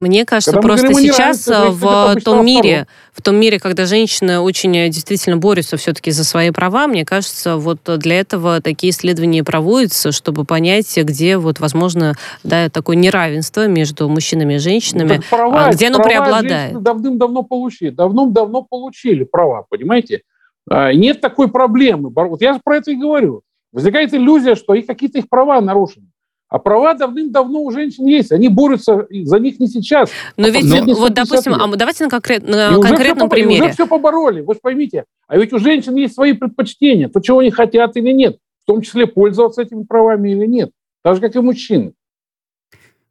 Мне 0.00 0.26
кажется, 0.26 0.52
когда 0.52 0.68
просто 0.68 0.88
говорим, 0.88 1.10
сейчас 1.10 1.48
э, 1.48 1.70
в 1.70 2.20
том 2.22 2.44
мире, 2.44 2.86
в 3.12 3.22
том 3.22 3.36
мире, 3.36 3.58
когда 3.58 3.86
женщины 3.86 4.40
очень 4.40 4.76
э, 4.76 4.90
действительно 4.90 5.38
борются 5.38 5.78
все-таки 5.78 6.10
за 6.10 6.22
свои 6.22 6.50
права, 6.50 6.86
мне 6.86 7.06
кажется, 7.06 7.56
вот 7.56 7.78
для 7.84 8.20
этого 8.20 8.60
такие 8.60 8.90
исследования 8.90 9.42
проводятся, 9.42 10.12
чтобы 10.12 10.44
понять, 10.44 10.94
где 10.98 11.38
вот 11.38 11.60
возможно 11.60 12.14
да, 12.44 12.68
такое 12.68 12.96
неравенство 12.96 13.66
между 13.68 14.06
мужчинами 14.10 14.54
и 14.54 14.58
женщинами, 14.58 15.16
ну, 15.16 15.22
права, 15.30 15.64
а 15.64 15.72
где 15.72 15.88
оно 15.88 16.02
преобладает. 16.02 16.82
Давным-давно 16.82 17.42
получили, 17.42 17.88
давным-давно 17.88 18.62
получили 18.62 19.24
права, 19.24 19.64
понимаете? 19.66 20.22
А, 20.68 20.92
нет 20.92 21.22
такой 21.22 21.48
проблемы. 21.48 22.10
Вот 22.14 22.42
я 22.42 22.60
про 22.62 22.76
это 22.76 22.90
и 22.90 22.96
говорю. 22.96 23.42
Возникает 23.72 24.12
иллюзия, 24.12 24.56
что 24.56 24.74
их 24.74 24.86
какие-то 24.86 25.18
их 25.18 25.28
права 25.30 25.60
нарушены. 25.62 26.08
А 26.48 26.58
права 26.58 26.94
давным-давно 26.94 27.62
у 27.62 27.70
женщин 27.72 28.06
есть. 28.06 28.30
Они 28.30 28.48
борются 28.48 29.06
за 29.10 29.38
них 29.40 29.58
не 29.58 29.66
сейчас. 29.66 30.10
Но 30.36 30.46
а 30.46 30.50
ведь, 30.50 30.64
но, 30.64 30.94
вот, 30.94 31.12
допустим, 31.12 31.54
а 31.54 31.76
давайте 31.76 32.04
на, 32.04 32.10
конкрет, 32.10 32.46
на 32.46 32.80
конкретном 32.80 33.28
примере. 33.28 33.64
Уже 33.64 33.72
все 33.72 33.86
побороли, 33.86 34.42
вы 34.42 34.54
же 34.54 34.60
поймите. 34.62 35.04
А 35.26 35.36
ведь 35.36 35.52
у 35.52 35.58
женщин 35.58 35.96
есть 35.96 36.14
свои 36.14 36.34
предпочтения, 36.34 37.08
то, 37.08 37.20
чего 37.20 37.40
они 37.40 37.50
хотят 37.50 37.96
или 37.96 38.12
нет. 38.12 38.38
в 38.62 38.66
том 38.66 38.80
числе 38.80 39.06
пользоваться 39.06 39.62
этими 39.62 39.82
правами 39.82 40.30
или 40.30 40.46
нет. 40.46 40.70
Так 41.02 41.16
же, 41.16 41.20
как 41.20 41.34
и 41.34 41.40
мужчины. 41.40 41.94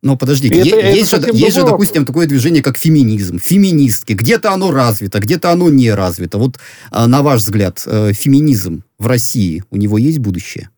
Но 0.01 0.15
подождите, 0.17 0.59
это, 0.59 0.91
есть, 0.91 1.11
это 1.13 1.33
же, 1.33 1.37
есть 1.37 1.55
же, 1.55 1.63
допустим, 1.63 2.05
такое 2.05 2.27
движение, 2.27 2.61
как 2.61 2.77
феминизм, 2.77 3.39
феминистки. 3.39 4.13
Где-то 4.13 4.53
оно 4.53 4.71
развито, 4.71 5.19
где-то 5.19 5.51
оно 5.51 5.69
не 5.69 5.91
развито. 5.91 6.37
Вот 6.37 6.59
а, 6.91 7.07
на 7.07 7.23
ваш 7.23 7.41
взгляд, 7.41 7.81
э, 7.87 8.13
феминизм 8.13 8.83
в 8.99 9.07
России, 9.07 9.63
у 9.71 9.77
него 9.77 9.97
есть 9.97 10.19
будущее? 10.19 10.69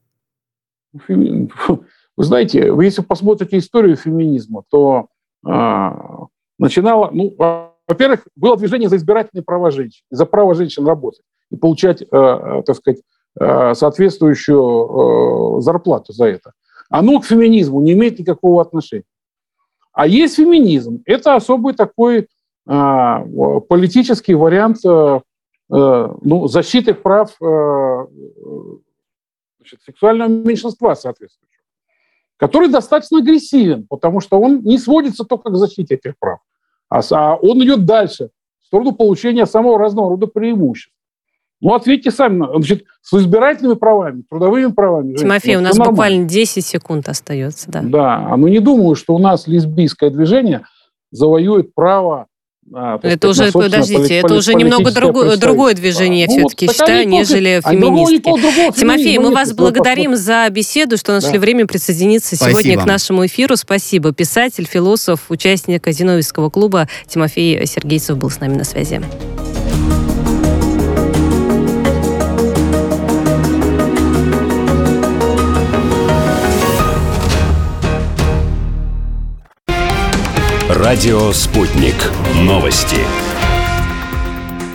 Вы 2.18 2.24
знаете, 2.24 2.72
вы 2.72 2.86
если 2.86 3.03
посмотрите 3.03 3.59
историю 3.59 3.95
феминизма, 3.95 4.63
то 4.70 5.07
а, 5.45 6.26
начинало, 6.57 7.11
ну, 7.13 7.34
во-первых, 7.88 8.28
было 8.36 8.57
движение 8.57 8.89
за 8.89 8.97
избирательные 8.97 9.43
права 9.43 9.72
женщин, 9.72 10.03
за 10.09 10.26
право 10.26 10.55
женщин 10.55 10.86
работать 10.86 11.22
и 11.51 11.55
получать, 11.55 12.01
э, 12.01 12.05
э 12.11 12.63
так 12.65 12.76
сказать, 12.76 13.01
э, 13.39 13.74
соответствующую 13.76 15.57
э, 15.57 15.61
зарплату 15.61 16.11
за 16.11 16.26
это. 16.26 16.51
Оно 16.89 17.20
к 17.20 17.26
феминизму 17.26 17.82
не 17.82 17.93
имеет 17.93 18.20
никакого 18.20 18.61
отношения. 18.61 19.05
А 19.93 20.07
есть 20.07 20.36
феминизм. 20.36 21.01
Это 21.05 21.36
особый 21.36 21.74
такой 21.74 22.28
э, 22.68 23.59
политический 23.70 24.36
вариант 24.36 24.78
э, 24.86 25.22
э, 25.72 26.15
ну, 26.22 26.47
защиты 26.47 26.93
прав 26.93 27.32
э, 27.41 28.05
значит, 29.59 29.82
сексуального 29.82 30.30
меньшинства 30.30 30.93
соответствующего, 30.93 31.56
который 32.38 32.69
достаточно 32.69 33.19
агрессивен, 33.19 33.85
потому 33.88 34.21
что 34.21 34.39
он 34.39 34.61
не 34.61 34.77
сводится 34.77 35.23
только 35.23 35.49
к 35.49 35.55
защите 35.55 35.95
этих 35.95 36.17
прав, 36.19 36.39
а, 36.89 37.01
а 37.11 37.35
он 37.35 37.63
идет 37.63 37.85
дальше, 37.85 38.29
в 38.61 38.65
сторону 38.65 38.93
получения 38.93 39.45
самого 39.45 39.77
разного 39.79 40.09
рода 40.09 40.27
преимуществ. 40.27 40.93
Ну, 41.59 41.73
ответьте 41.73 42.11
сами. 42.11 42.45
Значит, 42.51 42.85
с 43.01 43.13
избирательными 43.17 43.75
правами, 43.75 44.23
трудовыми 44.29 44.71
правами. 44.71 45.15
Тимофей, 45.15 45.55
у 45.55 45.61
нас 45.61 45.75
нормально. 45.75 45.91
буквально 45.91 46.25
10 46.25 46.63
секунд 46.63 47.09
остается. 47.09 47.71
Да, 47.71 47.81
да. 47.81 48.27
А 48.29 48.38
ну 48.38 48.47
не 48.47 48.59
думаю, 48.59 48.95
что 48.95 49.15
у 49.15 49.19
нас 49.19 49.47
лесбийское 49.47 50.11
движение 50.11 50.65
завоюет 51.09 51.73
право 51.73 52.27
а, 52.74 52.99
это 53.01 53.30
уже, 53.30 53.51
подождите, 53.51 54.15
это 54.15 54.34
уже 54.34 54.53
немного 54.53 54.91
другое, 54.91 55.38
другое 55.38 55.74
движение, 55.74 56.22
я 56.22 56.28
ну, 56.28 56.47
все-таки 56.49 56.68
считаю, 56.68 57.07
нежели 57.07 57.61
а 57.63 57.72
феминистки. 57.72 58.80
Тимофей, 58.80 59.18
мы 59.20 59.32
вас 59.32 59.53
благодарим 59.53 60.15
за 60.15 60.47
беседу, 60.49 60.97
что 60.97 61.13
нашли 61.13 61.34
да. 61.34 61.39
время 61.39 61.65
присоединиться 61.65 62.36
Спасибо. 62.36 62.61
сегодня 62.61 62.84
к 62.84 62.86
нашему 62.86 63.26
эфиру. 63.26 63.55
Спасибо. 63.55 64.11
Писатель, 64.11 64.65
философ, 64.65 65.26
участник 65.30 65.88
Зиновьевского 65.88 66.49
клуба 66.49 66.88
Тимофей 67.07 67.65
Сергейцев 67.65 68.18
был 68.18 68.30
с 68.30 68.39
нами 68.39 68.55
на 68.55 68.63
связи. 68.63 69.01
Радио 80.78 81.32
«Спутник». 81.32 81.95
Новости. 82.36 82.97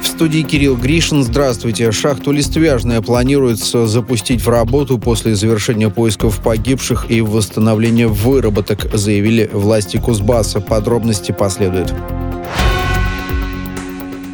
В 0.03 0.07
студии 0.09 0.41
Кирилл 0.43 0.75
Гришин. 0.75 1.23
Здравствуйте. 1.23 1.93
Шахту 1.93 2.33
Листвяжная 2.33 3.01
планируется 3.03 3.87
запустить 3.87 4.43
в 4.43 4.49
работу 4.49 4.99
после 4.99 5.37
завершения 5.37 5.91
поисков 5.91 6.43
погибших 6.43 7.09
и 7.09 7.21
восстановления 7.21 8.09
выработок, 8.09 8.89
заявили 8.93 9.49
власти 9.53 9.97
Кузбасса. 9.97 10.61
Подробности 10.61 11.31
последуют. 11.31 11.95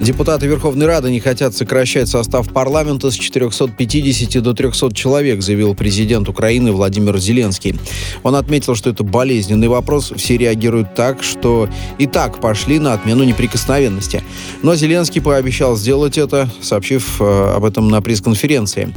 Депутаты 0.09 0.47
Верховной 0.47 0.87
Рады 0.87 1.11
не 1.11 1.21
хотят 1.21 1.55
сокращать 1.55 2.09
состав 2.09 2.51
парламента 2.51 3.11
с 3.11 3.15
450 3.15 4.43
до 4.43 4.55
300 4.55 4.95
человек, 4.95 5.43
заявил 5.43 5.75
президент 5.75 6.31
Украины 6.31 6.73
Владимир 6.73 7.19
Зеленский. 7.19 7.79
Он 8.23 8.35
отметил, 8.35 8.75
что 8.75 8.89
это 8.89 9.05
болезненный 9.05 9.69
вопрос. 9.69 10.15
Все 10.17 10.39
реагируют 10.39 10.95
так, 10.95 11.23
что 11.23 11.69
и 11.99 12.07
так 12.07 12.41
пошли 12.41 12.79
на 12.79 12.95
отмену 12.95 13.23
неприкосновенности. 13.23 14.23
Но 14.63 14.77
Зеленский 14.77 15.21
пообещал 15.21 15.77
сделать 15.77 16.17
это, 16.17 16.49
сообщив 16.63 17.21
э, 17.21 17.53
об 17.57 17.67
этом 17.67 17.91
на 17.91 18.01
пресс-конференции. 18.01 18.95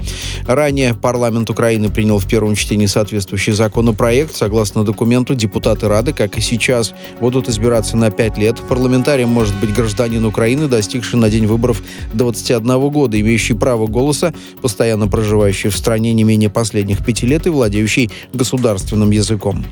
Ранее 0.48 0.94
парламент 0.94 1.50
Украины 1.50 1.90
принял 1.90 2.20
в 2.20 2.26
первом 2.26 2.56
чтении 2.56 2.86
соответствующий 2.86 3.52
законопроект. 3.52 4.34
Согласно 4.34 4.86
документу, 4.86 5.36
депутаты 5.36 5.90
Рады, 5.90 6.14
как 6.14 6.38
и 6.38 6.42
сейчас, 6.42 6.94
будут 7.20 7.50
избираться 7.50 7.98
на 7.98 8.12
5 8.12 8.38
лет. 8.38 8.62
Парламентарием 8.70 9.28
может 9.28 9.60
быть 9.60 9.74
гражданин 9.74 10.24
Украины, 10.24 10.70
достигнувший 10.70 11.01
достигший 11.02 11.20
на 11.20 11.30
день 11.30 11.48
выборов 11.48 11.82
21 12.14 12.90
года, 12.90 13.20
имеющий 13.20 13.54
право 13.54 13.88
голоса, 13.88 14.34
постоянно 14.62 15.08
проживающий 15.08 15.70
в 15.70 15.78
стране 15.78 16.14
не 16.14 16.24
менее 16.24 16.50
последних 16.50 17.04
пяти 17.04 17.26
лет 17.26 17.48
и 17.48 17.50
владеющий 17.50 18.12
государственным 18.34 19.12
языком. 19.12 19.66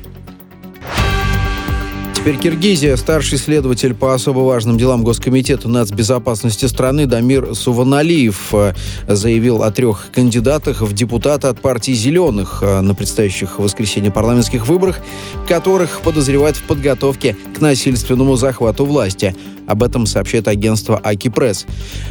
Теперь 2.20 2.36
Киргизия. 2.36 2.96
Старший 2.96 3.38
следователь 3.38 3.94
по 3.94 4.12
особо 4.12 4.40
важным 4.40 4.76
делам 4.76 5.04
Госкомитета 5.04 5.70
нацбезопасности 5.70 6.66
страны 6.66 7.06
Дамир 7.06 7.54
Суваналиев 7.54 8.52
э, 8.52 8.74
заявил 9.08 9.62
о 9.62 9.70
трех 9.70 10.08
кандидатах 10.12 10.82
в 10.82 10.92
депутаты 10.92 11.48
от 11.48 11.62
партии 11.62 11.92
«Зеленых» 11.92 12.58
э, 12.60 12.82
на 12.82 12.94
предстоящих 12.94 13.58
в 13.58 13.62
воскресенье 13.62 14.10
парламентских 14.10 14.66
выборах, 14.68 15.00
которых 15.48 16.02
подозревают 16.02 16.58
в 16.58 16.64
подготовке 16.64 17.38
к 17.56 17.60
насильственному 17.62 18.36
захвату 18.36 18.84
власти. 18.84 19.34
Об 19.70 19.84
этом 19.84 20.04
сообщает 20.04 20.48
агентство 20.48 21.00
Аки 21.00 21.28
Пресс. 21.28 21.64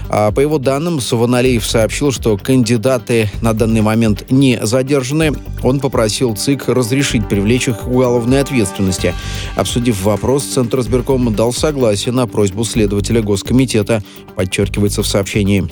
А, 0.07 0.31
по 0.31 0.39
его 0.39 0.59
данным, 0.59 1.01
Суваналиев 1.01 1.65
сообщил, 1.65 2.13
что 2.13 2.37
кандидаты 2.37 3.29
на 3.41 3.53
данный 3.53 3.81
момент 3.81 4.31
не 4.31 4.57
задержаны. 4.61 5.33
Он 5.61 5.81
попросил 5.81 6.37
ЦИК 6.37 6.69
разрешить 6.69 7.27
привлечь 7.27 7.67
их 7.67 7.79
к 7.79 7.87
уголовной 7.87 8.39
ответственности. 8.39 9.13
Обсудив 9.57 9.98
вопрос, 10.01 10.43
Центр 10.43 10.79
избиркома 10.79 11.31
дал 11.31 11.53
согласие 11.53 12.13
на 12.13 12.27
просьбу 12.27 12.63
следователя 12.63 13.21
Госкомитета, 13.21 14.03
подчеркивается 14.35 15.03
в 15.03 15.07
сообщении. 15.07 15.69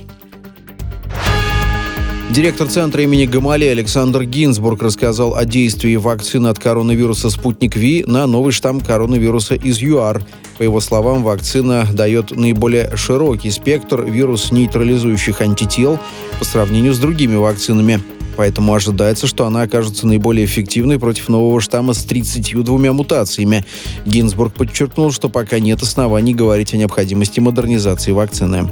Директор 2.29 2.67
центра 2.67 3.01
имени 3.01 3.25
Гамали 3.25 3.65
Александр 3.65 4.23
Гинзбург 4.23 4.81
рассказал 4.81 5.35
о 5.35 5.45
действии 5.45 5.95
вакцины 5.95 6.49
от 6.49 6.59
коронавируса 6.59 7.29
«Спутник 7.29 7.75
Ви» 7.77 8.03
на 8.05 8.27
новый 8.27 8.51
штамм 8.51 8.81
коронавируса 8.81 9.55
из 9.55 9.81
ЮАР. 9.81 10.23
По 10.57 10.63
его 10.63 10.81
словам, 10.81 11.23
вакцина 11.23 11.87
дает 11.91 12.31
наиболее 12.31 12.95
широкий 12.97 13.49
спектр 13.49 14.03
вирус-нейтрализующих 14.03 15.41
антител 15.41 15.99
по 16.37 16.45
сравнению 16.45 16.93
с 16.93 16.99
другими 16.99 17.35
вакцинами. 17.35 18.01
Поэтому 18.37 18.73
ожидается, 18.73 19.27
что 19.27 19.45
она 19.45 19.63
окажется 19.63 20.07
наиболее 20.07 20.45
эффективной 20.45 20.99
против 20.99 21.27
нового 21.27 21.59
штамма 21.59 21.93
с 21.93 22.03
32 22.05 22.93
мутациями. 22.93 23.65
Гинзбург 24.05 24.53
подчеркнул, 24.53 25.11
что 25.11 25.27
пока 25.27 25.59
нет 25.59 25.81
оснований 25.81 26.33
говорить 26.33 26.73
о 26.73 26.77
необходимости 26.77 27.39
модернизации 27.39 28.11
вакцины. 28.11 28.69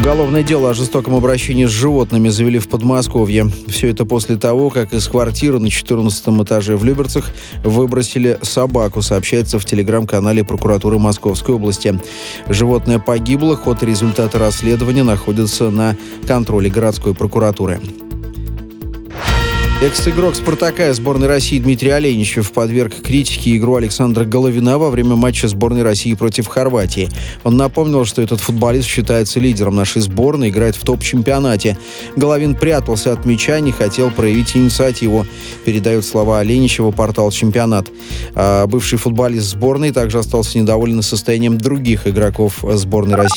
Уголовное 0.00 0.44
дело 0.44 0.70
о 0.70 0.74
жестоком 0.74 1.16
обращении 1.16 1.66
с 1.66 1.70
животными 1.70 2.28
завели 2.28 2.60
в 2.60 2.68
Подмосковье. 2.68 3.50
Все 3.66 3.88
это 3.88 4.04
после 4.04 4.36
того, 4.36 4.70
как 4.70 4.94
из 4.94 5.08
квартиры 5.08 5.58
на 5.58 5.70
14 5.70 6.28
этаже 6.44 6.76
в 6.76 6.84
Люберцах 6.84 7.32
выбросили 7.64 8.38
собаку, 8.42 9.02
сообщается 9.02 9.58
в 9.58 9.64
телеграм-канале 9.64 10.44
прокуратуры 10.44 11.00
Московской 11.00 11.56
области. 11.56 12.00
Животное 12.48 13.00
погибло, 13.00 13.56
ход 13.56 13.82
и 13.82 13.86
результаты 13.86 14.38
расследования 14.38 15.02
находятся 15.02 15.68
на 15.68 15.96
контроле 16.26 16.70
городской 16.70 17.12
прокуратуры. 17.12 17.80
Экс-игрок 19.80 20.34
«Спартака» 20.34 20.92
сборной 20.92 21.28
России 21.28 21.60
Дмитрий 21.60 21.90
Оленичев 21.90 22.50
подверг 22.50 23.00
критике 23.00 23.56
игру 23.56 23.76
Александра 23.76 24.24
Головина 24.24 24.76
во 24.76 24.90
время 24.90 25.14
матча 25.14 25.46
сборной 25.46 25.84
России 25.84 26.14
против 26.14 26.48
Хорватии. 26.48 27.08
Он 27.44 27.56
напомнил, 27.56 28.04
что 28.04 28.20
этот 28.20 28.40
футболист 28.40 28.88
считается 28.88 29.38
лидером 29.38 29.76
нашей 29.76 30.02
сборной, 30.02 30.48
играет 30.48 30.74
в 30.74 30.82
топ-чемпионате. 30.82 31.78
Головин 32.16 32.56
прятался 32.56 33.12
от 33.12 33.24
мяча, 33.24 33.60
не 33.60 33.70
хотел 33.70 34.10
проявить 34.10 34.56
инициативу, 34.56 35.24
передает 35.64 36.04
слова 36.04 36.40
Оленичева 36.40 36.90
портал 36.90 37.30
«Чемпионат». 37.30 37.86
А 38.34 38.66
бывший 38.66 38.98
футболист 38.98 39.46
сборной 39.46 39.92
также 39.92 40.18
остался 40.18 40.58
недоволен 40.58 41.02
состоянием 41.02 41.56
других 41.56 42.08
игроков 42.08 42.64
сборной 42.64 43.14
России. 43.14 43.26